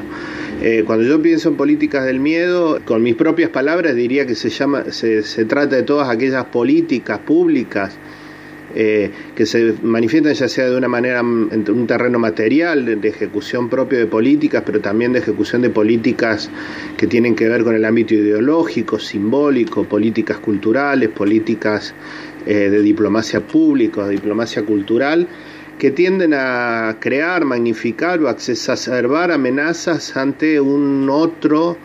Eh, 0.63 0.85
cuando 0.87 1.05
yo 1.05 1.21
pienso 1.21 1.49
en 1.49 1.57
políticas 1.57 2.05
del 2.05 2.21
miedo, 2.21 2.81
con 2.85 3.03
mis 3.03 3.15
propias 3.15 3.51
palabras 3.51 3.95
diría 3.95 4.27
que 4.27 4.35
se, 4.35 4.51
llama, 4.51 4.85
se, 4.91 5.23
se 5.23 5.45
trata 5.45 5.77
de 5.77 5.83
todas 5.83 6.09
aquellas 6.09 6.47
políticas 6.47 7.19
públicas 7.21 7.97
eh, 8.75 9.11
que 9.37 9.47
se 9.47 9.75
manifiestan 9.83 10.35
ya 10.35 10.49
sea 10.49 10.69
de 10.69 10.77
una 10.77 10.89
manera 10.89 11.23
mm, 11.23 11.49
en 11.53 11.71
un 11.71 11.87
terreno 11.87 12.19
material, 12.19 12.85
de, 13.01 13.09
ejecución 13.09 13.69
propio 13.69 13.99
de 13.99 14.07
políticas, 14.07 14.65
pero 14.67 14.81
también 14.81 15.13
de 15.13 15.21
ejecución 15.21 15.63
de 15.63 15.71
políticas 15.71 16.51
que 16.97 17.07
tienen 17.07 17.37
que 17.37 17.49
ver 17.49 17.63
con 17.63 17.77
el 17.77 17.85
ámbito 17.85 18.15
ideológico, 18.15 18.99
simbólico, 18.99 19.85
políticas 19.85 20.39
culturales, 20.39 21.09
políticas 21.11 21.95
eh, 22.47 22.69
de 22.71 22.83
diplomacia 22.83 23.41
pública, 23.47 24.09
diplomacia 24.09 24.65
cultural, 24.65 25.29
que 25.79 25.91
tienden 25.91 26.35
a 26.35 26.97
crear, 27.01 27.45
magnificar 27.45 28.21
o 28.21 28.29
exacerbar 28.29 29.31
amenazas 29.31 30.17
ante 30.17 30.61
un 30.61 31.09
otro 31.11 31.77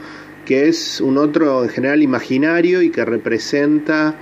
que 0.46 0.68
es 0.68 1.00
un 1.00 1.20
otro 1.20 1.64
en 1.64 1.70
general 1.70 2.02
imaginario 2.02 2.82
y 2.82 2.90
que 2.90 3.06
representa 3.06 4.16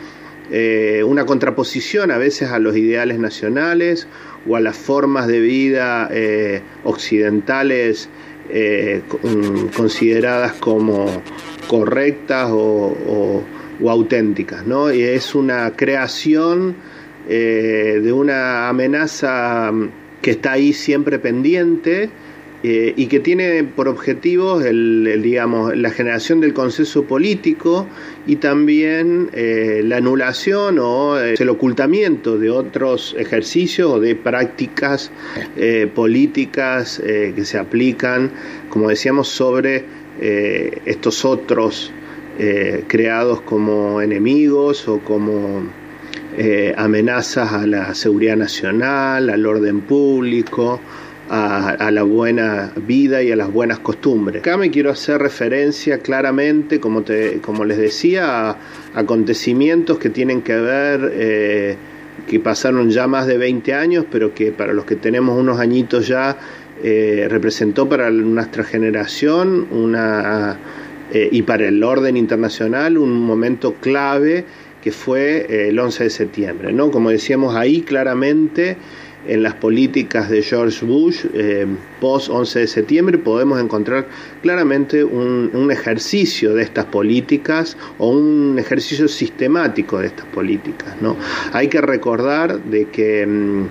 eh, 0.52 1.04
una 1.06 1.26
contraposición 1.26 2.12
a 2.12 2.18
veces 2.18 2.50
a 2.52 2.60
los 2.60 2.76
ideales 2.78 3.20
nacionales 3.20 4.08
o 4.48 4.56
a 4.56 4.60
las 4.60 4.78
formas 4.78 5.28
de 5.28 5.40
vida 5.40 6.10
eh, 6.12 6.62
occidentales 6.84 8.10
eh, 8.50 9.02
con- 9.08 9.68
consideradas 9.70 10.54
como 10.54 11.22
correctas 11.68 12.50
o, 12.52 13.44
o- 13.82 13.90
auténticas, 13.90 14.66
¿no? 14.66 14.92
Y 14.94 15.02
es 15.04 15.36
una 15.36 15.72
creación 15.76 16.76
de 17.28 18.12
una 18.14 18.70
amenaza 18.70 19.70
mm, 19.72 19.90
que 20.22 20.32
está 20.32 20.54
ahí 20.54 20.72
siempre 20.74 21.20
pendiente 21.20 22.10
eh, 22.64 22.94
y 22.96 23.06
que 23.06 23.20
tiene 23.20 23.64
por 23.64 23.88
objetivos 23.88 24.66
el, 24.66 25.20
digamos, 25.22 25.78
la 25.78 25.92
generación 25.92 26.42
del 26.42 26.54
consenso 26.54 27.04
político 27.04 27.88
y 28.26 28.38
también 28.38 29.30
eh, 29.34 29.82
la 29.84 29.98
anulación 29.98 30.80
o 30.80 31.20
eh, 31.20 31.36
el 31.38 31.50
ocultamiento 31.50 32.38
de 32.40 32.50
otros 32.50 33.16
ejercicios 33.18 33.92
o 33.92 34.00
de 34.00 34.16
prácticas 34.16 35.12
eh, 35.56 35.88
políticas 35.94 37.00
eh, 37.06 37.34
que 37.36 37.46
se 37.46 37.60
aplican, 37.60 38.32
como 38.70 38.90
decíamos, 38.90 39.28
sobre 39.28 39.86
estos 40.20 41.26
otros 41.26 41.92
creados 42.88 43.42
como 43.42 44.02
enemigos 44.02 44.88
o 44.88 44.98
como 44.98 45.62
amenazas 46.76 47.54
a 47.54 47.68
la 47.68 47.94
seguridad 47.94 48.36
nacional, 48.36 49.30
al 49.30 49.46
orden 49.46 49.82
público, 49.82 50.82
a, 51.30 51.70
a, 51.70 51.92
la 51.92 52.04
buena 52.04 52.72
vida 52.76 53.22
y 53.24 53.32
a 53.32 53.36
las 53.36 53.52
buenas 53.52 53.80
costumbres. 53.80 54.42
Acá 54.42 54.58
me 54.58 54.72
quiero 54.72 54.92
hacer 54.92 55.22
referencia 55.22 56.00
claramente, 56.00 56.80
como, 56.80 57.04
te, 57.04 57.40
como 57.42 57.66
les 57.66 57.78
decía, 57.78 58.50
a 58.50 58.58
acontecimientos 58.94 60.00
que 60.00 60.10
tienen 60.10 60.42
que 60.42 60.56
ver, 60.56 61.12
eh, 61.14 61.76
que 62.28 62.40
pasaron 62.40 62.90
ya 62.90 63.08
más 63.08 63.28
de 63.28 63.38
20 63.38 63.74
años, 63.74 64.06
pero 64.12 64.34
que 64.34 64.52
para 64.52 64.74
los 64.74 64.86
que 64.86 64.96
tenemos 64.96 65.40
unos 65.40 65.60
añitos 65.60 66.08
ya, 66.08 66.38
eh, 66.84 67.28
representó 67.30 67.88
para 67.88 68.10
nuestra 68.12 68.64
generación 68.64 69.68
una, 69.72 70.58
eh, 71.12 71.30
y 71.32 71.42
para 71.44 71.68
el 71.68 71.84
orden 71.84 72.18
internacional 72.18 72.98
un 72.98 73.20
momento 73.22 73.76
clave 73.76 74.46
que 74.82 74.92
fue 74.92 75.70
el 75.70 75.78
11 75.80 76.06
de 76.06 76.10
septiembre. 76.10 76.74
¿no? 76.74 76.92
Como 76.92 77.10
decíamos 77.10 77.56
ahí 77.56 77.82
claramente, 77.82 78.78
en 79.26 79.44
las 79.44 79.56
políticas 79.56 80.30
de 80.30 80.42
George 80.42 80.86
Bush 80.86 81.26
eh, 81.34 81.66
post 82.00 82.30
11 82.30 82.60
de 82.60 82.68
septiembre 82.68 83.18
podemos 83.18 83.60
encontrar 83.60 84.08
claramente 84.42 85.04
un, 85.04 85.70
ejercicio 85.72 86.54
de 86.54 86.64
estas 86.64 86.86
políticas 86.86 87.76
o 87.98 88.10
un 88.10 88.58
ejercicio 88.58 89.08
sistemático 89.08 90.00
de 90.00 90.08
estas 90.08 90.26
políticas. 90.28 90.96
¿no? 91.02 91.18
Hay 91.52 91.68
que 91.68 91.82
recordar 91.82 92.64
de 92.64 92.86
que 92.86 93.26
mmm, 93.26 93.68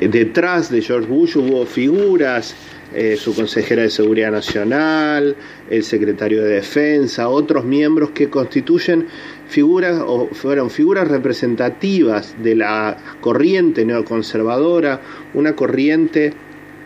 detrás 0.00 0.70
de 0.70 0.82
George 0.82 1.08
Bush 1.08 1.36
hubo 1.36 1.64
figuras 1.64 2.56
eh, 2.94 3.16
su 3.16 3.34
consejera 3.34 3.82
de 3.82 3.90
Seguridad 3.90 4.32
Nacional, 4.32 5.36
el 5.68 5.84
secretario 5.84 6.42
de 6.42 6.54
Defensa, 6.54 7.28
otros 7.28 7.66
miembros 7.66 8.10
que 8.10 8.30
constituyen 8.30 9.06
figuras 9.48 10.00
o 10.06 10.28
fueron 10.32 10.70
figuras 10.70 11.08
representativas 11.08 12.34
de 12.42 12.54
la 12.54 12.96
corriente 13.20 13.84
neoconservadora, 13.84 15.00
una 15.34 15.56
corriente 15.56 16.32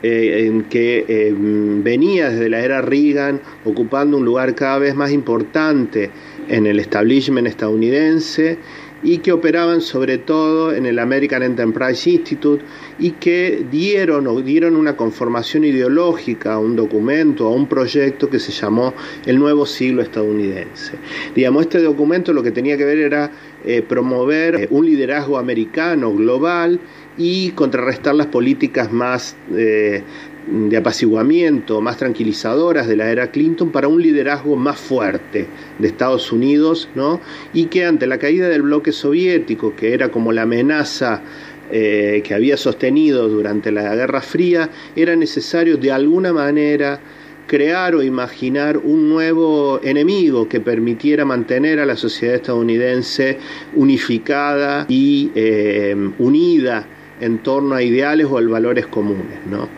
eh, 0.03 0.47
en 0.47 0.65
que 0.65 1.05
eh, 1.07 1.35
venía 1.37 2.31
desde 2.31 2.49
la 2.49 2.61
era 2.61 2.83
Reagan 2.83 3.41
ocupando 3.65 4.17
un 4.17 4.25
lugar 4.25 4.55
cada 4.55 4.79
vez 4.79 4.95
más 4.95 5.13
importante 5.13 6.11
en 6.49 6.67
el 6.67 6.81
establishment 6.81 7.47
estadounidense 7.47 8.59
y 9.03 9.19
que 9.19 9.33
operaban 9.33 9.81
sobre 9.81 10.19
todo 10.19 10.75
en 10.75 10.87
el 10.87 10.99
American 10.99 11.43
Enterprise 11.43 12.09
Institute 12.09 12.65
y 12.99 13.13
que 13.13 13.65
dieron 13.71 14.45
dieron 14.45 14.77
una 14.77 14.97
conformación 14.97 15.65
ideológica 15.65 16.55
a 16.55 16.59
un 16.59 16.77
documento, 16.77 17.47
a 17.47 17.51
un 17.51 17.67
proyecto 17.67 18.29
que 18.31 18.39
se 18.39 18.53
llamó 18.53 18.95
el 19.27 19.39
nuevo 19.39 19.67
siglo 19.67 20.03
estadounidense. 20.03 20.95
Digamos, 21.35 21.63
este 21.63 21.81
documento 21.81 22.33
lo 22.33 22.43
que 22.43 22.51
tenía 22.51 22.77
que 22.77 22.85
ver 22.85 22.99
era 22.99 23.31
eh, 23.65 23.83
promover 23.83 24.55
eh, 24.55 24.69
un 24.71 24.87
liderazgo 24.87 25.39
americano 25.39 26.13
global 26.13 26.81
y 27.19 27.51
contrarrestar 27.51 28.15
las 28.15 28.27
políticas 28.27 28.93
más 28.93 29.37
eh, 29.55 30.03
de 30.47 30.77
apaciguamiento, 30.77 31.81
más 31.81 31.97
tranquilizadoras 31.99 32.89
de 32.89 32.97
la 32.97 33.11
era 33.11 33.31
Clinton 33.31 33.71
para 33.71 33.89
un 33.89 34.03
liderazgo 34.03 34.57
más 34.57 34.79
fuerte 34.79 35.47
de 35.79 35.89
Estados 35.89 36.33
Unidos, 36.33 36.89
¿no? 36.95 37.21
Y 37.53 37.67
que 37.67 37.85
ante 37.85 38.07
la 38.07 38.19
caída 38.19 38.49
del 38.49 38.63
bloque 38.63 38.93
soviético, 38.93 39.75
que 39.77 39.95
era 39.95 40.11
como 40.11 40.33
la 40.33 40.43
amenaza 40.43 41.23
eh, 41.71 42.23
que 42.25 42.35
había 42.35 42.57
sostenido 42.57 43.29
durante 43.29 43.71
la 43.71 43.95
Guerra 43.95 44.21
Fría, 44.21 44.69
era 44.97 45.15
necesario 45.17 45.77
de 45.77 45.93
alguna 45.93 46.33
manera 46.33 47.01
crear 47.47 47.95
o 47.95 48.03
imaginar 48.03 48.79
un 48.79 49.09
nuevo 49.09 49.81
enemigo 49.83 50.49
que 50.49 50.61
permitiera 50.61 51.25
mantener 51.25 51.81
a 51.81 51.87
la 51.87 51.97
sociedad 51.97 52.35
estadounidense 52.35 53.39
unificada 53.75 54.87
y 54.89 55.31
eh, 55.35 55.95
unida 56.19 56.87
en 57.23 57.39
torno 57.39 57.75
a 57.75 57.83
ideales 57.83 58.27
o 58.31 58.39
a 58.39 58.43
valores 58.43 58.87
comunes. 58.87 59.39
¿no? 59.49 59.69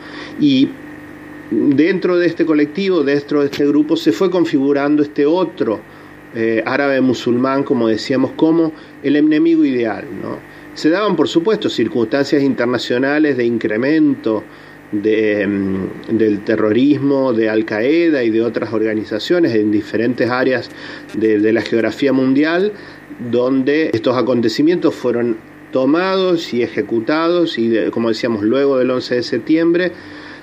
Y 0.41 0.69
dentro 1.51 2.17
de 2.17 2.27
este 2.27 2.47
colectivo, 2.47 3.03
dentro 3.03 3.41
de 3.41 3.47
este 3.47 3.67
grupo, 3.67 3.97
se 3.97 4.13
fue 4.13 4.31
configurando 4.31 5.03
este 5.03 5.27
otro 5.27 5.81
eh, 6.35 6.63
árabe 6.67 7.01
musulmán, 7.01 7.63
como 7.63 7.89
decíamos, 7.89 8.33
como 8.33 8.73
el 9.03 9.17
enemigo 9.17 9.65
ideal. 9.65 10.05
¿no? 10.23 10.39
Se 10.75 10.91
daban, 10.91 11.15
por 11.17 11.29
supuesto, 11.29 11.69
circunstancias 11.69 12.43
internacionales 12.43 13.37
de 13.37 13.45
incremento 13.45 14.43
de, 14.91 15.47
del 16.09 16.45
terrorismo, 16.45 17.33
de 17.33 17.49
Al 17.49 17.65
Qaeda 17.65 18.23
y 18.25 18.31
de 18.31 18.43
otras 18.43 18.73
organizaciones 18.73 19.55
en 19.55 19.71
diferentes 19.71 20.31
áreas 20.31 20.71
de 21.15 21.53
la 21.53 21.63
geografía 21.63 22.13
mundial, 22.13 22.73
donde 23.31 23.91
estos 23.93 24.17
acontecimientos 24.17 24.95
fueron 24.95 25.37
tomados 25.75 26.55
y 26.55 26.63
ejecutados 26.63 27.59
y 27.59 27.67
de, 27.67 27.91
como 27.91 28.11
decíamos 28.11 28.45
luego 28.45 28.79
del 28.79 28.93
11 28.93 29.17
de 29.17 29.23
septiembre 29.25 29.93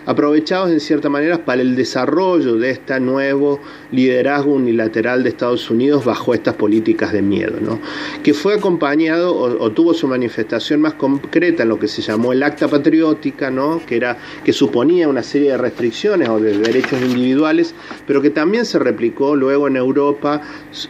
aprovechados 0.06 0.72
en 0.72 0.80
cierta 0.80 1.10
manera 1.10 1.46
para 1.46 1.62
el 1.62 1.76
desarrollo 1.76 2.56
de 2.56 2.72
este 2.72 3.00
nuevo 3.00 3.60
liderazgo 3.92 4.54
unilateral 4.54 5.24
de 5.24 5.30
Estados 5.30 5.70
Unidos 5.70 6.06
bajo 6.06 6.34
estas 6.34 6.56
políticas 6.56 7.14
de 7.14 7.22
miedo, 7.22 7.58
¿no? 7.62 7.80
que 8.24 8.34
fue 8.34 8.56
acompañado 8.56 9.36
o, 9.36 9.72
tuvo 9.72 9.94
su 9.94 10.08
manifestación 10.08 10.82
más 10.82 10.94
concreta 10.96 11.64
en 11.64 11.70
lo 11.70 11.80
que 11.80 11.88
se 11.88 12.02
llamó 12.02 12.34
el 12.34 12.44
Acta 12.44 12.68
Patriótica, 12.68 13.52
¿no? 13.52 13.82
que, 13.86 13.96
era, 13.96 14.18
que 14.44 14.54
suponía 14.54 15.08
una 15.08 15.24
serie 15.24 15.52
de 15.52 15.58
restricciones 15.58 16.30
o 16.30 16.40
de 16.40 16.58
derechos 16.58 17.02
individuales, 17.02 17.76
pero 18.08 18.22
que 18.22 18.30
también 18.30 18.66
se 18.66 18.80
replicó 18.80 19.36
luego 19.36 19.68
en 19.68 19.76
Europa 19.76 20.42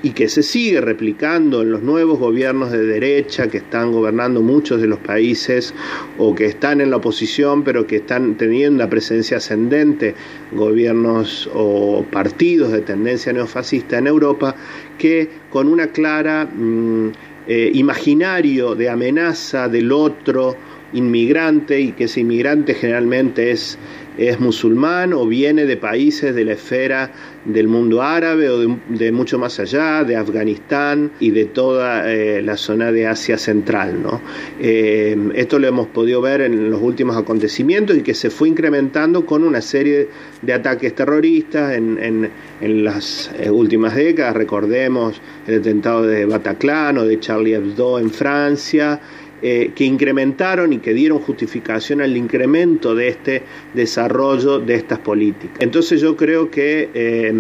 y 0.02 0.12
que 0.12 0.30
se 0.30 0.44
sigue 0.44 0.82
replicando 0.82 1.62
en 1.62 1.72
los 1.72 1.82
nuevos 1.82 2.20
gobiernos 2.20 2.72
de 2.72 2.86
derecha 2.86 3.48
que 3.48 3.58
están 3.58 3.92
gobernando 3.92 4.42
muchos 4.42 4.82
de 4.82 4.88
los 4.88 5.00
países 5.00 5.74
o 6.18 6.34
que 6.34 6.46
están 6.46 6.82
en 6.82 6.90
la 6.90 6.98
oposición, 6.98 7.64
pero 7.64 7.86
que 7.88 7.98
están 7.98 8.36
teniendo 8.36 8.84
la 8.84 8.90
presencia 8.90 9.01
ascendente, 9.36 10.16
gobiernos 10.52 11.50
o 11.54 12.06
partidos 12.12 12.72
de 12.72 12.82
tendencia 12.82 13.34
neofascista 13.34 13.98
en 13.98 14.08
Europa, 14.08 14.56
que 14.98 15.30
con 15.50 15.68
una 15.68 15.88
clara 15.88 16.46
mm, 16.46 17.12
eh, 17.48 17.72
imaginario 17.74 18.76
de 18.76 18.90
amenaza 18.90 19.68
del 19.68 19.92
otro 19.92 20.56
inmigrante 20.94 21.80
y 21.80 21.92
que 21.94 22.06
ese 22.06 22.22
inmigrante 22.22 22.74
generalmente 22.74 23.52
es 23.52 23.78
es 24.18 24.40
musulmán 24.40 25.14
o 25.14 25.26
viene 25.26 25.66
de 25.66 25.78
países 25.78 26.36
de 26.36 26.46
la 26.46 26.54
esfera 26.54 27.12
del 27.46 27.68
mundo 27.68 28.02
árabe 28.02 28.50
o 28.50 28.60
de, 28.90 29.12
mucho 29.12 29.40
más 29.40 29.60
allá, 29.60 30.04
de 30.04 30.16
Afganistán 30.16 31.12
y 31.20 31.32
de 31.32 31.46
toda 31.46 32.12
eh, 32.12 32.42
la 32.42 32.58
zona 32.58 32.92
de 32.92 33.08
Asia 33.08 33.38
Central. 33.38 34.02
¿no? 34.02 34.22
Eh, 34.60 35.18
esto 35.36 35.60
lo 35.60 35.68
hemos 35.68 35.88
podido 35.88 36.22
ver 36.22 36.42
en 36.42 36.70
los 36.70 36.82
últimos 36.82 37.18
acontecimientos 37.18 37.98
y 37.98 38.02
que 38.02 38.14
se 38.14 38.30
fue 38.30 38.50
incrementando 38.50 39.26
con 39.26 39.44
una 39.44 39.62
serie 39.62 40.10
de 40.42 40.54
ataques 40.54 40.94
terroristas 40.94 41.76
en, 41.76 41.98
en, 42.02 42.30
en 42.60 42.84
las 42.84 43.32
eh, 43.40 43.50
últimas 43.50 43.96
décadas. 43.96 44.36
Recordemos 44.36 45.22
el 45.48 45.60
atentado 45.60 46.04
de 46.04 46.26
Bataclan 46.26 46.98
o 46.98 47.06
de 47.06 47.20
Charlie 47.20 47.54
Hebdo 47.54 48.00
en 48.00 48.12
Francia 48.12 49.00
eh, 49.42 49.72
que 49.76 49.86
incrementaron 49.86 50.74
y 50.74 50.80
que 50.80 50.94
dieron 50.94 51.20
justificación 51.20 52.02
al 52.02 52.16
incremento 52.16 52.96
de 52.96 53.08
este 53.08 53.44
desarrollo 53.74 54.60
de 54.60 54.76
estas 54.76 55.00
políticas. 55.00 55.58
Entonces 55.60 56.02
yo 56.02 56.16
creo 56.16 56.52
que 56.52 56.90
eh, 56.94 57.34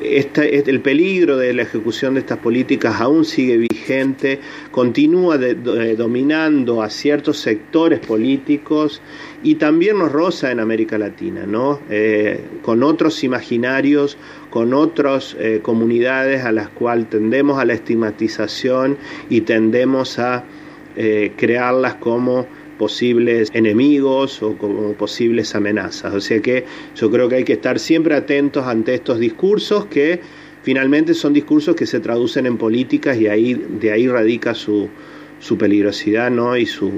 esta, 0.00 0.44
el 0.44 0.80
peligro 0.80 1.36
de 1.36 1.52
la 1.52 1.62
ejecución 1.62 2.14
de 2.14 2.20
estas 2.20 2.38
políticas 2.38 3.00
aún 3.00 3.24
sigue 3.24 3.56
vigente, 3.58 4.40
continúa 4.70 5.38
de, 5.38 5.54
dominando 5.96 6.82
a 6.82 6.90
ciertos 6.90 7.38
sectores 7.38 7.98
políticos 8.00 9.02
y 9.42 9.56
también 9.56 9.98
nos 9.98 10.12
roza 10.12 10.52
en 10.52 10.60
América 10.60 10.98
Latina, 10.98 11.46
¿no? 11.46 11.80
Eh, 11.90 12.40
con 12.62 12.82
otros 12.82 13.24
imaginarios, 13.24 14.16
con 14.50 14.72
otras 14.72 15.36
eh, 15.38 15.60
comunidades 15.62 16.44
a 16.44 16.52
las 16.52 16.68
cuales 16.68 17.10
tendemos 17.10 17.58
a 17.58 17.64
la 17.64 17.74
estigmatización 17.74 18.96
y 19.28 19.42
tendemos 19.42 20.18
a 20.18 20.44
eh, 21.00 21.30
crearlas 21.36 21.94
como 21.94 22.44
posibles 22.76 23.50
enemigos 23.54 24.42
o 24.42 24.58
como 24.58 24.94
posibles 24.94 25.54
amenazas. 25.54 26.12
O 26.12 26.20
sea 26.20 26.40
que 26.40 26.64
yo 26.96 27.08
creo 27.08 27.28
que 27.28 27.36
hay 27.36 27.44
que 27.44 27.52
estar 27.52 27.78
siempre 27.78 28.16
atentos 28.16 28.66
ante 28.66 28.94
estos 28.94 29.20
discursos 29.20 29.86
que 29.86 30.20
finalmente 30.62 31.14
son 31.14 31.32
discursos 31.32 31.76
que 31.76 31.86
se 31.86 32.00
traducen 32.00 32.46
en 32.46 32.56
políticas 32.56 33.16
y 33.16 33.28
ahí, 33.28 33.54
de 33.54 33.92
ahí 33.92 34.08
radica 34.08 34.54
su, 34.54 34.88
su 35.38 35.56
peligrosidad 35.56 36.32
¿no? 36.32 36.56
y 36.56 36.66
su, 36.66 36.90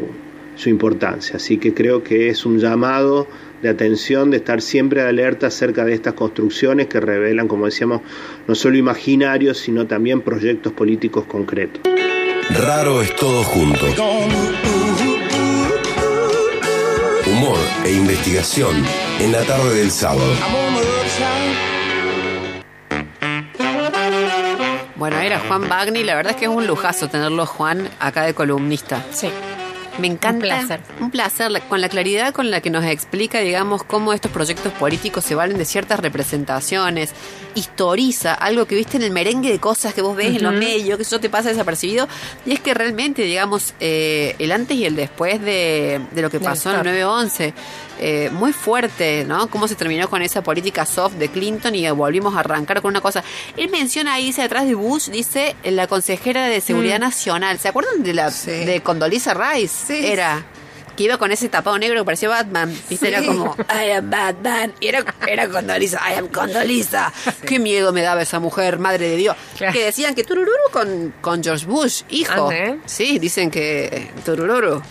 su 0.56 0.70
importancia. 0.70 1.36
Así 1.36 1.58
que 1.58 1.74
creo 1.74 2.02
que 2.02 2.30
es 2.30 2.46
un 2.46 2.58
llamado 2.58 3.26
de 3.60 3.68
atención, 3.68 4.30
de 4.30 4.38
estar 4.38 4.62
siempre 4.62 5.02
alerta 5.02 5.48
acerca 5.48 5.84
de 5.84 5.92
estas 5.92 6.14
construcciones 6.14 6.86
que 6.86 7.00
revelan, 7.00 7.48
como 7.48 7.66
decíamos, 7.66 8.00
no 8.48 8.54
solo 8.54 8.78
imaginarios, 8.78 9.58
sino 9.58 9.86
también 9.86 10.22
proyectos 10.22 10.72
políticos 10.72 11.26
concretos. 11.26 11.89
Raro 12.52 13.00
es 13.00 13.14
todo 13.14 13.44
junto. 13.44 13.86
Humor 17.26 17.58
e 17.84 17.92
investigación 17.92 18.84
en 19.20 19.32
la 19.32 19.42
tarde 19.44 19.74
del 19.74 19.90
sábado. 19.90 20.32
Bueno, 24.96 25.18
era 25.20 25.38
Juan 25.38 25.68
Bagni, 25.68 26.02
la 26.02 26.16
verdad 26.16 26.32
es 26.32 26.38
que 26.38 26.44
es 26.46 26.50
un 26.50 26.66
lujazo 26.66 27.08
tenerlo 27.08 27.46
Juan 27.46 27.88
acá 28.00 28.24
de 28.24 28.34
columnista. 28.34 29.04
Sí. 29.12 29.30
Me 30.00 30.06
encanta. 30.06 30.30
Un 30.36 30.40
placer. 30.40 30.80
Un 31.00 31.10
placer, 31.10 31.50
la- 31.50 31.60
con 31.60 31.80
la 31.80 31.88
claridad 31.88 32.32
con 32.32 32.50
la 32.50 32.60
que 32.60 32.70
nos 32.70 32.84
explica, 32.84 33.40
digamos, 33.40 33.82
cómo 33.84 34.12
estos 34.12 34.30
proyectos 34.32 34.72
políticos 34.72 35.24
se 35.24 35.34
valen 35.34 35.58
de 35.58 35.64
ciertas 35.64 36.00
representaciones, 36.00 37.10
historiza 37.54 38.34
algo 38.34 38.66
que 38.66 38.74
viste 38.74 38.96
en 38.96 39.02
el 39.02 39.10
merengue 39.10 39.50
de 39.50 39.58
cosas 39.58 39.92
que 39.94 40.02
vos 40.02 40.16
ves 40.16 40.36
en 40.36 40.42
los 40.42 40.52
medios, 40.54 40.96
que 40.96 41.02
eso 41.02 41.20
te 41.20 41.28
pasa 41.28 41.48
desapercibido, 41.50 42.08
y 42.46 42.52
es 42.52 42.60
que 42.60 42.74
realmente, 42.74 43.22
digamos, 43.22 43.74
eh, 43.80 44.34
el 44.38 44.52
antes 44.52 44.76
y 44.76 44.84
el 44.86 44.96
después 44.96 45.40
de, 45.40 46.00
de 46.10 46.22
lo 46.22 46.30
que 46.30 46.40
pasó 46.40 46.70
en 46.70 46.86
el 46.86 46.86
stop. 46.96 47.20
9-11, 47.22 47.52
eh, 48.02 48.30
muy 48.32 48.52
fuerte, 48.54 49.24
¿no? 49.26 49.48
Cómo 49.50 49.68
se 49.68 49.74
terminó 49.74 50.08
con 50.08 50.22
esa 50.22 50.42
política 50.42 50.86
soft 50.86 51.14
de 51.16 51.28
Clinton 51.28 51.74
y 51.74 51.88
volvimos 51.90 52.34
a 52.34 52.40
arrancar 52.40 52.80
con 52.80 52.88
una 52.90 53.00
cosa. 53.02 53.22
Él 53.56 53.68
menciona 53.70 54.14
ahí, 54.14 54.26
dice 54.26 54.42
atrás 54.42 54.66
de 54.66 54.74
Bush, 54.74 55.10
dice 55.10 55.54
la 55.64 55.86
consejera 55.86 56.46
de 56.46 56.60
Seguridad 56.60 56.98
Nacional. 56.98 57.58
¿Se 57.58 57.68
acuerdan 57.68 58.02
de 58.02 58.14
la 58.14 58.30
Sí. 58.30 58.50
de 58.50 58.80
Condoleezza 58.82 59.34
Rice? 59.34 59.86
Sí. 59.86 60.06
Era 60.06 60.44
que 60.96 61.04
iba 61.04 61.16
con 61.18 61.30
ese 61.32 61.48
tapado 61.48 61.78
negro 61.78 62.00
que 62.00 62.04
parecía 62.04 62.28
Batman. 62.30 62.74
¿viste? 62.88 63.08
Era 63.08 63.20
Sí. 63.20 63.26
como, 63.26 63.54
I 63.70 63.90
am 63.92 64.10
Batman. 64.10 64.72
Y 64.80 64.88
era, 64.88 65.04
era 65.26 65.48
Condoleezza, 65.48 65.98
I 66.10 66.18
am 66.18 66.28
Condoleezza. 66.28 67.12
Qué 67.46 67.58
miedo 67.58 67.92
me 67.92 68.02
daba 68.02 68.22
esa 68.22 68.38
mujer, 68.40 68.78
madre 68.78 69.08
de 69.10 69.16
Dios. 69.16 69.36
Claro. 69.56 69.72
Que 69.72 69.84
decían 69.84 70.14
que 70.14 70.24
turururu 70.24 70.52
con, 70.72 71.14
con 71.20 71.42
George 71.44 71.66
Bush, 71.66 72.02
hijo. 72.10 72.50
Sí, 72.86 73.18
dicen 73.18 73.50
que 73.50 74.10
turururu. 74.24 74.82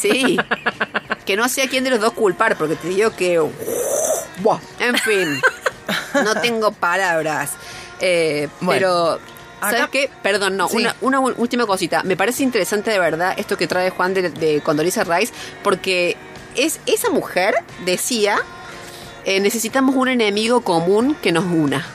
Sí. 0.00 0.38
Que 1.30 1.36
no 1.36 1.48
sé 1.48 1.62
a 1.62 1.68
quién 1.68 1.84
de 1.84 1.90
los 1.90 2.00
dos 2.00 2.12
culpar, 2.12 2.58
porque 2.58 2.74
te 2.74 2.88
digo 2.88 3.14
que. 3.14 3.38
Buah. 4.42 4.58
En 4.80 4.96
fin. 4.98 5.40
No 6.24 6.40
tengo 6.40 6.72
palabras. 6.72 7.52
Eh, 8.00 8.48
Bueno, 8.60 8.80
pero. 8.80 9.20
¿Sabes 9.60 9.80
acá- 9.82 9.90
qué? 9.92 10.10
Perdón, 10.24 10.56
no. 10.56 10.68
Sí. 10.68 10.78
Una, 10.78 10.96
una 11.02 11.20
última 11.20 11.66
cosita. 11.66 12.02
Me 12.02 12.16
parece 12.16 12.42
interesante 12.42 12.90
de 12.90 12.98
verdad 12.98 13.34
esto 13.36 13.56
que 13.56 13.68
trae 13.68 13.90
Juan 13.90 14.12
de, 14.12 14.30
de 14.30 14.60
Rice, 14.60 15.32
porque 15.62 16.16
es 16.56 16.80
esa 16.86 17.10
mujer 17.10 17.54
decía: 17.84 18.40
eh, 19.24 19.38
necesitamos 19.38 19.94
un 19.94 20.08
enemigo 20.08 20.62
común 20.62 21.14
que 21.22 21.30
nos 21.30 21.44
una. 21.44 21.86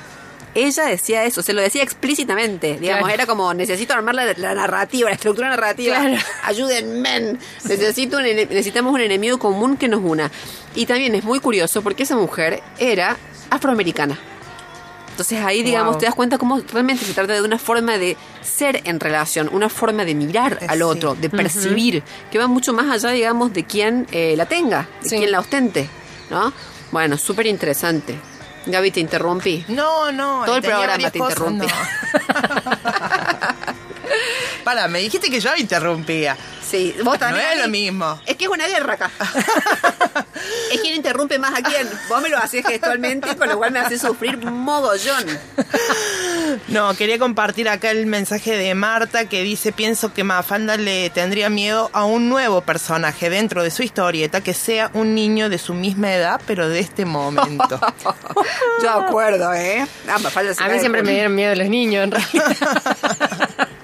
Ella 0.55 0.85
decía 0.85 1.25
eso, 1.25 1.43
se 1.43 1.51
lo 1.53 1.61
decía 1.61 1.83
explícitamente, 1.83 2.77
digamos, 2.79 3.03
Claro. 3.03 3.13
era 3.13 3.25
como 3.25 3.53
necesito 3.53 3.93
armar 3.93 4.15
la, 4.15 4.33
la 4.37 4.55
narrativa, 4.55 5.09
la 5.09 5.15
estructura 5.15 5.49
narrativa. 5.49 5.97
Claro. 5.99 6.17
Ayúdenme. 6.43 7.37
Necesito 7.65 8.17
un 8.17 8.23
necesitamos 8.23 8.93
un 8.93 9.01
enemigo 9.01 9.37
común 9.37 9.75
que 9.75 9.87
nos 9.89 10.01
una. 10.01 10.31
Y 10.73 10.85
también 10.85 11.13
es 11.13 11.23
muy 11.25 11.39
curioso 11.41 11.81
porque 11.81 12.03
esa 12.03 12.15
mujer 12.15 12.61
era 12.79 13.17
afroamericana. 13.49 14.17
Entonces 15.11 15.39
ahí, 15.45 15.63
digamos, 15.63 15.93
Wow. 15.93 15.99
te 15.99 16.05
das 16.07 16.15
cuenta 16.15 16.37
cómo 16.37 16.59
realmente 16.73 17.05
se 17.05 17.13
trata 17.13 17.33
de 17.33 17.41
una 17.41 17.57
forma 17.57 17.97
de 17.97 18.17
ser 18.41 18.81
en 18.83 18.99
relación, 18.99 19.49
una 19.53 19.69
forma 19.69 20.03
de 20.03 20.13
mirar 20.15 20.57
Eh, 20.61 20.65
al 20.69 20.81
otro, 20.81 21.15
de 21.15 21.29
percibir, 21.29 22.03
que 22.31 22.37
va 22.37 22.47
mucho 22.47 22.73
más 22.73 22.89
allá, 22.91 23.11
digamos, 23.11 23.53
de 23.53 23.63
quién 23.65 24.07
eh, 24.11 24.35
la 24.37 24.45
tenga, 24.45 24.87
de 25.03 25.09
Sí. 25.09 25.17
quién 25.17 25.31
la 25.31 25.39
ostente, 25.39 25.87
¿no? 26.29 26.51
Bueno, 26.91 27.17
súper 27.17 27.47
interesante. 27.47 28.15
Gaby, 28.65 28.91
te 28.91 28.99
interrumpí. 28.99 29.63
No, 29.67 30.11
no. 30.11 30.43
Todo 30.45 30.57
el 30.57 30.63
programa 30.63 31.11
te 31.11 31.19
cosas, 31.19 31.39
interrumpí. 31.39 31.67
no. 31.67 31.73
Para, 34.63 34.87
me 34.87 34.99
dijiste 34.99 35.29
que 35.29 35.39
yo 35.39 35.55
interrumpía. 35.55 36.35
Sí, 36.67 36.95
vos 37.03 37.19
también. 37.19 37.45
No 37.45 37.51
es 37.51 37.61
lo 37.61 37.67
mismo. 37.69 38.19
Es 38.25 38.35
que 38.35 38.45
es 38.45 38.49
una 38.49 38.67
guerra 38.67 38.93
acá. 38.95 39.11
es 40.71 40.81
quien 40.81 40.95
interrumpe 40.95 41.37
más 41.37 41.59
a 41.59 41.61
quién. 41.61 41.87
Vos 42.09 42.21
me 42.21 42.29
lo 42.29 42.39
haces 42.39 42.65
gestualmente, 42.65 43.35
con 43.35 43.47
lo 43.47 43.57
cual 43.57 43.71
me 43.71 43.79
haces 43.79 44.01
sufrir 44.01 44.37
mogollón. 44.37 45.25
No, 46.67 46.93
quería 46.95 47.19
compartir 47.19 47.69
acá 47.69 47.91
el 47.91 48.05
mensaje 48.05 48.57
de 48.57 48.73
Marta 48.75 49.27
que 49.27 49.43
dice, 49.43 49.71
pienso 49.71 50.13
que 50.13 50.23
Mafalda 50.23 50.77
le 50.77 51.09
tendría 51.09 51.49
miedo 51.49 51.89
a 51.93 52.05
un 52.05 52.29
nuevo 52.29 52.61
personaje 52.61 53.29
dentro 53.29 53.63
de 53.63 53.71
su 53.71 53.83
historieta 53.83 54.41
que 54.41 54.53
sea 54.53 54.91
un 54.93 55.15
niño 55.15 55.49
de 55.49 55.57
su 55.57 55.73
misma 55.73 56.13
edad, 56.13 56.41
pero 56.45 56.69
de 56.69 56.79
este 56.79 57.05
momento. 57.05 57.79
Yo 58.83 58.89
acuerdo, 58.91 59.53
¿eh? 59.53 59.85
Ah, 60.07 60.15
A 60.15 60.67
mí 60.67 60.73
el 60.73 60.79
siempre 60.79 61.03
me 61.03 61.11
dieron 61.13 61.35
miedo 61.35 61.55
los 61.55 61.69
niños, 61.69 62.03
en 62.03 62.11
realidad. 62.11 63.49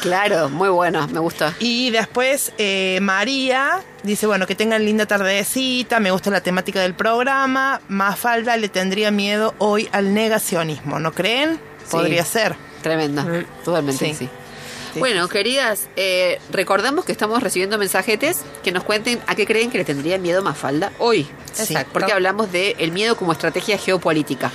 Claro, 0.00 0.48
muy 0.48 0.70
bueno, 0.70 1.06
me 1.08 1.20
gusta. 1.20 1.54
Y 1.58 1.90
después 1.90 2.52
eh, 2.56 2.98
María 3.02 3.80
dice, 4.02 4.26
bueno, 4.26 4.46
que 4.46 4.54
tengan 4.54 4.82
linda 4.84 5.04
tardecita, 5.04 6.00
me 6.00 6.10
gusta 6.10 6.30
la 6.30 6.40
temática 6.40 6.80
del 6.80 6.94
programa, 6.94 7.82
Mafalda 7.88 8.56
le 8.56 8.70
tendría 8.70 9.10
miedo 9.10 9.54
hoy 9.58 9.90
al 9.92 10.14
negacionismo, 10.14 10.98
¿no 10.98 11.12
creen? 11.12 11.60
Podría 11.90 12.24
ser. 12.24 12.56
Tremendo, 12.82 13.22
totalmente 13.64 14.06
Sí. 14.06 14.14
sí. 14.14 14.28
Bueno, 14.98 15.28
queridas, 15.28 15.88
eh, 15.96 16.40
recordamos 16.50 17.04
que 17.04 17.12
estamos 17.12 17.42
recibiendo 17.42 17.78
mensajetes 17.78 18.40
que 18.64 18.72
nos 18.72 18.82
cuenten 18.82 19.20
a 19.26 19.34
qué 19.36 19.46
creen 19.46 19.70
que 19.70 19.78
le 19.78 19.84
tendría 19.84 20.18
miedo 20.18 20.42
Mafalda 20.42 20.92
hoy. 20.98 21.28
Porque 21.92 22.12
hablamos 22.12 22.50
de 22.50 22.74
el 22.78 22.90
miedo 22.90 23.16
como 23.16 23.32
estrategia 23.32 23.78
geopolítica. 23.78 24.50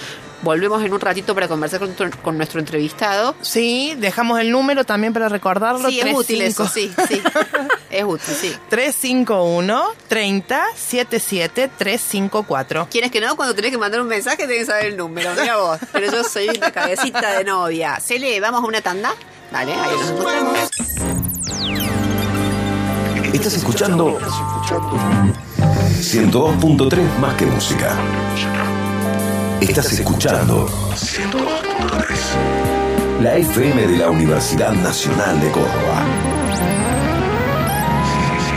Volvemos 0.45 0.83
en 0.83 0.93
un 0.93 0.99
ratito 0.99 1.33
para 1.33 1.47
conversar 1.47 1.79
con, 1.79 1.93
tu- 1.95 2.09
con 2.21 2.37
nuestro 2.37 2.59
entrevistado. 2.59 3.33
Sí, 3.41 3.95
dejamos 3.97 4.39
el 4.39 4.51
número 4.51 4.83
también 4.85 5.11
para 5.11 5.27
recordarlo. 5.27 5.89
Sí, 5.89 5.99
es 5.99 6.05
útil 6.15 6.37
35 6.37 6.63
eso, 6.63 6.71
sí, 6.71 6.93
sí. 7.09 7.21
es 7.89 8.03
útil, 8.03 8.35
sí. 8.35 8.55
351 8.69 9.83
30 10.07 10.63
77 10.75 11.71
354. 11.77 12.87
Quieres 12.91 13.09
que 13.09 13.19
no, 13.21 13.35
cuando 13.35 13.55
tenés 13.55 13.71
que 13.71 13.79
mandar 13.79 14.01
un 14.01 14.07
mensaje 14.07 14.37
tenés 14.43 14.59
que 14.59 14.65
saber 14.67 14.85
el 14.85 14.97
número, 14.97 15.31
mira 15.39 15.57
vos. 15.57 15.79
Pero 15.91 16.11
yo 16.11 16.23
soy 16.23 16.47
una 16.49 16.71
cabecita 16.71 17.31
de 17.39 17.43
novia. 17.43 17.99
Cele, 17.99 18.39
¿vamos 18.39 18.63
a 18.63 18.67
una 18.67 18.81
tanda? 18.81 19.13
Dale, 19.51 19.73
ahí 19.73 19.97
nos 19.97 20.09
encontramos. 20.11 20.59
Estás 23.33 23.53
escuchando 23.55 24.19
102.3 25.99 27.17
más 27.19 27.33
que 27.35 27.45
música. 27.47 27.95
Estás 29.61 29.93
escuchando 29.93 30.67
102.3 30.95 33.21
la 33.21 33.37
FM 33.37 33.87
de 33.87 33.97
la 33.97 34.09
Universidad 34.09 34.73
Nacional 34.73 35.39
de 35.39 35.49
Córdoba. 35.51 36.03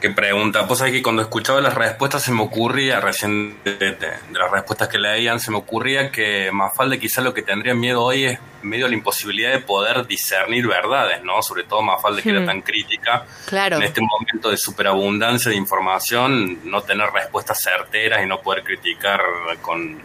Qué 0.00 0.10
pregunta. 0.10 0.66
Pues 0.66 0.78
sabés 0.80 0.94
que 0.94 1.00
cuando 1.02 1.22
escuchaba 1.22 1.60
las 1.60 1.74
respuestas 1.74 2.24
se 2.24 2.32
me 2.32 2.42
ocurría, 2.42 2.98
recién 2.98 3.56
de, 3.64 3.76
de- 3.76 3.92
de 3.94 4.08
las 4.32 4.50
respuestas 4.50 4.88
que 4.88 4.98
leían, 4.98 5.38
se 5.38 5.52
me 5.52 5.58
ocurría 5.58 6.10
que 6.10 6.50
Mafalda 6.50 6.96
quizá 6.98 7.20
lo 7.20 7.32
que 7.32 7.42
tendría 7.42 7.72
miedo 7.74 8.02
hoy 8.02 8.24
es 8.24 8.38
medio 8.62 8.88
la 8.88 8.94
imposibilidad 8.94 9.52
de 9.52 9.60
poder 9.60 10.04
discernir 10.08 10.66
verdades, 10.66 11.22
¿no? 11.22 11.40
Sobre 11.40 11.62
todo 11.62 11.82
Mafalda 11.82 12.20
que 12.20 12.30
era 12.30 12.44
tan 12.44 12.62
crítica. 12.62 13.26
Claro. 13.46 13.76
En 13.76 13.82
este 13.84 14.00
momento 14.00 14.50
de 14.50 14.56
superabundancia 14.56 15.50
de 15.52 15.56
información, 15.56 16.68
no 16.68 16.82
tener 16.82 17.08
respuestas 17.10 17.62
certeras 17.62 18.24
y 18.24 18.26
no 18.26 18.40
poder 18.40 18.64
criticar 18.64 19.20
con 19.60 20.00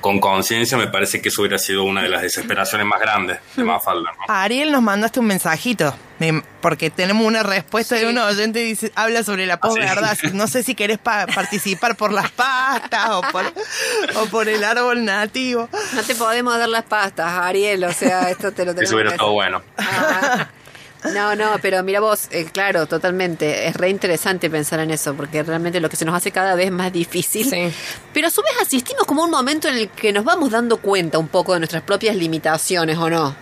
con 0.00 0.18
conciencia, 0.20 0.78
me 0.78 0.86
parece 0.88 1.20
que 1.20 1.28
eso 1.28 1.42
hubiera 1.42 1.58
sido 1.58 1.84
una 1.84 2.02
de 2.02 2.08
las 2.08 2.22
desesperaciones 2.22 2.86
más 2.86 3.00
grandes 3.00 3.38
de 3.56 3.64
Mafalda, 3.64 4.10
¿no? 4.12 4.24
Ariel 4.34 4.72
nos 4.72 4.82
mandaste 4.82 5.20
un 5.20 5.26
mensajito, 5.26 5.94
de- 6.18 6.42
porque 6.60 6.90
tenemos 6.90 7.26
una 7.26 7.42
respuesta 7.42 7.96
de 7.96 8.08
un 8.08 8.18
oyente 8.18 8.60
dice, 8.60 8.92
habla 8.94 9.22
sobre 9.24 9.46
la 9.46 9.58
posverdad. 9.60 10.16
No 10.32 10.46
sé 10.46 10.62
si 10.62 10.74
querés 10.74 10.98
pa- 10.98 11.26
participar 11.26 11.96
por 11.96 12.12
las 12.12 12.30
pastas 12.30 13.10
o 13.10 13.20
por, 13.32 13.44
o 14.16 14.26
por 14.26 14.48
el 14.48 14.62
árbol 14.64 15.04
nativo. 15.04 15.68
No 15.94 16.02
te 16.02 16.14
podemos 16.14 16.56
dar 16.58 16.68
las 16.68 16.84
pastas, 16.84 17.26
Ariel, 17.32 17.84
o 17.84 17.92
sea, 17.92 18.30
esto 18.30 18.52
te 18.52 18.64
lo 18.64 18.72
tenemos 18.74 18.82
Eso 18.90 18.94
hubiera 18.96 19.10
que 19.10 19.14
estado 19.16 19.32
bueno. 19.32 19.62
Ah. 19.78 20.48
No, 21.14 21.34
no, 21.34 21.56
pero 21.62 21.82
mira 21.82 22.00
vos, 22.00 22.28
eh, 22.30 22.46
claro, 22.52 22.86
totalmente. 22.86 23.66
Es 23.66 23.74
re 23.76 23.88
interesante 23.88 24.50
pensar 24.50 24.80
en 24.80 24.90
eso, 24.90 25.14
porque 25.14 25.42
realmente 25.42 25.80
lo 25.80 25.88
que 25.88 25.96
se 25.96 26.04
nos 26.04 26.14
hace 26.14 26.30
cada 26.30 26.54
vez 26.54 26.70
más 26.70 26.92
difícil. 26.92 27.48
Sí. 27.48 27.72
Pero 28.12 28.26
a 28.28 28.30
su 28.30 28.42
vez 28.42 28.52
asistimos 28.60 29.04
como 29.04 29.22
a 29.22 29.24
un 29.24 29.30
momento 29.30 29.68
en 29.68 29.76
el 29.76 29.88
que 29.88 30.12
nos 30.12 30.24
vamos 30.24 30.50
dando 30.50 30.76
cuenta 30.76 31.18
un 31.18 31.28
poco 31.28 31.54
de 31.54 31.60
nuestras 31.60 31.82
propias 31.82 32.14
limitaciones, 32.16 32.98
¿o 32.98 33.08
no? 33.08 33.34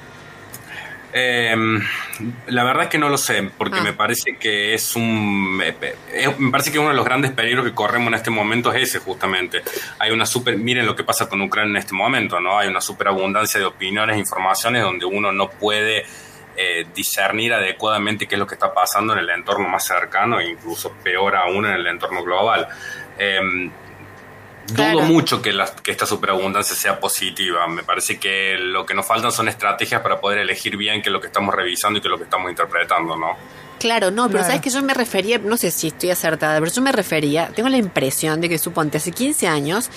Eh, 1.13 1.57
la 2.49 2.65
verdad 2.65 2.85
es 2.85 2.89
que 2.91 2.99
no 2.99 3.09
lo 3.09 3.17
sé, 3.17 3.51
porque 3.57 3.79
Ah. 3.79 3.83
me 3.83 3.93
parece 3.95 4.37
que 4.37 4.75
es 4.75 4.95
un. 4.95 5.61
eh, 5.65 5.75
eh, 6.13 6.35
me 6.39 6.51
parece 6.51 6.71
que 6.71 6.79
uno 6.79 6.91
de 6.91 6.95
los 6.95 7.05
grandes 7.05 7.31
peligros 7.33 7.65
que 7.65 7.73
corremos 7.73 8.09
en 8.09 8.15
este 8.15 8.31
momento 8.31 8.73
es 8.73 8.83
ese, 8.91 8.99
justamente. 8.99 9.63
Hay 9.99 10.11
una 10.11 10.27
super. 10.27 10.57
Miren 10.59 10.85
lo 10.85 10.95
que 10.95 11.05
pasa 11.05 11.27
con 11.29 11.41
Ucrania 11.41 11.71
en 11.71 11.77
este 11.79 11.95
momento, 11.95 12.41
¿no? 12.41 12.59
Hay 12.59 12.69
una 12.69 12.83
superabundancia 12.83 13.59
de 13.59 13.65
opiniones 13.67 14.17
e 14.17 14.19
informaciones 14.19 14.83
donde 14.83 15.07
uno 15.07 15.33
no 15.33 15.49
puede 15.49 16.05
eh, 16.61 16.87
discernir 16.95 17.55
adecuadamente 17.55 18.27
qué 18.27 18.35
es 18.35 18.39
lo 18.41 18.47
que 18.47 18.55
está 18.57 18.75
pasando 18.75 19.13
en 19.13 19.21
el 19.21 19.31
entorno 19.31 19.69
más 19.69 19.87
cercano 19.87 20.41
e 20.41 20.51
incluso 20.51 20.93
peor 21.05 21.37
aún 21.37 21.67
en 21.67 21.73
el 21.75 21.87
entorno 21.87 22.23
global. 22.25 22.67
Eh, 23.19 23.71
Claro. 24.75 24.99
Dudo 24.99 25.07
mucho 25.09 25.41
que, 25.41 25.51
la- 25.55 25.75
que 25.83 25.91
esta 25.91 26.05
superabundancia 26.05 26.77
sea 26.77 27.01
positiva. 27.01 27.67
Me 27.69 27.85
parece 27.85 28.19
que 28.21 28.59
lo 28.59 28.85
que 28.85 28.93
nos 28.93 29.07
faltan 29.07 29.33
son 29.33 29.49
estrategias 29.49 30.03
para 30.03 30.21
poder 30.21 30.41
elegir 30.41 30.77
bien 30.77 31.01
qué 31.01 31.09
es 31.09 31.13
lo 31.15 31.23
que 31.23 31.29
estamos 31.29 31.55
revisando 31.55 31.99
y 31.99 32.03
qué 32.03 32.09
es 32.09 32.11
lo 32.11 32.19
que 32.19 32.25
estamos 32.25 32.51
interpretando, 32.51 33.17
¿no? 33.17 33.35
Claro, 33.81 34.11
no, 34.11 34.25
pero 34.27 34.41
Claro. 34.41 34.45
sabes 34.49 34.61
que 34.61 34.69
yo 34.69 34.83
me 34.83 34.93
refería, 34.93 35.39
no 35.39 35.57
sé 35.57 35.71
si 35.71 35.87
estoy 35.89 36.11
acertada, 36.11 36.59
pero 36.59 36.71
yo 36.71 36.83
me 36.83 36.93
refería, 36.93 37.49
tengo 37.55 37.71
la 37.71 37.79
impresión 37.79 38.43
de 38.43 38.51
que 38.51 38.59
suponte 38.59 38.99
hace 38.99 39.11
15 39.11 39.49
años 39.49 39.89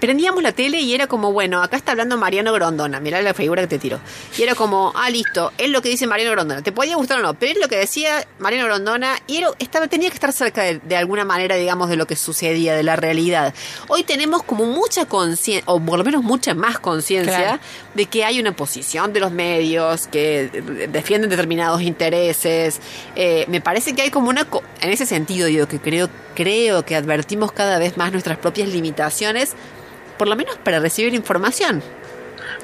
prendíamos 0.00 0.42
la 0.42 0.52
tele 0.52 0.80
y 0.80 0.94
era 0.94 1.06
como, 1.06 1.32
bueno, 1.32 1.62
acá 1.62 1.76
está 1.76 1.92
hablando 1.92 2.16
Mariano 2.16 2.52
Grondona, 2.52 3.00
mirá 3.00 3.20
la 3.22 3.34
figura 3.34 3.62
que 3.62 3.68
te 3.68 3.78
tiro. 3.78 3.98
Y 4.38 4.42
era 4.42 4.54
como, 4.54 4.92
ah, 4.94 5.08
listo, 5.10 5.52
es 5.58 5.70
lo 5.70 5.82
que 5.82 5.88
dice 5.88 6.06
Mariano 6.06 6.32
Grondona. 6.32 6.62
Te 6.62 6.72
podía 6.72 6.96
gustar 6.96 7.18
o 7.18 7.22
no, 7.22 7.34
pero 7.34 7.52
es 7.52 7.58
lo 7.58 7.68
que 7.68 7.76
decía 7.76 8.26
Mariano 8.38 8.66
Grondona 8.66 9.18
y 9.26 9.38
era, 9.38 9.50
estaba, 9.58 9.88
tenía 9.88 10.08
que 10.10 10.14
estar 10.14 10.32
cerca 10.32 10.62
de, 10.62 10.78
de 10.78 10.96
alguna 10.96 11.24
manera, 11.24 11.56
digamos, 11.56 11.88
de 11.88 11.96
lo 11.96 12.06
que 12.06 12.16
sucedía, 12.16 12.74
de 12.74 12.82
la 12.82 12.96
realidad. 12.96 13.54
Hoy 13.88 14.04
tenemos 14.04 14.42
como 14.42 14.66
mucha 14.66 15.06
conciencia, 15.06 15.62
o 15.66 15.80
por 15.80 15.98
lo 15.98 16.04
menos 16.04 16.22
mucha 16.22 16.54
más 16.54 16.78
conciencia, 16.78 17.36
Claro. 17.36 17.58
de 17.94 18.06
que 18.06 18.24
hay 18.24 18.38
una 18.40 18.52
posición 18.54 19.12
de 19.12 19.20
los 19.20 19.32
medios 19.32 20.06
que 20.06 20.48
defienden 20.90 21.30
determinados 21.30 21.82
intereses. 21.82 22.80
Eh, 23.14 23.44
me 23.48 23.60
parece 23.60 23.94
que 23.94 24.02
hay 24.02 24.10
como 24.10 24.28
una... 24.28 24.46
En 24.80 24.90
ese 24.90 25.06
sentido, 25.06 25.46
digo, 25.46 25.66
que 25.66 25.80
creo, 25.80 26.08
creo 26.34 26.84
que 26.84 26.94
advertimos 26.96 27.52
cada 27.52 27.78
vez 27.78 27.96
más 27.96 28.12
nuestras 28.12 28.38
propias 28.38 28.68
limitaciones, 28.68 29.54
por 30.18 30.28
lo 30.28 30.36
menos 30.36 30.56
para 30.58 30.78
recibir 30.80 31.14
información. 31.14 31.82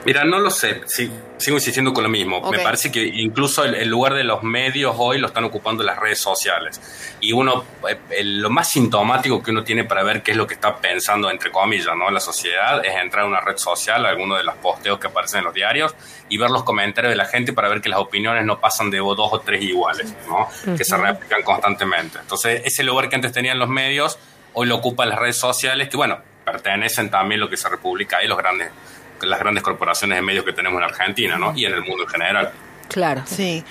Mira, 0.04 0.24
no 0.24 0.40
lo 0.40 0.50
sé, 0.50 0.80
sí, 0.86 1.12
sigo 1.36 1.58
insistiendo 1.58 1.92
con 1.92 2.02
lo 2.02 2.08
mismo. 2.10 2.40
Me 2.50 2.58
parece 2.58 2.90
que 2.90 3.04
incluso 3.04 3.64
el, 3.64 3.76
el 3.76 3.88
lugar 3.88 4.14
de 4.14 4.24
los 4.24 4.42
medios 4.42 4.96
hoy 4.98 5.18
lo 5.18 5.28
están 5.28 5.44
ocupando 5.44 5.84
las 5.84 5.96
redes 5.96 6.18
sociales. 6.18 6.80
Y 7.20 7.32
uno, 7.32 7.64
eh, 7.88 7.96
el- 8.10 8.40
lo 8.40 8.50
más 8.50 8.68
sintomático 8.68 9.40
que 9.40 9.52
uno 9.52 9.62
tiene 9.62 9.84
para 9.84 10.02
ver 10.02 10.22
qué 10.24 10.32
es 10.32 10.36
lo 10.36 10.44
que 10.48 10.54
está 10.54 10.76
pensando, 10.78 11.30
entre 11.30 11.52
comillas, 11.52 11.94
¿no? 11.96 12.10
la 12.10 12.18
sociedad, 12.18 12.84
es 12.84 12.96
entrar 12.96 13.24
a 13.24 13.28
una 13.28 13.40
red 13.42 13.56
social, 13.58 14.04
alguno 14.04 14.34
de 14.34 14.42
los 14.42 14.56
posteos 14.56 14.98
que 14.98 15.06
aparecen 15.06 15.38
en 15.38 15.44
los 15.44 15.54
diarios, 15.54 15.94
y 16.28 16.36
ver 16.36 16.50
los 16.50 16.64
comentarios 16.64 17.12
de 17.12 17.16
la 17.16 17.26
gente 17.26 17.52
para 17.52 17.68
ver 17.68 17.80
que 17.80 17.88
las 17.88 18.00
opiniones 18.00 18.44
no 18.44 18.58
pasan 18.58 18.90
de 18.90 18.98
dos 18.98 19.16
o 19.32 19.38
tres 19.40 19.62
iguales, 19.62 20.12
¿no? 20.26 20.48
que 20.76 20.84
se 20.84 20.96
replican 20.96 21.42
constantemente. 21.44 22.18
Entonces, 22.20 22.62
ese 22.64 22.82
lugar 22.82 23.08
que 23.08 23.14
antes 23.14 23.30
tenían 23.30 23.58
los 23.60 23.68
medios, 23.68 24.18
hoy 24.54 24.66
lo 24.66 24.74
ocupan 24.76 25.08
las 25.10 25.18
redes 25.20 25.36
sociales, 25.38 25.88
que 25.88 25.96
bueno, 25.96 26.18
pertenecen 26.44 27.10
también 27.10 27.40
a 27.40 27.44
lo 27.44 27.50
que 27.50 27.56
se 27.56 27.68
republica 27.68 28.18
ahí, 28.18 28.28
los 28.28 28.38
grandes 28.38 28.70
las 29.26 29.38
grandes 29.38 29.62
corporaciones 29.62 30.16
de 30.16 30.22
medios 30.22 30.44
que 30.44 30.52
tenemos 30.52 30.78
en 30.78 30.84
Argentina, 30.84 31.36
¿no? 31.36 31.52
Y 31.56 31.64
en 31.64 31.74
el 31.74 31.82
mundo 31.82 32.04
en 32.04 32.08
general. 32.08 32.50
Claro. 32.88 33.22
Sí. 33.24 33.64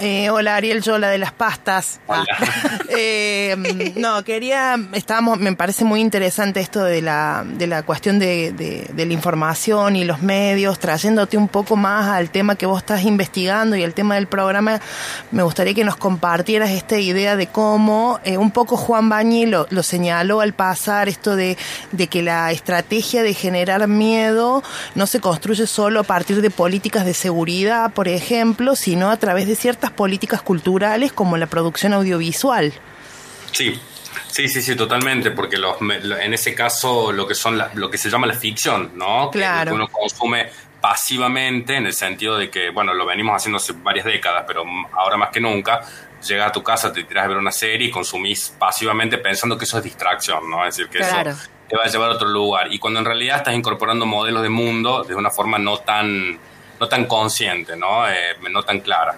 Eh, 0.00 0.30
hola 0.30 0.54
Ariel, 0.56 0.80
yo 0.82 0.96
la 0.98 1.08
de 1.10 1.18
las 1.18 1.32
pastas. 1.32 2.00
Hola. 2.06 2.24
Ah. 2.38 2.44
Eh, 3.00 3.92
no, 3.96 4.24
quería, 4.24 4.74
estábamos, 4.92 5.38
me 5.38 5.52
parece 5.54 5.84
muy 5.84 6.00
interesante 6.00 6.58
esto 6.58 6.82
de 6.82 7.00
la, 7.02 7.44
de 7.46 7.68
la 7.68 7.82
cuestión 7.84 8.18
de, 8.18 8.50
de- 8.52 8.88
de 8.92 9.06
la 9.06 9.12
información 9.12 9.94
y 9.94 10.04
los 10.04 10.20
medios, 10.22 10.80
trayéndote 10.80 11.36
un 11.36 11.46
poco 11.46 11.76
más 11.76 12.08
al 12.08 12.30
tema 12.30 12.56
que 12.56 12.66
vos 12.66 12.78
estás 12.78 13.02
investigando 13.04 13.76
y 13.76 13.84
el 13.84 13.94
tema 13.94 14.16
del 14.16 14.26
programa. 14.26 14.80
Me 15.30 15.44
gustaría 15.44 15.74
que 15.74 15.84
nos 15.84 15.96
compartieras 15.96 16.70
esta 16.70 16.98
idea 16.98 17.36
de 17.36 17.46
cómo 17.46 18.18
eh, 18.24 18.36
un 18.38 18.50
poco 18.50 18.76
Juan 18.76 19.08
Bañi 19.08 19.46
lo, 19.46 19.66
lo 19.70 19.82
señaló 19.84 20.40
al 20.40 20.54
pasar, 20.54 21.08
esto 21.08 21.36
de, 21.36 21.56
de 21.92 22.06
que 22.08 22.22
la 22.22 22.50
estrategia 22.50 23.22
de 23.22 23.34
generar 23.34 23.86
miedo 23.86 24.64
no 24.96 25.06
se 25.06 25.20
construye 25.20 25.66
solo 25.68 26.00
a 26.00 26.04
partir 26.04 26.40
de 26.42 26.50
políticas 26.50 27.04
de 27.04 27.14
seguridad, 27.14 27.92
por 27.92 28.08
ejemplo, 28.08 28.74
sino 28.74 29.10
a 29.10 29.16
través 29.18 29.46
de 29.46 29.54
ciertas 29.54 29.87
políticas 29.90 30.42
culturales 30.42 31.12
como 31.12 31.36
la 31.36 31.46
producción 31.46 31.92
audiovisual. 31.92 32.72
Sí, 33.52 33.80
sí, 34.28 34.48
sí, 34.48 34.62
sí, 34.62 34.76
totalmente, 34.76 35.30
porque 35.30 35.56
los, 35.56 35.76
en 35.80 36.34
ese 36.34 36.54
caso 36.54 37.12
lo 37.12 37.26
que 37.26 37.34
son 37.34 37.58
la- 37.58 37.70
lo 37.74 37.90
que 37.90 37.98
se 37.98 38.10
llama 38.10 38.26
la 38.26 38.34
ficción, 38.34 38.92
¿no? 38.94 39.30
Claro. 39.30 39.70
que 39.70 39.74
uno 39.74 39.88
consume 39.88 40.48
pasivamente 40.80 41.76
en 41.76 41.86
el 41.86 41.92
sentido 41.92 42.38
de 42.38 42.50
que, 42.50 42.70
bueno, 42.70 42.94
lo 42.94 43.04
venimos 43.06 43.34
haciendo 43.36 43.56
hace 43.58 43.72
varias 43.72 44.04
décadas, 44.04 44.44
pero 44.46 44.64
ahora 44.92 45.16
más 45.16 45.30
que 45.30 45.40
nunca, 45.40 45.80
llegas 46.26 46.48
a 46.48 46.52
tu 46.52 46.62
casa, 46.62 46.92
te 46.92 47.04
tiras 47.04 47.24
a 47.24 47.28
ver 47.28 47.36
una 47.36 47.52
serie 47.52 47.88
y 47.88 47.90
consumís 47.90 48.54
pasivamente 48.58 49.18
pensando 49.18 49.56
que 49.58 49.64
eso 49.64 49.78
es 49.78 49.84
distracción, 49.84 50.48
¿no? 50.50 50.64
Es 50.66 50.76
decir, 50.76 50.90
que 50.90 50.98
Claro. 50.98 51.30
eso 51.30 51.48
te 51.68 51.76
va 51.76 51.84
a 51.84 51.88
llevar 51.88 52.10
a 52.10 52.14
otro 52.14 52.28
lugar. 52.28 52.72
Y 52.72 52.78
cuando 52.78 53.00
en 53.00 53.06
realidad 53.06 53.36
estás 53.38 53.54
incorporando 53.54 54.06
modelos 54.06 54.42
de 54.42 54.48
mundo 54.48 55.04
de 55.04 55.14
una 55.14 55.30
forma 55.30 55.58
no 55.58 55.78
tan, 55.78 56.38
no 56.80 56.88
tan 56.88 57.06
consciente, 57.06 57.76
¿no? 57.76 58.08
Eh, 58.08 58.36
no 58.50 58.62
tan 58.62 58.80
clara. 58.80 59.16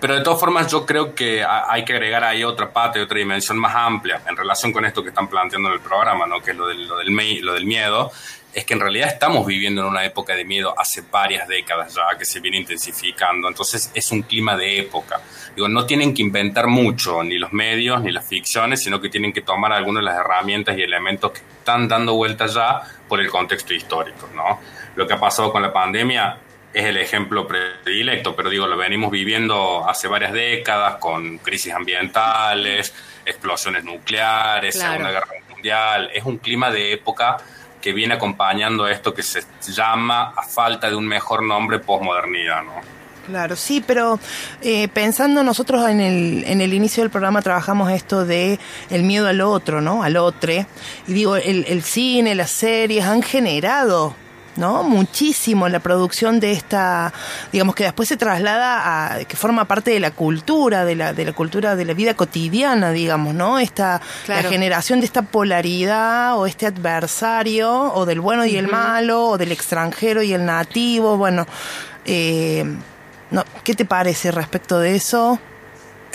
Pero 0.00 0.14
de 0.14 0.20
todas 0.22 0.38
formas 0.38 0.70
yo 0.70 0.84
creo 0.84 1.14
que 1.14 1.42
ha- 1.42 1.70
hay 1.72 1.84
que 1.84 1.94
agregar 1.94 2.22
ahí 2.24 2.44
otra 2.44 2.70
y 2.94 2.98
otra 2.98 3.18
dimensión 3.18 3.58
más 3.58 3.74
amplia 3.74 4.20
en 4.28 4.36
relación 4.36 4.72
con 4.72 4.84
esto 4.84 5.02
que 5.02 5.08
están 5.08 5.28
planteando 5.28 5.68
en 5.68 5.74
el 5.74 5.80
programa, 5.80 6.26
¿no? 6.26 6.40
que 6.42 6.50
es 6.50 6.56
lo 6.56 6.66
del, 6.68 6.86
lo 6.86 6.98
del, 6.98 7.40
lo 7.42 7.52
del 7.54 7.64
miedo, 7.64 8.12
es 8.52 8.64
que 8.64 8.72
en 8.74 8.80
realidad 8.80 9.08
estamos 9.08 9.46
viviendo 9.46 9.82
en 9.82 9.88
una 9.88 10.04
época 10.04 10.34
de 10.34 10.44
miedo 10.44 10.74
hace 10.78 11.02
varias 11.10 11.46
décadas 11.46 11.94
ya, 11.94 12.16
que 12.18 12.24
se 12.24 12.40
viene 12.40 12.56
intensificando, 12.56 13.48
entonces 13.48 13.90
es 13.94 14.10
un 14.12 14.22
clima 14.22 14.56
de 14.56 14.78
época. 14.80 15.20
Digo, 15.54 15.68
no 15.68 15.84
tienen 15.84 16.14
que 16.14 16.22
inventar 16.22 16.66
mucho, 16.66 17.22
ni 17.22 17.36
los 17.38 17.52
medios, 17.52 18.00
ni 18.02 18.12
las 18.12 18.26
ficciones, 18.26 18.82
sino 18.82 18.98
que 19.00 19.10
tienen 19.10 19.32
que 19.32 19.42
tomar 19.42 19.72
algunas 19.72 20.00
de 20.02 20.06
las 20.10 20.18
herramientas 20.18 20.76
y 20.78 20.82
elementos 20.82 21.32
que 21.32 21.38
están 21.40 21.86
dando 21.86 22.14
vueltas 22.14 22.54
ya 22.54 22.80
por 23.08 23.20
el 23.20 23.28
contexto 23.30 23.74
histórico, 23.74 24.28
¿no? 24.34 24.60
Lo 24.94 25.06
que 25.06 25.12
ha 25.14 25.20
pasado 25.20 25.52
con 25.52 25.60
la 25.60 25.72
pandemia 25.72 26.38
es 26.76 26.84
el 26.84 26.98
ejemplo 26.98 27.46
predilecto, 27.48 28.36
pero 28.36 28.50
digo, 28.50 28.66
lo 28.66 28.76
venimos 28.76 29.10
viviendo 29.10 29.88
hace 29.88 30.08
varias 30.08 30.34
décadas 30.34 30.96
con 30.96 31.38
crisis 31.38 31.72
ambientales, 31.72 32.92
explosiones 33.24 33.82
nucleares, 33.82 34.74
Claro. 34.74 34.92
Segunda 34.92 35.10
Guerra 35.10 35.26
Mundial. 35.48 36.10
Es 36.12 36.24
un 36.26 36.36
clima 36.36 36.70
de 36.70 36.92
época 36.92 37.38
que 37.80 37.94
viene 37.94 38.12
acompañando 38.12 38.86
esto 38.86 39.14
que 39.14 39.22
se 39.22 39.42
llama, 39.68 40.34
a 40.36 40.42
falta 40.42 40.90
de 40.90 40.96
un 40.96 41.08
mejor 41.08 41.42
nombre, 41.42 41.78
posmodernidad, 41.78 42.62
¿no? 42.62 42.74
Claro, 43.26 43.56
sí, 43.56 43.82
pero 43.84 44.20
eh, 44.60 44.88
pensando 44.88 45.42
nosotros 45.42 45.88
en 45.88 46.02
el, 46.02 46.44
en 46.46 46.60
el 46.60 46.74
inicio 46.74 47.02
del 47.02 47.10
programa 47.10 47.40
trabajamos 47.40 47.90
esto 47.90 48.26
de 48.26 48.58
el 48.90 49.02
miedo 49.02 49.28
al 49.28 49.40
otro, 49.40 49.80
¿no? 49.80 50.02
Al 50.02 50.18
otro. 50.18 50.52
Y 50.52 51.12
digo, 51.14 51.36
el, 51.36 51.64
el 51.68 51.82
cine, 51.82 52.34
las 52.34 52.50
series 52.50 53.06
han 53.06 53.22
generado, 53.22 54.14
¿no? 54.58 54.82
Muchísimo 54.82 55.68
la 55.68 55.80
producción 55.80 56.40
de 56.40 56.52
esta, 56.52 57.12
digamos 57.52 57.74
que 57.74 57.84
después 57.84 58.08
se 58.08 58.16
traslada 58.16 59.14
a, 59.16 59.24
que 59.24 59.36
forma 59.36 59.66
parte 59.66 59.90
de 59.90 60.00
la 60.00 60.10
cultura, 60.10 60.84
de 60.84 60.94
la, 60.94 61.12
de 61.12 61.24
la 61.24 61.32
cultura 61.32 61.76
de 61.76 61.84
la 61.84 61.94
vida 61.94 62.14
cotidiana, 62.14 62.90
digamos, 62.92 63.34
¿no? 63.34 63.58
Esta, 63.58 64.00
Claro. 64.24 64.42
la 64.42 64.48
generación 64.48 65.00
de 65.00 65.06
esta 65.06 65.22
polaridad 65.22 66.38
o 66.38 66.46
este 66.46 66.66
adversario, 66.66 67.92
o 67.94 68.06
del 68.06 68.20
bueno 68.20 68.44
y 68.44 68.56
el 68.56 68.68
malo, 68.68 69.28
o 69.30 69.38
del 69.38 69.52
extranjero 69.52 70.22
y 70.22 70.32
el 70.32 70.44
nativo, 70.44 71.16
bueno. 71.16 71.46
Eh, 72.04 72.64
no, 73.30 73.44
¿Qué 73.64 73.74
te 73.74 73.84
parece 73.84 74.30
respecto 74.30 74.78
de 74.78 74.94
eso? 74.94 75.38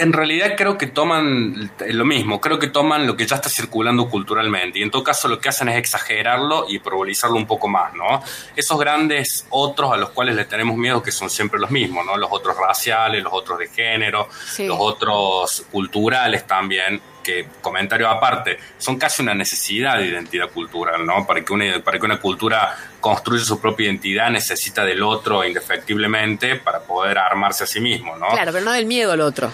En 0.01 0.13
realidad 0.13 0.55
creo 0.57 0.79
que 0.79 0.87
toman 0.87 1.71
lo 1.79 2.05
mismo, 2.05 2.41
creo 2.41 2.57
que 2.57 2.67
toman 2.67 3.05
lo 3.05 3.15
que 3.15 3.27
ya 3.27 3.35
está 3.35 3.49
circulando 3.49 4.09
culturalmente 4.09 4.79
y 4.79 4.81
en 4.81 4.89
todo 4.89 5.03
caso 5.03 5.27
lo 5.27 5.39
que 5.39 5.49
hacen 5.49 5.69
es 5.69 5.77
exagerarlo 5.77 6.65
y 6.67 6.79
probolizarlo 6.79 7.37
un 7.37 7.45
poco 7.45 7.67
más, 7.67 7.93
¿no? 7.93 8.23
Esos 8.55 8.79
grandes 8.79 9.45
otros 9.51 9.93
a 9.93 9.97
los 9.97 10.09
cuales 10.09 10.35
le 10.35 10.45
tenemos 10.45 10.75
miedo 10.75 11.03
que 11.03 11.11
son 11.11 11.29
siempre 11.29 11.59
los 11.59 11.69
mismos, 11.69 12.03
¿no? 12.03 12.17
Los 12.17 12.29
otros 12.31 12.57
raciales, 12.57 13.21
los 13.21 13.31
otros 13.31 13.59
de 13.59 13.67
género, 13.67 14.27
Sí. 14.31 14.65
los 14.65 14.77
otros 14.79 15.67
culturales 15.71 16.47
también, 16.47 16.99
que 17.23 17.47
comentario 17.61 18.09
aparte, 18.09 18.57
son 18.79 18.97
casi 18.97 19.21
una 19.21 19.35
necesidad 19.35 19.99
de 19.99 20.07
identidad 20.07 20.49
cultural, 20.49 21.05
¿no? 21.05 21.27
Para 21.27 21.45
que 21.45 21.53
una, 21.53 21.79
para 21.83 21.99
que 21.99 22.05
una 22.07 22.19
cultura 22.19 22.75
construya 22.99 23.45
su 23.45 23.61
propia 23.61 23.85
identidad 23.85 24.31
necesita 24.31 24.83
del 24.83 25.03
otro 25.03 25.45
indefectiblemente 25.45 26.55
para 26.55 26.79
poder 26.79 27.19
armarse 27.19 27.65
a 27.65 27.67
sí 27.67 27.79
mismo, 27.79 28.17
¿no? 28.17 28.29
Claro, 28.29 28.51
pero 28.51 28.65
no 28.65 28.71
del 28.71 28.87
miedo 28.87 29.11
al 29.11 29.21
otro. 29.21 29.51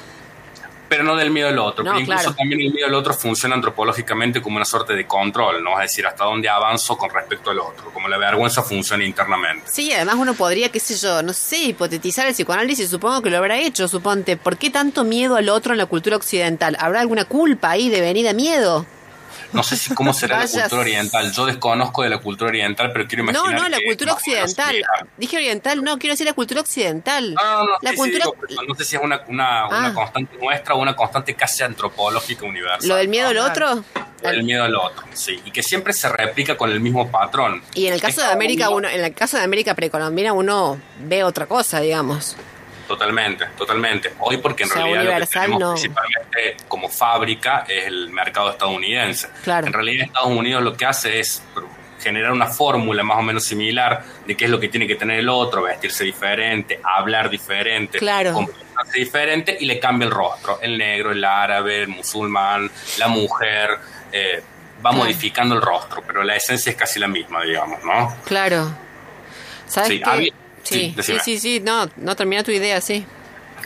Pero 0.90 1.04
no 1.04 1.16
del 1.16 1.32
miedo 1.32 1.50
al 1.50 1.60
otro. 1.60 1.84
No, 1.84 1.92
pero 1.92 2.02
incluso 2.02 2.22
claro. 2.22 2.36
también 2.36 2.62
el 2.62 2.74
miedo 2.74 2.88
al 2.88 2.94
otro 2.94 3.14
funciona 3.14 3.56
antropológicamente 3.56 4.42
como 4.42 4.58
una 4.58 4.66
suerte 4.66 4.94
de 4.94 5.06
control, 5.06 5.64
¿no? 5.64 5.80
Es 5.80 5.92
decir, 5.92 6.06
hasta 6.06 6.26
dónde 6.26 6.50
avanzo 6.50 6.98
con 6.98 7.10
respecto 7.10 7.52
al 7.52 7.60
otro, 7.60 7.92
como 7.94 8.08
la 8.08 8.18
vergüenza 8.18 8.64
funciona 8.64 9.04
internamente. 9.04 9.64
Sí, 9.72 9.92
además 9.94 10.16
uno 10.18 10.34
podría, 10.34 10.70
qué 10.70 10.80
sé 10.80 10.96
yo, 10.96 11.22
no 11.24 11.34
sé, 11.34 11.58
hipotetizar 11.58 12.28
el 12.28 12.34
psicoanálisis, 12.34 12.90
supongo 12.90 13.22
que 13.22 13.30
lo 13.30 13.38
habrá 13.38 13.58
hecho, 13.58 13.88
suponte, 13.88 14.38
¿por 14.38 14.58
qué 14.58 14.70
tanto 14.70 15.04
miedo 15.04 15.36
al 15.36 15.50
otro 15.50 15.74
en 15.74 15.78
la 15.78 15.86
cultura 15.86 16.16
occidental? 16.16 16.78
¿Habrá 16.80 17.02
alguna 17.02 17.26
culpa 17.26 17.72
ahí 17.72 17.90
de 17.90 18.02
venida 18.02 18.34
miedo? 18.34 18.86
No 19.58 19.64
sé 19.64 19.76
si 19.76 19.94
cómo 19.94 20.14
será 20.14 20.40
la 20.40 20.48
cultura 20.48 20.82
oriental. 20.82 21.32
Yo 21.34 21.46
desconozco 21.46 22.04
de 22.04 22.10
la 22.10 22.20
cultura 22.20 22.50
oriental, 22.50 22.92
pero 22.94 23.08
quiero 23.08 23.24
No, 23.26 23.32
imaginar 23.32 23.62
no, 23.62 23.70
la 23.70 23.78
que 23.80 23.86
cultura 23.86 24.14
occidental. 24.14 24.76
Dije 25.18 25.36
oriental, 25.38 25.84
no, 25.84 25.98
quiero 25.98 26.14
decir 26.14 26.26
la 26.28 26.34
cultura 26.34 26.62
occidental. 26.62 27.34
No, 27.34 27.44
no, 27.44 27.64
no, 27.66 27.72
La 27.82 27.90
sí, 27.92 27.96
sí, 27.96 28.02
cultura... 28.02 28.26
digo, 28.48 28.62
no 28.68 28.76
sé 28.76 28.86
si 28.86 28.96
es 28.96 29.02
una, 29.02 29.22
una, 29.28 29.68
una 29.68 29.88
Ah. 29.88 29.94
constante 29.94 30.38
nuestra 30.38 30.76
o 30.76 30.82
una 30.82 30.96
constante 30.96 31.34
casi 31.36 31.64
antropológica 31.64 32.46
universal. 32.46 32.88
¿Lo 32.88 32.96
del 32.96 33.08
miedo 33.10 33.34
¿no? 33.34 33.42
al 33.44 33.50
otro? 33.52 33.84
El 34.24 34.44
miedo 34.44 34.64
al 34.64 34.76
otro, 34.76 35.04
sí. 35.14 35.40
Y 35.46 35.52
que 35.52 35.62
siempre 35.62 35.94
se 35.94 36.10
replica 36.10 36.58
con 36.58 36.72
el 36.72 36.80
mismo 36.80 37.10
patrón. 37.12 37.62
Y 37.76 37.88
en 37.88 37.94
el 37.94 38.02
caso 38.02 38.22
Es 38.22 38.28
de 38.28 38.34
América, 38.34 38.68
uno- 38.70 38.78
uno, 38.78 38.90
en 38.90 39.04
el 39.04 39.14
caso 39.14 39.38
de 39.38 39.44
América 39.44 39.76
precolombina, 39.76 40.34
uno 40.34 40.80
ve 41.02 41.24
otra 41.24 41.46
cosa, 41.46 41.80
digamos. 41.82 42.36
Totalmente, 42.88 43.46
totalmente. 43.58 44.14
Hoy 44.20 44.38
porque 44.38 44.64
en 44.64 44.70
O 44.70 44.74
sea, 44.74 44.84
realidad 44.84 45.14
lo 45.20 45.26
que 45.26 45.34
tenemos 45.34 45.60
no. 45.60 45.72
principalmente 45.72 46.58
como 46.68 46.88
fábrica 46.90 47.66
es 47.68 47.86
el 47.86 48.10
mercado 48.10 48.52
estadounidense. 48.52 49.28
Claro. 49.44 49.68
En 49.68 49.74
realidad 49.74 50.06
Estados 50.08 50.30
Unidos 50.32 50.64
lo 50.64 50.76
que 50.78 50.86
hace 50.86 51.20
es 51.20 51.44
generar 52.02 52.32
una 52.32 52.46
fórmula 52.48 53.04
más 53.04 53.18
o 53.18 53.22
menos 53.22 53.44
similar 53.44 54.04
de 54.26 54.38
qué 54.38 54.46
es 54.46 54.52
lo 54.52 54.60
que 54.60 54.70
tiene 54.70 54.88
que 54.88 54.96
tener 54.96 55.20
el 55.20 55.28
otro, 55.30 55.64
vestirse 55.64 56.04
diferente, 56.06 56.80
hablar 56.84 57.30
diferente, 57.30 57.98
Claro. 57.98 58.34
comportarse 58.34 59.00
diferente 59.00 59.58
y 59.60 59.66
le 59.66 59.80
cambia 59.80 60.06
el 60.06 60.12
rostro. 60.12 60.60
El 60.62 60.78
negro, 60.78 61.12
el 61.12 61.24
árabe, 61.26 61.82
el 61.82 61.88
musulmán, 61.90 62.72
la 63.00 63.08
mujer, 63.10 63.72
eh, 64.14 64.42
va 64.78 64.92
Claro. 64.92 64.98
modificando 64.98 65.56
el 65.56 65.62
rostro, 65.62 66.02
pero 66.08 66.24
la 66.24 66.36
esencia 66.36 66.70
es 66.70 66.76
casi 66.78 67.00
la 67.00 67.08
misma, 67.08 67.42
digamos, 67.44 67.84
¿no? 67.84 68.16
Claro. 68.26 68.72
¿Sabes 69.66 69.90
Sí, 69.90 70.00
qué? 70.00 70.10
había- 70.10 70.34
Sí, 70.68 70.94
sí, 70.98 71.04
sí, 71.04 71.18
sí, 71.24 71.40
sí, 71.40 71.60
no, 71.64 71.90
no 71.98 72.16
termina 72.16 72.44
tu 72.44 72.52
idea, 72.52 72.82
sí. 72.82 73.06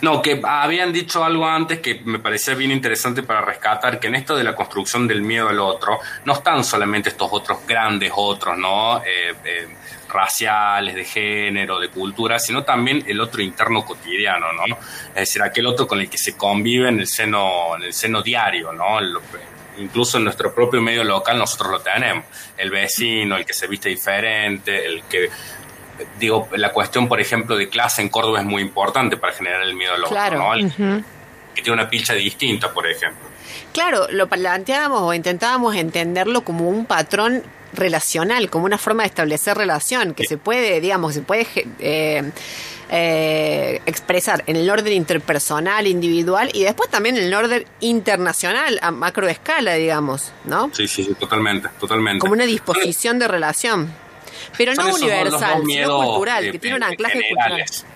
No, 0.02 0.20
que 0.20 0.40
habían 0.42 0.92
dicho 0.92 1.22
algo 1.22 1.46
antes 1.46 1.78
que 1.78 2.00
me 2.04 2.18
parecía 2.18 2.54
bien 2.54 2.72
interesante 2.72 3.22
para 3.22 3.40
rescatar, 3.40 4.00
que 4.00 4.08
en 4.08 4.16
esto 4.16 4.34
de 4.34 4.42
la 4.42 4.56
construcción 4.56 5.06
del 5.06 5.22
miedo 5.22 5.48
al 5.48 5.60
otro, 5.60 6.00
no 6.24 6.32
están 6.32 6.64
solamente 6.64 7.10
estos 7.10 7.28
otros 7.30 7.58
grandes 7.68 8.10
otros, 8.14 8.58
¿no? 8.58 8.98
Eh, 8.98 9.34
eh, 9.44 9.68
raciales, 10.08 10.94
de 10.94 11.04
género, 11.04 11.78
de 11.78 11.88
cultura, 11.88 12.38
sino 12.38 12.64
también 12.64 13.04
el 13.06 13.20
otro 13.20 13.42
interno 13.42 13.84
cotidiano, 13.84 14.52
¿no? 14.52 14.76
Es 15.10 15.14
decir, 15.14 15.40
aquel 15.40 15.66
otro 15.66 15.86
con 15.86 16.00
el 16.00 16.10
que 16.10 16.18
se 16.18 16.36
convive 16.36 16.88
en 16.88 16.98
el 16.98 17.06
seno, 17.06 17.76
en 17.76 17.84
el 17.84 17.92
seno 17.92 18.22
diario, 18.22 18.72
¿no? 18.72 18.98
Incluso 19.78 20.18
en 20.18 20.24
nuestro 20.24 20.54
propio 20.54 20.82
medio 20.82 21.04
local 21.04 21.38
nosotros 21.38 21.70
lo 21.70 21.80
tenemos. 21.80 22.24
El 22.58 22.70
vecino, 22.70 23.36
el 23.36 23.46
que 23.46 23.54
se 23.54 23.68
viste 23.68 23.88
diferente, 23.88 24.84
el 24.84 25.04
que 25.04 25.30
digo, 26.18 26.48
la 26.56 26.72
cuestión, 26.72 27.08
por 27.08 27.20
ejemplo, 27.20 27.56
de 27.56 27.68
clase 27.68 28.02
en 28.02 28.08
Córdoba 28.08 28.40
es 28.40 28.44
muy 28.46 28.62
importante 28.62 29.16
para 29.16 29.32
generar 29.32 29.62
el 29.62 29.74
miedo 29.74 29.94
al 29.94 30.04
otro, 30.04 30.14
Claro. 30.14 30.38
que 31.54 31.62
tiene 31.62 31.72
una 31.72 31.88
pilcha 31.88 32.14
distinta, 32.14 32.72
por 32.72 32.86
ejemplo. 32.86 33.28
Claro, 33.72 34.06
lo 34.10 34.28
planteábamos 34.28 35.02
o 35.02 35.14
intentábamos 35.14 35.76
entenderlo 35.76 36.42
como 36.42 36.68
un 36.68 36.86
patrón 36.86 37.42
relacional, 37.74 38.50
como 38.50 38.64
una 38.66 38.78
forma 38.78 39.02
de 39.02 39.08
establecer 39.08 39.56
relación, 39.56 40.14
que 40.14 40.24
se 40.24 40.36
puede, 40.36 40.80
digamos, 40.80 41.14
se 41.14 41.22
puede 41.22 41.46
eh, 41.78 42.30
eh, 42.90 43.80
expresar 43.86 44.44
en 44.46 44.56
el 44.56 44.68
orden 44.68 44.92
interpersonal, 44.92 45.86
individual 45.86 46.50
y 46.52 46.64
después 46.64 46.90
también 46.90 47.16
en 47.16 47.24
el 47.24 47.34
orden 47.34 47.64
internacional, 47.80 48.78
a 48.82 48.90
macroescala, 48.90 49.74
digamos, 49.74 50.32
¿no? 50.44 50.70
Sí, 50.74 50.86
sí, 50.86 51.04
sí, 51.04 51.14
totalmente, 51.14 51.68
totalmente. 51.80 52.18
Como 52.20 52.34
una 52.34 52.44
disposición 52.44 53.18
de 53.18 53.28
relación. 53.28 53.90
Pero 54.56 54.74
no 54.74 54.94
universal, 54.94 55.62
sino 55.66 56.02
cultural, 56.02 56.50
que 56.52 56.58
tiene 56.58 56.76
un 56.76 56.82
anclaje 56.82 57.20
generales. 57.22 57.86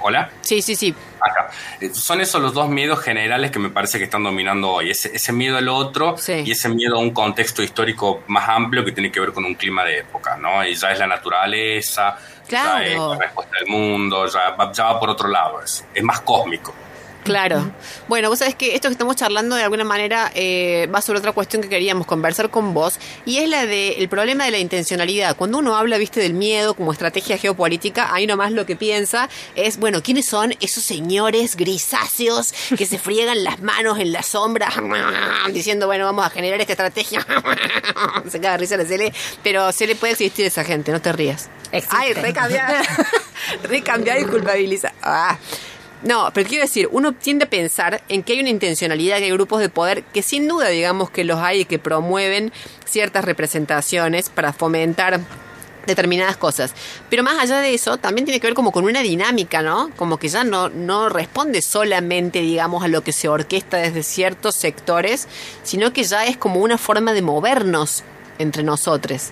¿Hola? 0.00 0.30
Sí, 0.40 0.62
sí, 0.62 0.76
sí. 0.76 0.94
acá. 1.20 1.50
Eh, 1.78 1.90
Son 1.92 2.18
esos 2.22 2.40
los 2.40 2.54
dos 2.54 2.68
miedos 2.70 3.00
generales 3.00 3.50
que 3.50 3.58
me 3.58 3.68
parece 3.68 3.98
que 3.98 4.04
están 4.04 4.22
dominando 4.22 4.70
hoy. 4.70 4.88
Ese, 4.90 5.14
ese 5.14 5.30
miedo 5.32 5.58
al 5.58 5.68
otro 5.68 6.16
Sí. 6.16 6.42
y 6.46 6.52
ese 6.52 6.70
miedo 6.70 6.96
a 6.96 7.00
un 7.00 7.10
contexto 7.10 7.62
histórico 7.62 8.22
más 8.28 8.48
amplio 8.48 8.82
que 8.82 8.92
tiene 8.92 9.12
que 9.12 9.20
ver 9.20 9.32
con 9.34 9.44
un 9.44 9.54
clima 9.56 9.84
de 9.84 9.98
época, 9.98 10.36
¿no? 10.38 10.64
Y 10.66 10.74
ya 10.74 10.90
es 10.90 10.98
la 10.98 11.06
naturaleza, 11.06 12.16
Claro. 12.48 12.78
ya 12.78 12.84
es 12.92 12.98
la 12.98 13.16
respuesta 13.18 13.56
del 13.58 13.68
mundo, 13.68 14.26
ya 14.26 14.50
va, 14.50 14.72
ya 14.72 14.84
va 14.84 15.00
por 15.00 15.10
otro 15.10 15.28
lado 15.28 15.62
eso. 15.62 15.84
Es 15.94 16.02
más 16.02 16.20
cósmico. 16.20 16.74
Claro. 17.24 17.72
Bueno, 18.06 18.28
vos 18.28 18.38
sabés 18.38 18.54
que 18.54 18.74
esto 18.74 18.88
que 18.88 18.92
estamos 18.92 19.16
charlando 19.16 19.56
de 19.56 19.62
alguna 19.62 19.84
manera 19.84 20.30
eh, 20.34 20.88
va 20.94 21.00
sobre 21.00 21.18
otra 21.18 21.32
cuestión 21.32 21.62
que 21.62 21.70
queríamos 21.70 22.06
conversar 22.06 22.50
con 22.50 22.74
vos 22.74 22.98
y 23.24 23.38
es 23.38 23.48
la 23.48 23.64
del 23.64 24.08
problema 24.10 24.44
de 24.44 24.50
la 24.50 24.58
intencionalidad. 24.58 25.34
Cuando 25.34 25.58
uno 25.58 25.74
habla, 25.74 25.96
viste, 25.96 26.20
del 26.20 26.34
miedo 26.34 26.74
como 26.74 26.92
estrategia 26.92 27.38
geopolítica, 27.38 28.14
ahí 28.14 28.26
nomás 28.26 28.52
lo 28.52 28.66
que 28.66 28.76
piensa 28.76 29.30
es, 29.54 29.78
bueno, 29.78 30.02
¿quiénes 30.02 30.26
son 30.26 30.54
esos 30.60 30.84
señores 30.84 31.56
grisáceos 31.56 32.52
que 32.76 32.84
se 32.84 32.98
friegan 32.98 33.42
las 33.42 33.60
manos 33.62 33.98
en 33.98 34.12
la 34.12 34.22
sombra 34.22 34.70
diciendo, 35.52 35.86
bueno, 35.86 36.04
vamos 36.04 36.26
a 36.26 36.30
generar 36.30 36.60
esta 36.60 36.74
estrategia? 36.74 37.26
se 38.28 38.38
caga 38.38 38.52
de 38.52 38.58
risa 38.58 38.76
la 38.76 38.84
Cele, 38.84 39.14
pero 39.42 39.72
se 39.72 39.86
le 39.86 39.96
puede 39.96 40.12
existir 40.12 40.44
esa 40.44 40.62
gente, 40.62 40.92
no 40.92 41.00
te 41.00 41.10
rías. 41.12 41.48
Ay, 41.88 42.12
recambiar. 42.12 42.84
recambiar 43.64 44.20
y 44.20 44.24
culpabilizar. 44.24 44.92
Ah. 45.02 45.38
No, 46.04 46.30
pero 46.34 46.46
quiero 46.46 46.64
decir, 46.64 46.88
uno 46.92 47.12
tiende 47.12 47.46
a 47.46 47.50
pensar 47.50 48.02
en 48.08 48.22
que 48.22 48.34
hay 48.34 48.40
una 48.40 48.50
intencionalidad, 48.50 49.18
que 49.18 49.24
hay 49.24 49.30
grupos 49.30 49.60
de 49.60 49.70
poder 49.70 50.04
que 50.04 50.22
sin 50.22 50.46
duda 50.46 50.68
digamos 50.68 51.08
que 51.08 51.24
los 51.24 51.38
hay 51.38 51.60
y 51.60 51.64
que 51.64 51.78
promueven 51.78 52.52
ciertas 52.84 53.24
representaciones 53.24 54.28
para 54.28 54.52
fomentar 54.52 55.20
determinadas 55.86 56.36
cosas. 56.36 56.74
Pero 57.08 57.22
más 57.22 57.38
allá 57.42 57.60
de 57.60 57.72
eso, 57.72 57.96
también 57.96 58.26
tiene 58.26 58.38
que 58.38 58.46
ver 58.46 58.54
como 58.54 58.70
con 58.70 58.84
una 58.84 59.00
dinámica, 59.00 59.62
¿no? 59.62 59.90
Como 59.96 60.18
que 60.18 60.28
ya 60.28 60.44
no, 60.44 60.68
no 60.68 61.08
responde 61.08 61.62
solamente, 61.62 62.40
digamos, 62.40 62.84
a 62.84 62.88
lo 62.88 63.02
que 63.02 63.12
se 63.12 63.28
orquesta 63.28 63.78
desde 63.78 64.02
ciertos 64.02 64.56
sectores, 64.56 65.26
sino 65.62 65.92
que 65.94 66.04
ya 66.04 66.26
es 66.26 66.36
como 66.36 66.60
una 66.60 66.76
forma 66.76 67.14
de 67.14 67.22
movernos 67.22 68.04
entre 68.38 68.62
nosotros. 68.62 69.30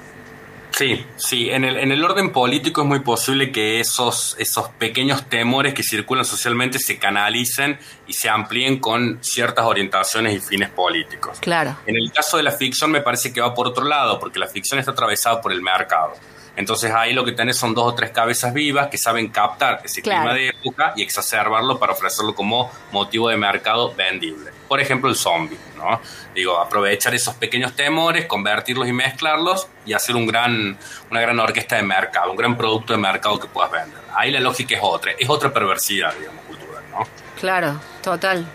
Sí, 0.76 1.04
sí, 1.16 1.50
en 1.50 1.64
el, 1.64 1.76
en 1.76 1.92
el 1.92 2.02
orden 2.04 2.32
político 2.32 2.82
es 2.82 2.86
muy 2.86 3.00
posible 3.00 3.52
que 3.52 3.80
esos, 3.80 4.36
esos 4.38 4.68
pequeños 4.70 5.28
temores 5.28 5.74
que 5.74 5.82
circulan 5.82 6.24
socialmente 6.24 6.78
se 6.78 6.98
canalicen 6.98 7.78
y 8.06 8.14
se 8.14 8.28
amplíen 8.28 8.78
con 8.78 9.18
ciertas 9.22 9.66
orientaciones 9.66 10.34
y 10.34 10.40
fines 10.40 10.70
políticos. 10.70 11.38
Claro. 11.40 11.76
En 11.86 11.96
el 11.96 12.10
caso 12.10 12.36
de 12.38 12.42
la 12.42 12.52
ficción 12.52 12.90
me 12.90 13.02
parece 13.02 13.32
que 13.32 13.40
va 13.40 13.54
por 13.54 13.66
otro 13.66 13.84
lado, 13.84 14.18
porque 14.18 14.38
la 14.38 14.46
ficción 14.46 14.80
está 14.80 14.92
atravesada 14.92 15.40
por 15.40 15.52
el 15.52 15.60
mercado. 15.60 16.14
Entonces 16.54 16.92
ahí 16.92 17.14
lo 17.14 17.24
que 17.24 17.32
tenés 17.32 17.56
son 17.56 17.74
dos 17.74 17.84
o 17.92 17.94
tres 17.94 18.10
cabezas 18.10 18.52
vivas 18.52 18.88
que 18.88 18.98
saben 18.98 19.28
captar 19.28 19.80
ese 19.84 20.02
Claro. 20.02 20.20
clima 20.22 20.34
de 20.34 20.48
época 20.48 20.92
y 20.96 21.02
exacerbarlo 21.02 21.78
para 21.78 21.92
ofrecerlo 21.94 22.34
como 22.34 22.70
motivo 22.90 23.28
de 23.30 23.36
mercado 23.38 23.94
vendible. 23.94 24.50
Por 24.68 24.78
ejemplo, 24.80 25.08
el 25.08 25.16
zombie, 25.16 25.58
¿no? 25.76 26.00
Digo, 26.34 26.58
aprovechar 26.58 27.14
esos 27.14 27.34
pequeños 27.34 27.74
temores, 27.74 28.26
convertirlos 28.26 28.86
y 28.88 28.92
mezclarlos 28.92 29.66
y 29.86 29.92
hacer 29.94 30.14
un 30.16 30.26
gran, 30.26 30.76
una 31.10 31.20
gran 31.20 31.38
orquesta 31.40 31.76
de 31.76 31.82
mercado, 31.82 32.30
un 32.30 32.36
gran 32.36 32.56
producto 32.56 32.92
de 32.92 32.98
mercado 32.98 33.38
que 33.40 33.48
puedas 33.48 33.70
vender. 33.70 34.00
Ahí 34.14 34.30
la 34.30 34.40
lógica 34.40 34.74
es 34.76 34.80
otra, 34.82 35.12
es 35.18 35.28
otra 35.30 35.52
perversidad, 35.52 36.14
digamos, 36.18 36.44
cultural, 36.44 36.82
¿no? 36.90 37.06
Claro, 37.40 37.80
total. 38.02 38.46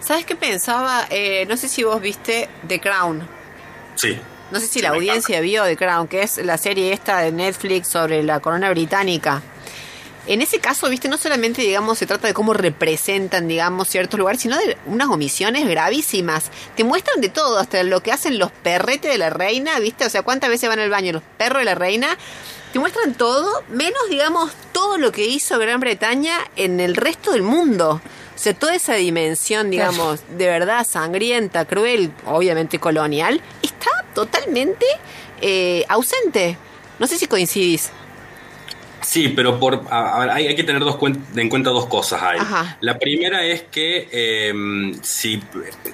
¿Sabes 0.00 0.24
qué 0.26 0.36
pensaba? 0.36 1.06
Eh, 1.10 1.46
no 1.48 1.56
sé 1.56 1.68
si 1.68 1.84
vos 1.84 2.00
viste 2.00 2.48
The 2.66 2.80
Crown. 2.80 3.26
Sí. 3.94 4.18
No 4.52 4.60
sé 4.60 4.66
si 4.66 4.82
la 4.82 4.90
audiencia 4.90 5.40
vio 5.40 5.64
The 5.64 5.78
Crown, 5.78 6.08
que 6.08 6.22
es 6.22 6.36
la 6.36 6.58
serie 6.58 6.92
esta 6.92 7.20
de 7.20 7.32
Netflix 7.32 7.88
sobre 7.88 8.22
la 8.22 8.40
corona 8.40 8.68
británica. 8.68 9.40
En 10.26 10.42
ese 10.42 10.58
caso, 10.58 10.90
viste, 10.90 11.08
no 11.08 11.16
solamente, 11.16 11.62
digamos, 11.62 11.98
se 11.98 12.04
trata 12.06 12.28
de 12.28 12.34
cómo 12.34 12.52
representan, 12.52 13.48
digamos, 13.48 13.88
ciertos 13.88 14.20
lugares, 14.20 14.42
sino 14.42 14.58
de 14.58 14.76
unas 14.84 15.08
omisiones 15.08 15.66
gravísimas. 15.66 16.50
Te 16.76 16.84
muestran 16.84 17.22
de 17.22 17.30
todo, 17.30 17.58
hasta 17.58 17.82
lo 17.82 18.02
que 18.02 18.12
hacen 18.12 18.38
los 18.38 18.52
perretes 18.52 19.10
de 19.10 19.16
la 19.16 19.30
reina, 19.30 19.78
viste, 19.78 20.04
o 20.04 20.10
sea, 20.10 20.22
cuántas 20.22 20.50
veces 20.50 20.68
van 20.68 20.80
al 20.80 20.90
baño 20.90 21.14
los 21.14 21.22
perros 21.38 21.60
de 21.60 21.64
la 21.64 21.74
reina. 21.74 22.18
Te 22.74 22.78
muestran 22.78 23.14
todo, 23.14 23.64
menos, 23.70 24.02
digamos, 24.10 24.52
todo 24.72 24.98
lo 24.98 25.12
que 25.12 25.24
hizo 25.24 25.58
Gran 25.58 25.80
Bretaña 25.80 26.36
en 26.56 26.78
el 26.78 26.94
resto 26.94 27.32
del 27.32 27.42
mundo. 27.42 28.02
O 28.34 28.38
sea, 28.38 28.52
toda 28.52 28.74
esa 28.74 28.94
dimensión, 28.94 29.70
digamos, 29.70 30.20
de 30.36 30.46
verdad 30.46 30.86
sangrienta, 30.86 31.64
cruel, 31.64 32.12
obviamente 32.26 32.78
colonial, 32.78 33.40
está 33.82 34.04
totalmente 34.14 34.86
eh, 35.40 35.84
ausente. 35.88 36.56
No 36.98 37.06
sé 37.06 37.18
si 37.18 37.26
coincidís. 37.26 37.90
Sí, 39.02 39.28
pero 39.28 39.58
por 39.58 39.84
a- 39.90 40.16
a 40.16 40.18
ver, 40.20 40.30
hay, 40.30 40.46
hay 40.46 40.54
que 40.56 40.64
tener 40.64 40.82
dos 40.82 40.96
cuen- 40.96 41.20
en 41.36 41.48
cuenta 41.48 41.70
dos 41.70 41.86
cosas 41.86 42.22
ahí. 42.22 42.38
Ajá. 42.40 42.76
La 42.80 42.98
primera 42.98 43.44
es 43.44 43.62
que 43.64 44.08
eh, 44.12 44.92
si 45.02 45.42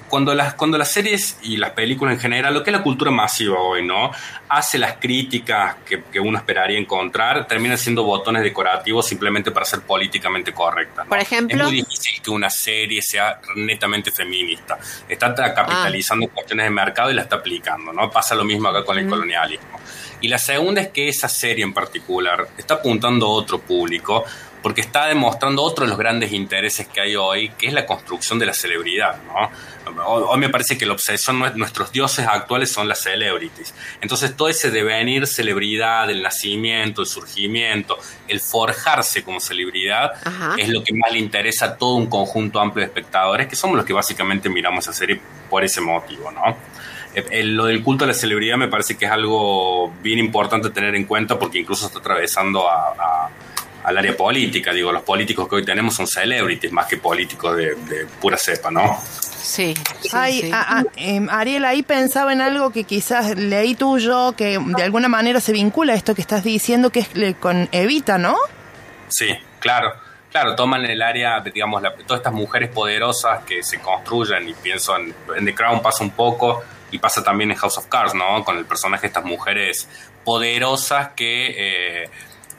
cuando 0.07 0.33
las 0.35 0.53
cuando 0.53 0.77
las 0.77 0.91
series 0.91 1.37
y 1.41 1.57
las 1.57 1.71
películas 1.71 2.13
en 2.15 2.19
general, 2.19 2.53
lo 2.53 2.63
que 2.63 2.69
es 2.69 2.75
la 2.77 2.83
cultura 2.83 3.11
masiva 3.11 3.59
hoy, 3.59 3.85
¿no? 3.85 4.11
Hace 4.49 4.77
las 4.77 4.93
críticas 4.93 5.75
que, 5.85 6.03
que 6.11 6.19
uno 6.19 6.37
esperaría 6.37 6.77
encontrar, 6.79 7.47
terminan 7.47 7.77
siendo 7.77 8.03
botones 8.03 8.43
decorativos 8.43 9.07
simplemente 9.07 9.51
para 9.51 9.65
ser 9.65 9.81
políticamente 9.81 10.53
correctas. 10.53 11.05
¿no? 11.05 11.09
Por 11.09 11.19
ejemplo. 11.19 11.57
es 11.57 11.63
muy 11.63 11.81
difícil 11.81 12.21
que 12.21 12.29
una 12.31 12.49
serie 12.49 13.01
sea 13.01 13.39
netamente 13.55 14.11
feminista. 14.11 14.77
Está 15.07 15.33
capitalizando 15.53 16.27
cuestiones 16.29 16.65
de 16.65 16.69
mercado 16.69 17.11
y 17.11 17.13
la 17.13 17.23
está 17.23 17.37
aplicando, 17.37 17.91
¿no? 17.93 18.09
Pasa 18.11 18.35
lo 18.35 18.43
mismo 18.43 18.69
acá 18.69 18.83
con 18.83 18.97
el 18.97 19.07
colonialismo. 19.07 19.79
Y 20.21 20.27
la 20.27 20.37
segunda 20.37 20.81
es 20.81 20.89
que 20.89 21.07
esa 21.09 21.29
serie 21.29 21.63
en 21.63 21.73
particular 21.73 22.47
está 22.57 22.75
apuntando 22.75 23.25
a 23.27 23.29
otro 23.29 23.59
público 23.59 24.23
porque 24.61 24.81
está 24.81 25.07
demostrando 25.07 25.63
otro 25.63 25.85
de 25.85 25.89
los 25.89 25.97
grandes 25.97 26.33
intereses 26.33 26.85
que 26.85 26.99
hay 26.99 27.15
hoy, 27.15 27.47
que 27.57 27.67
es 27.67 27.73
la 27.73 27.85
construcción 27.85 28.39
de 28.39 28.45
la 28.45 28.53
celebridad, 28.53 29.15
¿no? 29.23 29.49
Hoy, 30.05 30.37
me 30.37 30.49
parece 30.49 30.77
que 30.77 30.85
la 30.85 30.91
obsesión, 30.93 31.39
nue- 31.39 31.53
nuestros 31.55 31.91
dioses 31.93 32.27
actuales 32.27 32.69
son 32.69 32.87
las 32.89 33.01
celebrities. 33.01 33.73
Entonces 34.01 34.35
todo 34.35 34.49
ese 34.49 34.69
devenir 34.69 35.25
celebridad, 35.27 36.09
el 36.09 36.21
nacimiento, 36.21 37.01
el 37.01 37.07
surgimiento, 37.07 37.97
el 38.27 38.41
forjarse 38.41 39.23
como 39.23 39.39
celebridad, 39.39 40.11
Ajá. 40.25 40.55
es 40.57 40.67
lo 40.67 40.83
que 40.83 40.93
más 40.93 41.11
le 41.13 41.19
interesa 41.19 41.65
a 41.65 41.77
todo 41.77 41.95
un 41.95 42.07
conjunto 42.07 42.59
amplio 42.59 42.81
de 42.85 42.87
espectadores, 42.87 43.47
que 43.47 43.55
somos 43.55 43.77
los 43.77 43.85
que 43.85 43.93
básicamente 43.93 44.49
miramos 44.49 44.83
esa 44.83 44.93
serie 44.93 45.21
por 45.49 45.63
ese 45.63 45.79
motivo, 45.79 46.29
¿no? 46.31 46.57
Eh, 47.15 47.25
eh, 47.31 47.43
lo 47.43 47.65
del 47.65 47.81
culto 47.83 48.03
a 48.03 48.07
la 48.07 48.13
celebridad 48.13 48.57
me 48.57 48.67
parece 48.67 48.95
que 48.97 49.05
es 49.05 49.11
algo 49.11 49.91
bien 50.03 50.19
importante 50.19 50.69
tener 50.69 50.95
en 50.95 51.05
cuenta 51.05 51.39
porque 51.39 51.59
incluso 51.59 51.87
está 51.87 51.99
atravesando 51.99 52.69
a- 52.69 52.89
a- 52.99 53.29
al 53.83 53.97
área 53.97 54.15
política. 54.15 54.71
Digo, 54.73 54.91
los 54.91 55.01
políticos 55.03 55.47
que 55.49 55.55
hoy 55.55 55.65
tenemos 55.65 55.95
son 55.95 56.05
celebrities 56.05 56.71
más 56.71 56.85
que 56.85 56.97
políticos 56.97 57.55
de, 57.55 57.73
de 57.75 58.05
pura 58.21 58.37
cepa, 58.37 58.69
¿no? 58.69 58.99
Sí. 59.41 59.73
sí, 60.01 60.09
Ay, 60.11 60.41
sí. 60.41 60.51
a- 60.53 60.79
a- 60.79 60.83
em, 60.97 61.27
Ariel, 61.29 61.65
ahí 61.65 61.81
pensaba 61.81 62.31
en 62.33 62.41
algo 62.41 62.69
que 62.71 62.83
quizás 62.83 63.35
leí 63.37 63.73
tuyo, 63.73 64.33
que 64.33 64.59
de 64.59 64.83
alguna 64.83 65.07
manera 65.07 65.39
se 65.39 65.51
vincula 65.53 65.93
a 65.93 65.95
esto 65.95 66.13
que 66.13 66.21
estás 66.21 66.43
diciendo, 66.43 66.91
que 66.91 66.99
es 66.99 67.15
le- 67.15 67.33
con 67.35 67.67
Evita, 67.71 68.17
¿no? 68.19 68.35
Sí, 69.07 69.29
claro. 69.59 69.91
Claro, 70.29 70.55
toman 70.55 70.85
el 70.85 71.01
área, 71.01 71.39
de, 71.39 71.49
digamos, 71.49 71.81
la- 71.81 71.95
todas 71.95 72.19
estas 72.19 72.33
mujeres 72.33 72.69
poderosas 72.69 73.43
que 73.45 73.63
se 73.63 73.79
construyen 73.79 74.47
y 74.47 74.53
pienso 74.53 74.95
en, 74.95 75.15
en 75.35 75.45
The 75.45 75.55
Crown 75.55 75.81
pasa 75.81 76.03
un 76.03 76.11
poco 76.11 76.61
y 76.91 76.99
pasa 76.99 77.23
también 77.23 77.51
en 77.51 77.57
House 77.57 77.77
of 77.77 77.87
Cards, 77.87 78.13
¿no? 78.13 78.43
Con 78.43 78.57
el 78.57 78.65
personaje 78.65 79.01
de 79.01 79.07
estas 79.07 79.25
mujeres 79.25 79.89
poderosas 80.23 81.09
que, 81.15 82.03
eh, 82.03 82.09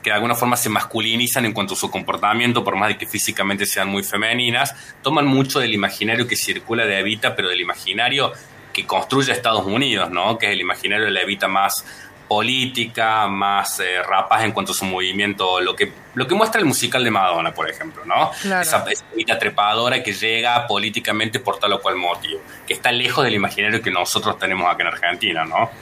que 0.03 0.11
de 0.11 0.15
alguna 0.15 0.35
forma 0.35 0.57
se 0.57 0.69
masculinizan 0.69 1.45
en 1.45 1.53
cuanto 1.53 1.75
a 1.75 1.77
su 1.77 1.91
comportamiento, 1.91 2.65
por 2.65 2.77
más 2.77 2.89
de 2.89 2.99
que 2.99 3.07
físicamente 3.07 3.67
sean 3.67 3.89
muy 3.89 4.03
femeninas, 4.03 4.75
toman 5.03 5.27
mucho 5.27 5.61
del 5.61 5.75
imaginario 5.75 6.27
que 6.27 6.37
circula 6.37 6.85
de 6.87 6.99
Evita, 6.99 7.35
pero 7.37 7.49
del 7.49 7.61
imaginario 7.61 8.33
que 8.73 8.87
construye 8.87 9.33
Estados 9.33 9.67
Unidos, 9.67 10.11
¿no? 10.11 10.39
Que 10.39 10.47
es 10.47 10.53
el 10.53 10.61
imaginario 10.61 11.07
de 11.07 11.11
la 11.11 11.23
Evita 11.23 11.49
más 11.49 11.85
política, 12.31 13.27
más 13.27 13.81
eh, 13.81 14.01
rapaz 14.05 14.45
en 14.45 14.53
cuanto 14.53 14.71
a 14.71 14.75
su 14.77 14.85
movimiento, 14.85 15.61
lo 15.61 15.75
que, 15.75 15.93
lo 16.15 16.29
que 16.29 16.37
muestra 16.37 16.61
el 16.61 16.65
musical 16.65 17.03
de 17.03 17.11
Madonna, 17.11 17.53
por 17.53 17.69
ejemplo, 17.69 18.05
¿no? 18.05 18.31
Claro. 18.41 18.63
Esa, 18.63 18.85
esa 19.17 19.37
trepadora 19.37 20.01
que 20.01 20.13
llega 20.13 20.65
políticamente 20.69 21.41
por 21.41 21.59
tal 21.59 21.73
o 21.73 21.81
cual 21.81 21.97
motivo, 21.97 22.41
que 22.69 22.75
está 22.75 22.93
lejos 22.93 23.25
del 23.25 23.35
imaginario 23.35 23.83
que 23.83 23.91
nosotros 23.91 24.39
tenemos 24.39 24.73
acá 24.73 24.85
en 24.85 24.87
Argentina, 24.87 25.45
¿no? 25.45 25.73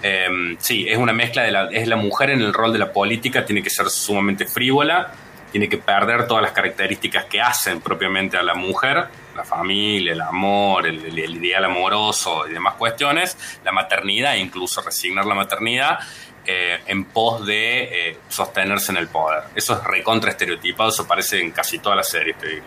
Eh, 0.00 0.28
sí, 0.60 0.86
es 0.88 0.96
una 0.96 1.12
mezcla 1.12 1.42
de 1.42 1.50
la, 1.50 1.64
es 1.72 1.88
la 1.88 1.96
mujer 1.96 2.30
en 2.30 2.42
el 2.42 2.54
rol 2.54 2.72
de 2.72 2.78
la 2.78 2.92
política, 2.92 3.44
tiene 3.44 3.60
que 3.60 3.70
ser 3.70 3.90
sumamente 3.90 4.46
frívola, 4.46 5.12
tiene 5.50 5.68
que 5.68 5.78
perder 5.78 6.28
todas 6.28 6.44
las 6.44 6.52
características 6.52 7.24
que 7.24 7.40
hacen 7.40 7.80
propiamente 7.80 8.36
a 8.36 8.44
la 8.44 8.54
mujer, 8.54 9.08
la 9.38 9.44
familia, 9.44 10.12
el 10.12 10.20
amor, 10.20 10.86
el, 10.86 11.04
el- 11.06 11.18
el 11.18 11.36
ideal 11.36 11.64
amoroso 11.64 12.46
y 12.48 12.52
demás 12.52 12.74
cuestiones, 12.74 13.36
la 13.64 13.72
maternidad, 13.72 14.34
incluso 14.34 14.82
resignar 14.82 15.24
la 15.26 15.34
maternidad 15.34 15.98
eh, 16.44 16.78
en 16.86 17.04
pos 17.04 17.44
de 17.46 18.08
eh, 18.10 18.18
sostenerse 18.28 18.92
en 18.92 18.98
el 18.98 19.08
poder. 19.08 19.44
Eso 19.54 19.74
es 19.74 19.84
recontra 19.84 20.30
estereotipado, 20.30 20.88
eso 20.90 21.02
aparece 21.02 21.40
en 21.40 21.50
casi 21.52 21.78
todas 21.78 21.96
las 21.96 22.08
series, 22.08 22.36
te 22.38 22.46
diría. 22.48 22.62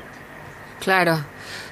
Claro. 0.79 1.23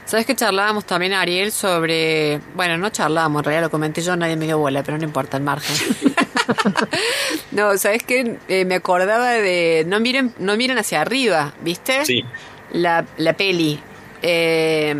¿Sabes 0.05 0.25
que 0.25 0.35
charlábamos 0.35 0.85
también, 0.85 1.13
Ariel, 1.13 1.51
sobre... 1.51 2.39
Bueno, 2.55 2.77
no 2.79 2.89
charlábamos, 2.89 3.41
en 3.41 3.43
realidad 3.45 3.63
lo 3.65 3.69
comenté 3.69 4.01
yo, 4.01 4.15
nadie 4.15 4.35
me 4.35 4.45
dio 4.45 4.57
bola, 4.57 4.81
pero 4.81 4.97
no 4.97 5.03
importa, 5.03 5.37
el 5.37 5.43
margen. 5.43 5.75
no, 7.51 7.77
¿sabes 7.77 8.03
qué? 8.03 8.37
Eh, 8.47 8.65
me 8.65 8.75
acordaba 8.75 9.29
de... 9.31 9.83
No 9.87 9.99
miren, 9.99 10.33
no 10.39 10.55
miren 10.57 10.77
hacia 10.79 11.01
arriba, 11.01 11.53
¿viste? 11.61 12.05
Sí, 12.05 12.23
la, 12.71 13.05
la 13.17 13.33
peli. 13.33 13.79
Eh, 14.21 14.95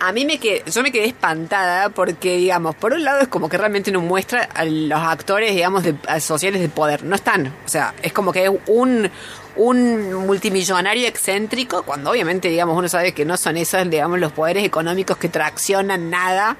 a 0.00 0.12
mí 0.12 0.24
me 0.24 0.38
quedé, 0.38 0.62
yo 0.70 0.82
me 0.82 0.92
quedé 0.92 1.06
espantada 1.06 1.88
porque, 1.90 2.36
digamos, 2.36 2.76
por 2.76 2.92
un 2.92 3.02
lado 3.02 3.20
es 3.20 3.28
como 3.28 3.48
que 3.48 3.58
realmente 3.58 3.90
nos 3.90 4.02
muestra 4.02 4.48
a 4.54 4.64
los 4.64 5.00
actores, 5.00 5.54
digamos, 5.54 5.84
sociales 6.20 6.60
de 6.60 6.68
poder. 6.68 7.02
No 7.02 7.16
están. 7.16 7.48
O 7.66 7.68
sea, 7.68 7.94
es 8.02 8.12
como 8.12 8.32
que 8.32 8.44
es 8.44 8.50
un, 8.66 9.10
un 9.56 10.14
multimillonario 10.26 11.08
excéntrico, 11.08 11.82
cuando 11.82 12.10
obviamente, 12.10 12.48
digamos, 12.48 12.78
uno 12.78 12.88
sabe 12.88 13.12
que 13.12 13.24
no 13.24 13.36
son 13.36 13.56
esos, 13.56 13.88
digamos, 13.90 14.20
los 14.20 14.32
poderes 14.32 14.64
económicos 14.64 15.16
que 15.16 15.28
traccionan 15.28 16.10
nada. 16.10 16.56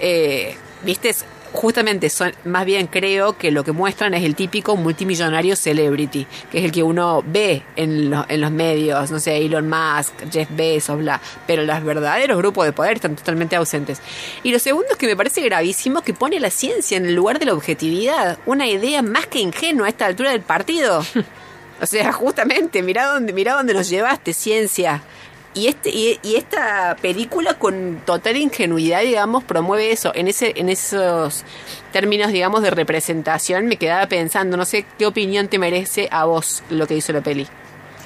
Eh, 0.00 0.56
¿Viste? 0.82 1.14
Justamente 1.52 2.10
son, 2.10 2.32
más 2.44 2.64
bien 2.64 2.86
creo 2.86 3.36
que 3.36 3.50
lo 3.50 3.64
que 3.64 3.72
muestran 3.72 4.14
es 4.14 4.22
el 4.22 4.36
típico 4.36 4.76
multimillonario 4.76 5.56
celebrity, 5.56 6.24
que 6.50 6.58
es 6.58 6.64
el 6.64 6.70
que 6.70 6.84
uno 6.84 7.24
ve 7.26 7.62
en, 7.74 8.08
lo- 8.08 8.24
en 8.28 8.40
los 8.40 8.52
medios, 8.52 9.10
no 9.10 9.18
sé, 9.18 9.36
Elon 9.38 9.68
Musk, 9.68 10.12
Jeff 10.30 10.48
Bezos, 10.52 10.98
bla, 10.98 11.20
pero 11.48 11.64
los 11.64 11.82
verdaderos 11.82 12.38
grupos 12.38 12.66
de 12.66 12.72
poder 12.72 12.94
están 12.96 13.16
totalmente 13.16 13.56
ausentes. 13.56 14.00
Y 14.44 14.52
lo 14.52 14.60
segundo 14.60 14.86
es 14.92 14.96
que 14.96 15.06
me 15.08 15.16
parece 15.16 15.40
gravísimo 15.40 16.02
que 16.02 16.14
pone 16.14 16.38
la 16.38 16.50
ciencia 16.50 16.96
en 16.96 17.06
el 17.06 17.14
lugar 17.16 17.40
de 17.40 17.46
la 17.46 17.54
objetividad, 17.54 18.38
una 18.46 18.68
idea 18.68 19.02
más 19.02 19.26
que 19.26 19.40
ingenua 19.40 19.86
a 19.86 19.90
esta 19.90 20.06
altura 20.06 20.30
del 20.30 20.42
partido. 20.42 21.04
O 21.82 21.86
sea, 21.86 22.12
justamente, 22.12 22.82
mirá 22.82 23.06
dónde, 23.06 23.32
mirá 23.32 23.54
dónde 23.54 23.72
nos 23.72 23.88
llevaste, 23.88 24.34
ciencia. 24.34 25.02
Y, 25.52 25.66
este, 25.66 25.90
y, 25.90 26.18
esta 26.36 26.96
película 27.02 27.54
con 27.54 28.02
total 28.06 28.36
ingenuidad, 28.36 29.00
digamos, 29.00 29.42
promueve 29.42 29.90
eso. 29.90 30.12
En, 30.14 30.28
ese, 30.28 30.52
en 30.56 30.68
esos 30.68 31.44
términos, 31.92 32.30
digamos, 32.30 32.62
de 32.62 32.70
representación, 32.70 33.66
me 33.66 33.76
quedaba 33.76 34.06
pensando, 34.06 34.56
no 34.56 34.64
sé 34.64 34.86
qué 34.96 35.06
opinión 35.06 35.48
te 35.48 35.58
merece 35.58 36.08
a 36.12 36.24
vos 36.24 36.62
lo 36.70 36.86
que 36.86 36.94
hizo 36.94 37.12
la 37.12 37.20
peli. 37.20 37.48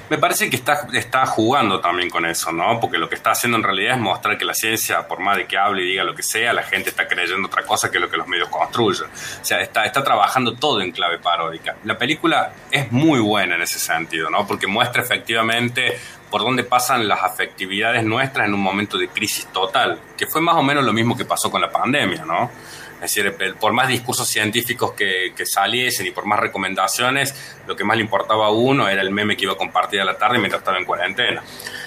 Me 0.07 0.19
parece 0.19 0.51
que 0.51 0.55
está, 0.55 0.87
está 0.93 1.25
jugando 1.25 1.79
también 1.79 2.11
con 2.11 2.27
eso, 2.27 2.51
¿no? 2.51 2.79
Porque 2.79 2.99
lo 2.99 3.09
que 3.09 3.15
está 3.15 3.31
haciendo 3.31 3.57
en 3.57 3.63
realidad 3.63 3.95
es 3.95 3.99
mostrar 3.99 4.37
que 4.37 4.45
la 4.45 4.53
ciencia, 4.53 5.07
por 5.07 5.19
más 5.19 5.35
de 5.35 5.47
que 5.47 5.57
hable 5.57 5.83
y 5.83 5.87
diga 5.87 6.03
lo 6.03 6.13
que 6.13 6.21
sea, 6.21 6.53
la 6.53 6.61
gente 6.61 6.91
está 6.91 7.07
creyendo 7.07 7.47
otra 7.47 7.63
cosa 7.63 7.89
que 7.89 7.99
lo 7.99 8.07
que 8.07 8.17
los 8.17 8.27
medios 8.27 8.49
construyen. 8.49 9.09
O 9.09 9.45
sea, 9.45 9.61
está, 9.61 9.83
está 9.83 10.03
trabajando 10.03 10.53
todo 10.53 10.81
en 10.81 10.91
clave 10.91 11.17
paródica. 11.17 11.75
La 11.85 11.97
película 11.97 12.53
es 12.69 12.91
muy 12.91 13.19
buena 13.19 13.55
en 13.55 13.63
ese 13.63 13.79
sentido, 13.79 14.29
¿no? 14.29 14.45
Porque 14.45 14.67
muestra 14.67 15.01
efectivamente 15.01 15.99
por 16.29 16.41
dónde 16.41 16.63
pasan 16.63 17.07
las 17.07 17.23
afectividades 17.23 18.03
nuestras 18.03 18.47
en 18.47 18.53
un 18.53 18.61
momento 18.61 18.97
de 18.97 19.07
crisis 19.07 19.47
total, 19.47 19.99
que 20.17 20.27
fue 20.27 20.41
más 20.41 20.55
o 20.55 20.63
menos 20.63 20.83
lo 20.83 20.93
mismo 20.93 21.15
que 21.15 21.25
pasó 21.25 21.49
con 21.51 21.61
la 21.61 21.69
pandemia, 21.69 22.25
¿no? 22.25 22.51
Es 23.01 23.13
decir, 23.13 23.35
por 23.59 23.73
más 23.73 23.87
discursos 23.87 24.27
científicos 24.27 24.93
que, 24.93 25.33
saliesen 25.45 26.07
y 26.07 26.11
por 26.11 26.25
más 26.25 26.39
recomendaciones, 26.39 27.35
lo 27.67 27.75
que 27.75 27.83
más 27.83 27.97
le 27.97 28.03
importaba 28.03 28.47
a 28.47 28.51
uno 28.51 28.87
era 28.87 29.01
el 29.01 29.11
meme 29.11 29.35
que 29.35 29.43
iba 29.43 29.53
a 29.53 29.57
compartir 29.57 30.01
a 30.01 30.05
la 30.05 30.17
tarde 30.17 30.39
mientras 30.39 30.61
estaba 30.61 30.77
en 30.77 30.85
cuarentena. 30.85 31.43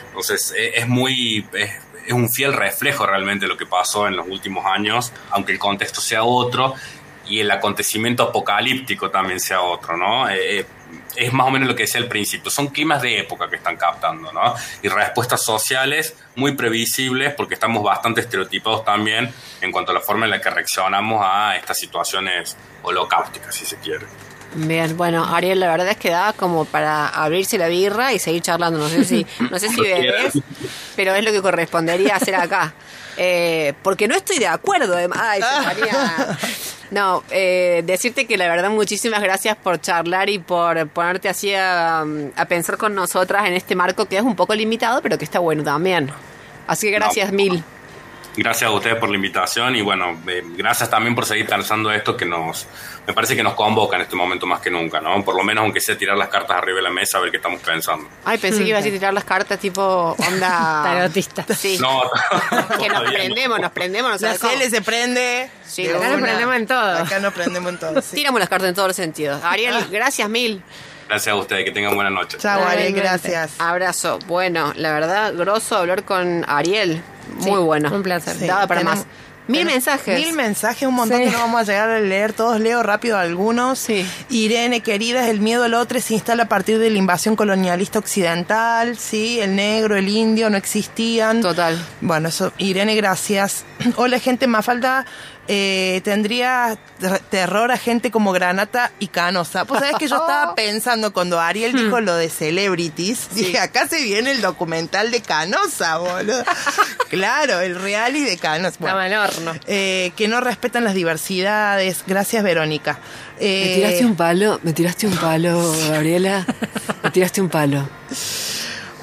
Entonces, 0.09 0.55
eh, 0.57 0.73
es 0.77 0.87
muy... 0.87 1.47
Es, 1.53 1.71
es 2.09 2.15
un 2.15 2.31
fiel 2.31 2.55
reflejo 2.55 3.07
realmente 3.07 3.45
de 3.45 3.51
lo 3.51 3.59
que 3.59 3.67
pasó 3.67 4.09
en 4.09 4.17
los 4.17 4.27
últimos 4.27 4.65
años, 4.65 5.13
aunque 5.31 5.53
el 5.53 5.59
contexto 5.59 6.01
sea 6.01 6.25
otro 6.25 6.75
y 7.29 7.41
el 7.41 7.51
acontecimiento 7.51 8.25
apocalíptico 8.25 9.11
también 9.11 9.41
sea 9.41 9.61
otro, 9.61 9.97
¿no? 9.97 10.29
Eh, 10.29 10.61
eh, 10.61 10.67
es 11.17 11.33
más 11.33 11.47
o 11.47 11.51
menos 11.51 11.69
lo 11.69 11.75
que 11.75 11.83
decía 11.83 12.01
al 12.01 12.09
principio, 12.09 12.51
son 12.51 12.69
climas 12.69 13.03
de 13.03 13.21
época 13.21 13.49
que 13.51 13.57
están 13.57 13.77
captando, 13.77 14.33
¿no? 14.33 14.55
Y 14.83 14.89
respuestas 14.89 15.43
sociales 15.43 16.17
muy 16.37 16.53
previsibles 16.53 17.35
porque 17.35 17.55
estamos 17.55 17.83
bastante 17.83 18.21
estereotipados 18.21 18.85
también 18.85 19.33
en 19.61 19.73
cuanto 19.73 19.91
a 19.91 19.95
la 19.95 20.01
forma 20.01 20.25
en 20.25 20.31
la 20.31 20.41
que 20.41 20.49
reaccionamos 20.49 21.23
a 21.25 21.57
estas 21.57 21.79
situaciones 21.79 22.57
holocáusticas, 22.83 23.55
si 23.55 23.67
se 23.67 23.77
quiere. 23.79 24.07
Bien, 24.55 24.97
bueno, 24.97 25.25
Ariel, 25.25 25.61
la 25.61 25.69
verdad 25.69 25.89
es 25.89 25.99
que 25.99 26.11
da 26.11 26.33
como 26.33 26.65
para 26.65 27.09
abrirse 27.09 27.59
la 27.59 27.69
birra 27.69 28.13
y 28.13 28.19
seguir 28.19 28.43
charlando. 28.43 28.79
No 28.79 28.89
sé 28.89 29.05
si, 29.05 29.27
no 29.51 29.59
sé 29.59 29.69
si 29.69 29.81
bebés, 29.81 30.39
pero 30.97 31.15
es 31.15 31.23
lo 31.23 31.33
que 31.33 31.43
correspondería 31.43 32.17
hacer 32.17 32.35
acá. 32.35 32.73
Eh, 33.19 33.75
porque 33.83 34.07
no 34.09 34.15
estoy 34.15 34.39
de 34.39 34.47
acuerdo. 34.47 34.95
además. 34.97 35.19
Ay, 35.21 35.43
se 35.61 35.67
María. 35.67 36.39
No, 36.91 37.23
eh, 37.31 37.83
decirte 37.85 38.27
que 38.27 38.39
la 38.39 38.49
verdad 38.49 38.71
muchísimas 38.71 39.21
gracias 39.23 39.57
por 39.57 39.81
charlar 39.81 40.31
y 40.31 40.39
por 40.39 40.89
ponerte 40.89 41.29
así 41.29 41.53
a, 41.55 42.01
a 42.01 42.45
pensar 42.47 42.79
con 42.79 42.95
nosotras 42.95 43.47
en 43.47 43.55
este 43.55 43.75
marco 43.75 44.07
que 44.07 44.17
es 44.17 44.23
un 44.23 44.35
poco 44.37 44.55
limitado, 44.55 45.03
pero 45.03 45.19
que 45.19 45.25
está 45.25 45.39
bueno 45.41 45.63
también. 45.63 46.11
Así 46.67 46.87
que 46.87 46.93
gracias 46.95 47.31
No. 47.31 47.37
mil. 47.37 47.65
Gracias 48.37 48.71
a 48.71 48.73
ustedes 48.73 48.97
por 48.97 49.09
la 49.09 49.17
invitación 49.17 49.75
y 49.75 49.83
bueno, 49.83 50.21
eh, 50.29 50.43
gracias 50.57 50.89
también 50.89 51.15
por 51.15 51.27
seguir 51.27 51.47
pensando 51.47 51.91
esto 51.91 52.17
que 52.17 52.25
nos, 52.25 52.67
me 53.07 53.13
parece 53.13 53.35
que 53.35 53.43
nos 53.43 53.55
convoca 53.55 53.97
en 53.97 54.03
este 54.03 54.15
momento 54.15 54.47
más 54.47 54.61
que 54.61 54.71
nunca, 54.71 55.01
¿no? 55.01 55.25
Por 55.25 55.35
lo 55.35 55.43
menos 55.43 55.63
aunque 55.65 55.81
sea 55.81 55.99
tirar 55.99 56.17
las 56.17 56.29
cartas 56.29 56.57
arriba 56.57 56.77
de 56.77 56.83
la 56.83 56.91
mesa 56.91 57.19
a 57.19 57.21
ver 57.21 57.33
qué 57.33 57.39
estamos 57.39 57.61
pensando. 57.61 58.09
Ay, 58.25 58.39
pensé 58.39 58.63
que 58.63 58.69
ibas 58.69 58.87
a 58.87 58.91
tirar 58.91 59.13
las 59.13 59.25
cartas 59.25 59.59
tipo 59.59 60.15
onda... 60.19 60.83
Tarotista. 60.85 61.45
Sí. 61.53 61.79
No, 61.81 62.03
Que 62.81 62.89
nos 62.89 63.03
no. 63.03 63.11
prendemos, 63.11 63.61
nos 63.61 63.73
prendemos, 63.73 64.21
no 64.23 64.29
La 64.29 64.71
se 64.71 64.83
prende. 64.83 65.51
Sí, 65.67 65.89
acá 65.89 66.09
nos 66.11 66.21
prendemos 66.21 66.57
en 66.57 66.67
todo. 66.67 66.99
Acá 66.99 67.19
nos 67.19 67.33
prendemos 67.35 67.73
en 67.73 67.79
todo. 67.79 68.03
sí. 68.03 68.17
Tiramos 68.17 68.39
las 68.39 68.49
cartas 68.49 68.69
en 68.69 68.75
todos 68.75 68.89
los 68.89 68.97
sentidos. 68.97 69.43
Ariel, 69.43 69.87
gracias 69.91 70.29
mil. 70.29 70.63
Gracias 71.09 71.33
a 71.33 71.37
ustedes, 71.37 71.65
que 71.65 71.71
tengan 71.71 71.95
buena 71.95 72.11
noche. 72.11 72.37
Chao, 72.39 72.63
Ariel, 72.67 72.93
gracias. 72.93 73.53
Abrazo. 73.59 74.19
Bueno, 74.27 74.73
la 74.77 74.93
verdad, 74.93 75.33
grosso 75.35 75.77
hablar 75.77 76.05
con 76.05 76.45
Ariel. 76.47 77.03
Muy 77.37 77.45
Sí, 77.45 77.51
bueno. 77.51 77.95
un 77.95 78.03
placer. 78.03 78.37
Sí, 78.37 78.47
Daba 78.47 78.67
para 78.67 78.81
tenemos- 78.81 78.99
más. 79.07 79.07
Mil 79.47 79.65
mensajes. 79.65 80.19
Mil 80.21 80.35
mensajes, 80.35 80.87
un 80.87 80.93
montón 80.95 81.21
Sí. 81.21 81.25
que 81.25 81.31
no 81.31 81.39
vamos 81.39 81.63
a 81.63 81.65
llegar 81.65 81.89
a 81.89 82.01
leer 82.01 82.35
todos. 82.35 82.61
Leo 82.61 82.83
rápido 82.83 83.17
algunos. 83.17 83.79
Sí. 83.79 84.07
Irene, 84.29 84.83
querida, 84.83 85.31
el 85.31 85.41
miedo 85.41 85.65
al 85.65 85.73
otro 85.73 85.99
se 86.03 86.13
instala 86.13 86.43
a 86.43 86.49
partir 86.49 86.79
de 86.79 86.91
la 86.91 86.99
invasión 86.99 87.35
colonialista 87.35 87.99
occidental. 87.99 88.99
Sí, 88.99 89.41
el 89.41 89.57
negro, 89.57 89.97
el 89.97 90.11
indio 90.11 90.51
no 90.51 90.59
existían. 90.59 91.41
Total. 91.41 91.83
Bueno, 92.03 92.29
eso, 92.29 92.53
Irene, 92.59 92.95
gracias. 92.95 93.65
Hola, 93.97 94.19
gente, 94.19 94.47
Mafalda. 94.47 95.07
Eh, 95.51 96.03
tendría 96.05 96.77
ter- 97.01 97.21
terror 97.31 97.73
a 97.73 97.79
gente 97.79 98.11
como 98.11 98.33
Granata 98.33 98.93
y 98.99 99.07
Canosa. 99.09 99.65
Pues 99.65 99.81
sabes 99.81 99.97
que 99.99 100.07
yo 100.07 100.17
estaba 100.17 100.55
pensando 100.57 101.13
cuando 101.15 101.41
Ariel 101.41 101.73
dijo 101.73 102.01
lo 102.01 102.15
de 102.17 102.29
celebrities, 102.29 103.29
dije, 103.35 103.59
acá 103.59 103.89
se 103.89 104.03
viene 104.03 104.31
el 104.33 104.43
documental 104.43 105.11
de 105.11 105.23
Canosa, 105.23 105.97
boludo. 105.99 106.45
claro, 107.09 107.61
el 107.61 107.81
reality 107.81 108.25
de 108.25 108.37
Canosa. 108.37 108.77
Bueno. 108.79 108.99
Al 108.99 109.13
horno. 109.15 109.55
Eh, 109.67 110.13
que 110.17 110.29
no 110.29 110.41
respetan 110.43 110.85
las 110.85 110.93
diversidades. 110.95 112.05
Gracias, 112.07 112.43
Verónica. 112.45 112.99
Eh, 113.41 113.65
Me 113.71 113.75
tiraste 113.77 114.05
un 114.05 114.17
palo, 114.17 114.61
me 114.63 114.73
tiraste 114.75 115.07
un 115.07 115.17
palo, 115.17 115.73
Gabriela. 115.89 116.45
Me 117.03 117.11
tiraste 117.11 117.41
un 117.41 117.49
palo. 117.49 117.89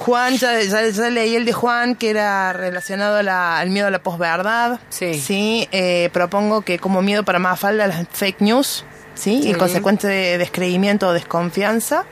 Juan, 0.06 0.36
ya, 0.38 0.60
ya- 0.62 0.88
ya 0.88 1.10
leí 1.10 1.34
el 1.34 1.44
de 1.44 1.52
Juan, 1.52 1.96
que 1.96 2.10
era 2.10 2.52
relacionado 2.52 3.16
a 3.16 3.22
la- 3.24 3.58
al 3.58 3.70
miedo 3.70 3.88
a 3.88 3.90
la 3.90 3.98
posverdad. 4.00 4.78
Sí. 4.88 5.14
Sí, 5.20 5.68
eh, 5.72 6.10
propongo 6.12 6.62
que 6.62 6.78
como 6.78 7.02
miedo 7.02 7.24
para 7.24 7.40
Mafalda 7.40 7.88
las 7.88 8.06
fake 8.12 8.40
news, 8.40 8.84
¿sí? 9.16 9.40
Y 9.42 9.50
el 9.50 9.58
consecuente 9.58 10.06
de- 10.06 10.38
descreimiento 10.38 11.08
o 11.08 11.12
desconfianza. 11.12 12.04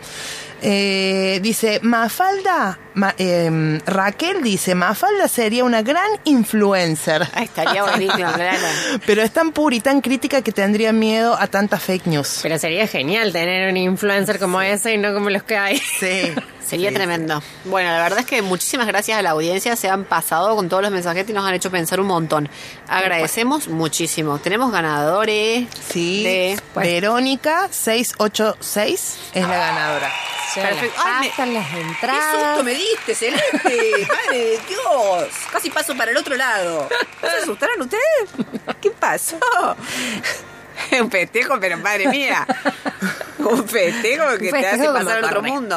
Eh, 0.61 1.39
dice, 1.41 1.79
Mafalda, 1.83 2.81
Ma- 2.95 3.15
em, 3.19 3.81
Raquel 3.87 4.43
dice, 4.43 4.75
Mafalda 4.75 5.27
sería 5.29 5.65
una 5.65 5.83
gran 5.83 6.09
influencer. 6.25 7.27
Ay, 7.35 7.45
estaría 7.45 7.83
buenísimo, 7.83 8.15
claro. 8.35 8.67
Pero 9.05 9.23
es 9.23 9.33
tan 9.33 9.51
pura 9.53 9.75
y 9.75 9.81
tan 9.81 10.01
crítica 10.01 10.43
que 10.43 10.53
tendría 10.53 10.93
miedo 10.93 11.37
a 11.39 11.47
tanta 11.49 11.79
fake 11.81 12.07
news. 12.07 12.39
Pero 12.43 12.57
sería 12.59 12.87
genial 12.87 13.33
tener 13.33 13.69
un 13.69 13.77
influencer 13.77 14.39
como 14.39 14.61
ese 14.63 14.95
y 14.95 14.99
no 14.99 15.13
como 15.13 15.29
los 15.31 15.43
que 15.43 15.57
hay. 15.57 15.79
Sí. 15.79 16.33
Sería 16.65 16.89
Sí. 16.89 16.95
tremendo. 16.95 17.43
Bueno, 17.67 17.91
la 17.91 18.03
verdad 18.03 18.21
es 18.21 18.25
que 18.27 18.41
muchísimas 18.41 18.87
gracias 18.87 19.19
a 19.19 19.23
la 19.23 19.31
audiencia. 19.31 19.77
Se 19.77 19.91
han 19.91 20.05
pasado 20.05 20.57
con 20.57 20.71
todos 20.71 20.83
los 20.83 20.91
mensajes 20.91 21.29
y 21.29 21.33
nos 21.35 21.45
han 21.47 21.53
hecho 21.53 21.71
pensar 21.71 22.01
un 22.01 22.07
montón. 22.07 22.49
Agradecemos 22.89 23.69
muchísimo. 23.69 24.39
Tenemos 24.39 24.73
ganadores. 24.73 25.67
Sí, 25.91 26.23
de- 26.25 26.59
Verónica 26.75 27.69
686 27.71 29.17
es 29.35 29.43
la 29.47 29.57
ganadora. 29.59 30.11
Perfecto. 30.55 31.03
Las 31.05 31.07
Ay, 31.07 31.33
me- 31.39 31.53
las 31.55 31.67
¡Qué 31.69 31.81
entradas. 31.81 32.47
susto 32.57 32.65
me 32.65 32.73
diste, 32.91 33.15
Celeste! 33.15 34.07
¡Madre 34.09 34.39
de 34.39 34.61
Dios! 34.69 35.29
Casi 35.53 35.71
paso 35.71 35.97
para 35.97 36.11
el 36.11 36.17
otro 36.17 36.37
lado. 36.37 36.89
¿No 37.23 37.31
se 37.31 37.37
asustaron 37.37 37.81
ustedes? 37.81 38.31
¿Qué 38.81 38.91
pasó? 38.91 39.39
Un 41.01 41.11
festejo, 41.11 41.59
pero 41.61 41.77
madre 41.79 42.09
mía. 42.09 42.47
Un 43.39 43.67
festejo 43.69 44.31
que 44.39 44.51
te 44.51 44.63
Festejo 44.63 44.91
hace 44.91 45.05
pasar 45.05 45.19
al 45.19 45.25
otro 45.25 45.43
mundo. 45.43 45.77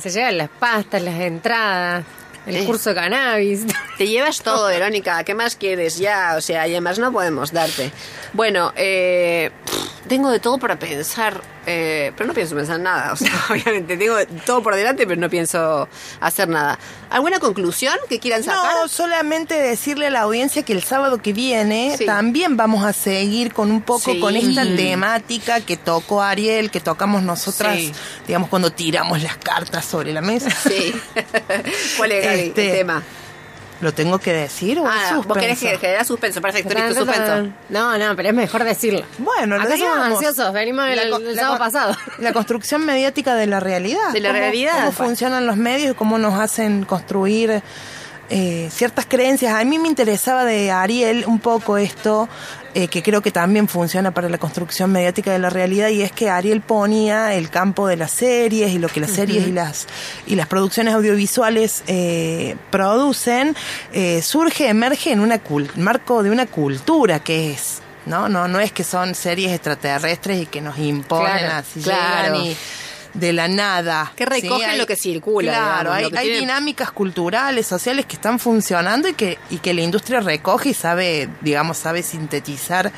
Se 0.00 0.10
llevan 0.10 0.38
las 0.38 0.48
pastas, 0.48 1.02
las 1.02 1.20
entradas, 1.20 2.04
el 2.48 2.56
Eh. 2.56 2.64
curso 2.64 2.90
de 2.90 2.94
cannabis. 2.96 3.60
Te 3.98 4.06
llevas 4.08 4.42
todo, 4.42 4.68
Verónica. 4.68 5.22
¿Qué 5.24 5.34
más 5.34 5.56
quieres? 5.56 5.98
Ya, 5.98 6.34
o 6.36 6.40
sea, 6.40 6.66
y 6.66 6.72
además 6.72 6.98
no 6.98 7.12
podemos 7.12 7.52
darte. 7.52 7.90
Bueno, 8.32 8.72
eh, 8.76 9.50
Tengo 10.08 10.30
de 10.30 10.40
todo 10.40 10.56
para 10.56 10.78
pensar, 10.78 11.42
eh, 11.66 12.12
pero 12.16 12.28
no 12.28 12.32
pienso 12.32 12.56
pensar 12.56 12.76
en 12.76 12.84
nada. 12.84 13.12
O 13.12 13.16
sea, 13.16 13.30
obviamente 13.50 13.98
tengo 13.98 14.16
todo 14.46 14.62
por 14.62 14.74
delante, 14.74 15.06
pero 15.06 15.20
no 15.20 15.28
pienso 15.28 15.86
hacer 16.20 16.48
nada. 16.48 16.78
¿Alguna 17.10 17.38
conclusión 17.40 17.94
que 18.08 18.18
quieran 18.18 18.42
sacar? 18.42 18.72
No, 18.74 18.88
solamente 18.88 19.54
decirle 19.54 20.06
a 20.06 20.10
la 20.10 20.20
audiencia 20.22 20.62
que 20.62 20.72
el 20.72 20.82
sábado 20.82 21.20
que 21.20 21.34
viene 21.34 21.94
Sí. 21.98 22.06
también 22.06 22.56
vamos 22.56 22.84
a 22.86 22.94
seguir 22.94 23.52
con 23.52 23.70
un 23.70 23.82
poco 23.82 24.12
Sí. 24.12 24.18
con 24.20 24.34
esta 24.34 24.62
temática 24.64 25.60
que 25.60 25.76
tocó 25.76 26.22
Ariel, 26.22 26.70
que 26.70 26.80
tocamos 26.80 27.22
nosotras, 27.22 27.76
Sí. 27.76 27.92
digamos, 28.26 28.48
cuando 28.48 28.70
tiramos 28.72 29.22
las 29.22 29.36
cartas 29.36 29.84
sobre 29.84 30.14
la 30.14 30.22
mesa. 30.22 30.48
Sí. 30.50 30.94
¿Cuál 31.98 32.12
es 32.12 32.24
Gaby, 32.24 32.37
Este, 32.46 32.70
el 32.70 32.76
tema? 32.78 33.02
¿Lo 33.80 33.94
tengo 33.94 34.18
que 34.18 34.32
decir 34.32 34.80
o 34.80 34.86
es 34.86 34.90
Ah, 34.92 35.20
vos 35.24 35.38
querés 35.38 35.56
suspenso? 35.56 35.80
que 35.80 35.86
generar 35.86 36.04
suspenso. 36.04 36.40
Perfecto, 36.40 36.74
listo, 36.74 36.94
suspenso. 37.04 37.52
No, 37.68 37.96
no, 37.96 38.16
pero 38.16 38.30
es 38.30 38.34
mejor 38.34 38.64
decirlo. 38.64 39.04
Bueno, 39.18 39.56
lo 39.56 39.62
Acá 39.62 39.76
somos 39.78 39.98
ansiosos, 39.98 40.52
venimos 40.52 40.88
el, 40.88 40.96
La 40.96 41.08
co- 41.16 41.22
el 41.22 41.36
sábado 41.36 41.58
pasado. 41.58 41.96
La 42.18 42.32
construcción 42.32 42.84
mediática 42.84 43.36
de 43.36 43.46
la 43.46 43.60
realidad. 43.60 44.10
De 44.12 44.18
la 44.18 44.30
Cómo- 44.30 44.40
realidad. 44.40 44.72
Cómo 44.80 44.92
funcionan 44.92 45.46
los 45.46 45.56
medios 45.56 45.92
y 45.92 45.94
cómo 45.94 46.18
nos 46.18 46.40
hacen 46.40 46.84
construir 46.84 47.62
eh, 48.30 48.68
ciertas 48.70 49.06
creencias. 49.06 49.54
A 49.54 49.64
mí 49.64 49.78
me 49.78 49.88
interesaba 49.88 50.44
de 50.44 50.70
Ariel 50.70 51.24
un 51.26 51.38
poco 51.38 51.78
esto, 51.78 52.28
eh, 52.74 52.88
que 52.88 53.02
creo 53.02 53.22
que 53.22 53.30
también 53.32 53.66
funciona 53.68 54.10
para 54.10 54.28
la 54.28 54.38
construcción 54.38 54.92
mediática 54.92 55.32
de 55.32 55.38
la 55.38 55.50
realidad, 55.50 55.88
y 55.88 56.02
es 56.02 56.12
que 56.12 56.28
Ariel 56.30 56.60
ponía 56.60 57.34
el 57.34 57.48
campo 57.50 57.86
de 57.88 57.96
las 57.96 58.10
series 58.10 58.72
y 58.72 58.78
lo 58.78 58.88
que 58.88 59.00
las 59.00 59.10
series 59.10 59.46
y 59.48 59.52
las 59.52 59.86
y 60.26 60.34
las 60.36 60.46
producciones 60.46 60.94
audiovisuales 60.94 61.82
eh, 61.86 62.56
producen, 62.70 63.56
eh, 63.92 64.20
surge, 64.22 64.68
emerge 64.68 65.12
en 65.12 65.20
una 65.20 65.42
cul- 65.42 65.74
marco 65.76 66.22
de 66.22 66.30
una 66.30 66.46
cultura 66.46 67.20
que 67.20 67.52
es 67.52 67.80
¿no? 68.06 68.26
No, 68.28 68.48
no 68.48 68.58
es 68.60 68.72
que 68.72 68.84
son 68.84 69.14
series 69.14 69.52
extraterrestres 69.52 70.42
y 70.42 70.46
que 70.46 70.62
nos 70.62 70.78
imponen 70.78 71.26
Claro, 71.38 71.54
así 71.56 71.80
claro. 71.80 72.34
llegan 72.36 72.46
y 72.52 72.56
de 73.18 73.32
la 73.32 73.48
nada. 73.48 74.12
Que 74.16 74.24
recogen 74.24 74.70
Hay- 74.70 74.78
lo 74.78 74.86
que 74.86 74.96
circula, 74.96 75.52
Claro, 75.52 75.94
digamos, 75.94 76.12
hay, 76.12 76.18
hay 76.18 76.24
tiene- 76.26 76.40
dinámicas 76.40 76.90
culturales, 76.92 77.66
sociales 77.66 78.06
que 78.06 78.16
están 78.16 78.38
funcionando 78.38 79.08
y 79.08 79.14
que, 79.14 79.38
y 79.50 79.58
que 79.58 79.74
la 79.74 79.80
industria 79.82 80.20
recoge 80.20 80.70
y 80.70 80.74
sabe, 80.74 81.28
digamos, 81.40 81.78
sabe 81.78 82.02
sintetizar 82.02 82.92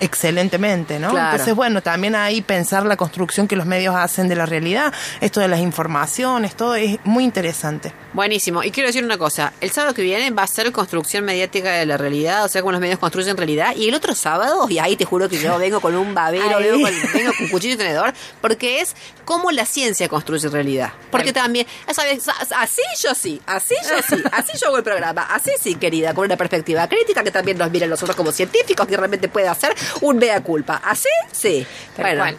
excelentemente, 0.00 0.98
¿no? 0.98 1.10
Claro. 1.10 1.30
Entonces, 1.32 1.54
bueno, 1.54 1.82
también 1.82 2.14
ahí 2.14 2.42
pensar 2.42 2.84
la 2.86 2.96
construcción 2.96 3.48
que 3.48 3.56
los 3.56 3.66
medios 3.66 3.94
hacen 3.94 4.28
de 4.28 4.36
la 4.36 4.46
realidad, 4.46 4.92
esto 5.20 5.40
de 5.40 5.48
las 5.48 5.60
informaciones, 5.60 6.54
todo 6.54 6.74
es 6.74 6.98
muy 7.04 7.24
interesante. 7.24 7.92
Buenísimo. 8.12 8.62
Y 8.62 8.70
quiero 8.70 8.88
decir 8.88 9.04
una 9.04 9.18
cosa. 9.18 9.52
El 9.60 9.70
sábado 9.70 9.94
que 9.94 10.02
viene 10.02 10.30
va 10.30 10.42
a 10.42 10.46
ser 10.46 10.72
construcción 10.72 11.24
mediática 11.24 11.72
de 11.72 11.86
la 11.86 11.96
realidad, 11.96 12.44
o 12.44 12.48
sea, 12.48 12.62
cómo 12.62 12.72
los 12.72 12.80
medios 12.80 12.98
construyen 12.98 13.36
realidad. 13.36 13.74
Y 13.76 13.88
el 13.88 13.94
otro 13.94 14.14
sábado, 14.14 14.66
y 14.68 14.78
ahí 14.78 14.96
te 14.96 15.04
juro 15.04 15.28
que 15.28 15.38
yo 15.38 15.58
vengo 15.58 15.80
con 15.80 15.94
un 15.94 16.14
babero, 16.14 16.58
vengo 16.58 16.80
con, 16.80 17.12
vengo 17.12 17.32
con 17.36 17.48
cuchillo 17.48 17.74
y 17.74 17.78
tenedor, 17.78 18.14
porque 18.40 18.80
es 18.80 18.94
cómo 19.24 19.50
la 19.50 19.66
ciencia 19.66 20.08
construye 20.08 20.48
realidad. 20.48 20.92
Porque 21.10 21.32
también, 21.32 21.66
sabes, 21.92 22.28
así 22.56 22.82
yo 23.02 23.14
sí, 23.14 23.40
así 23.46 23.74
yo 23.82 24.16
sí, 24.16 24.22
así 24.32 24.52
yo 24.58 24.68
hago 24.68 24.78
el 24.78 24.84
programa, 24.84 25.22
así 25.30 25.50
sí, 25.60 25.74
querida, 25.74 26.14
con 26.14 26.24
una 26.24 26.36
perspectiva 26.36 26.88
crítica 26.88 27.22
que 27.22 27.30
también 27.30 27.58
nos 27.58 27.70
miren 27.70 27.90
nosotros 27.90 28.16
como 28.16 28.32
científicos, 28.32 28.86
que 28.86 28.96
realmente 28.96 29.28
puede 29.28 29.48
hacer 29.48 29.74
un 30.02 30.18
mea 30.18 30.42
culpa. 30.42 30.80
Así 30.84 31.08
sí. 31.32 31.66
Tal 31.94 32.04
bueno. 32.04 32.20
cual. 32.20 32.36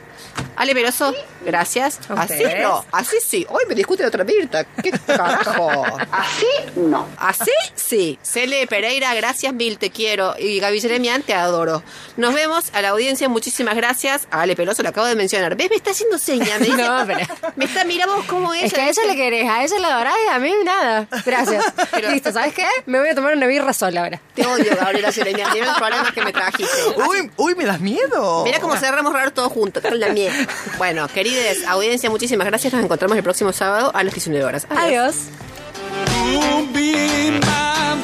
Ale 0.58 0.74
Peroso, 0.74 1.14
gracias. 1.46 2.00
Así 2.10 2.44
no, 2.62 2.84
así 2.92 3.18
sí. 3.26 3.46
Hoy 3.50 3.64
me 3.70 3.76
discute 3.76 4.04
otra 4.06 4.24
Mirta. 4.24 4.64
¿Qué 4.66 4.92
carajo? 4.92 5.86
Así 6.12 6.46
no. 6.76 7.08
¿Así? 7.18 7.52
Sí. 7.76 8.18
Cele 8.24 8.66
Pereira, 8.68 9.14
gracias 9.14 9.54
mil, 9.54 9.78
te 9.78 9.92
quiero. 9.92 10.34
Y 10.40 10.60
Gaby 10.60 10.82
Jeremian, 10.82 11.22
te 11.22 11.34
adoro. 11.36 11.84
Nos 12.18 12.34
vemos 12.34 12.66
a 12.74 12.82
la 12.82 12.90
audiencia, 12.90 13.30
muchísimas 13.30 13.76
gracias. 13.76 14.28
A 14.32 14.42
Ale 14.42 14.56
Peloso, 14.56 14.82
lo 14.84 14.90
acabo 14.90 15.06
de 15.08 15.16
mencionar. 15.16 15.56
¿Ves? 15.56 15.70
Me 15.70 15.76
está 15.76 15.92
haciendo 15.92 16.18
señas. 16.18 16.60
Me 16.60 16.66
dice, 16.72 16.78
No, 16.84 17.04
pero- 17.06 17.20
Me 17.56 17.66
está, 17.66 17.84
mira 17.86 18.08
vos 18.08 18.26
cómo 18.26 18.54
ella. 18.54 18.66
Es 18.66 18.74
que 18.74 18.82
a 18.82 18.90
ella 18.90 19.04
le 19.06 19.16
querés, 19.16 19.48
a 19.50 19.64
ella 19.64 19.80
la 19.80 19.94
adorás 19.96 20.16
y 20.26 20.30
a 20.34 20.40
mí 20.40 20.52
nada. 20.66 21.08
Gracias. 21.24 21.66
Listo, 22.12 22.32
¿sabes 22.32 22.54
qué? 22.56 22.66
Me 22.88 23.00
voy 23.00 23.10
a 23.10 23.16
tomar 23.16 23.36
una 23.36 23.46
birra 23.46 23.74
sola 23.74 24.02
ahora. 24.02 24.20
Te 24.34 24.46
odio, 24.46 24.76
Gabriela 24.76 25.12
Jeremian. 25.12 25.52
Mira 25.54 25.68
los 25.68 25.78
problemas 25.78 26.12
que 26.14 26.22
me 26.24 26.34
trajiste. 26.34 26.76
Uy, 27.08 27.30
uy, 27.38 27.56
me 27.56 27.66
das 27.66 27.80
miedo. 27.80 28.44
Mira 28.44 28.60
cómo 28.60 28.76
cerramos 28.76 29.14
raro 29.14 29.32
todos 29.34 29.52
juntos, 29.52 29.84
con 29.84 30.00
la 30.00 30.10
miel. 30.10 30.47
Bueno, 30.78 31.08
querides, 31.08 31.66
audiencia, 31.68 32.10
muchísimas 32.10 32.48
gracias. 32.48 32.74
Nos 32.74 32.84
encontramos 32.84 33.18
el 33.18 33.24
próximo 33.24 33.52
sábado 33.52 33.92
a 33.94 34.04
las 34.04 34.14
19 34.14 34.46
horas. 34.46 34.68
Adiós. 34.70 35.30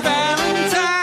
my 0.03 0.93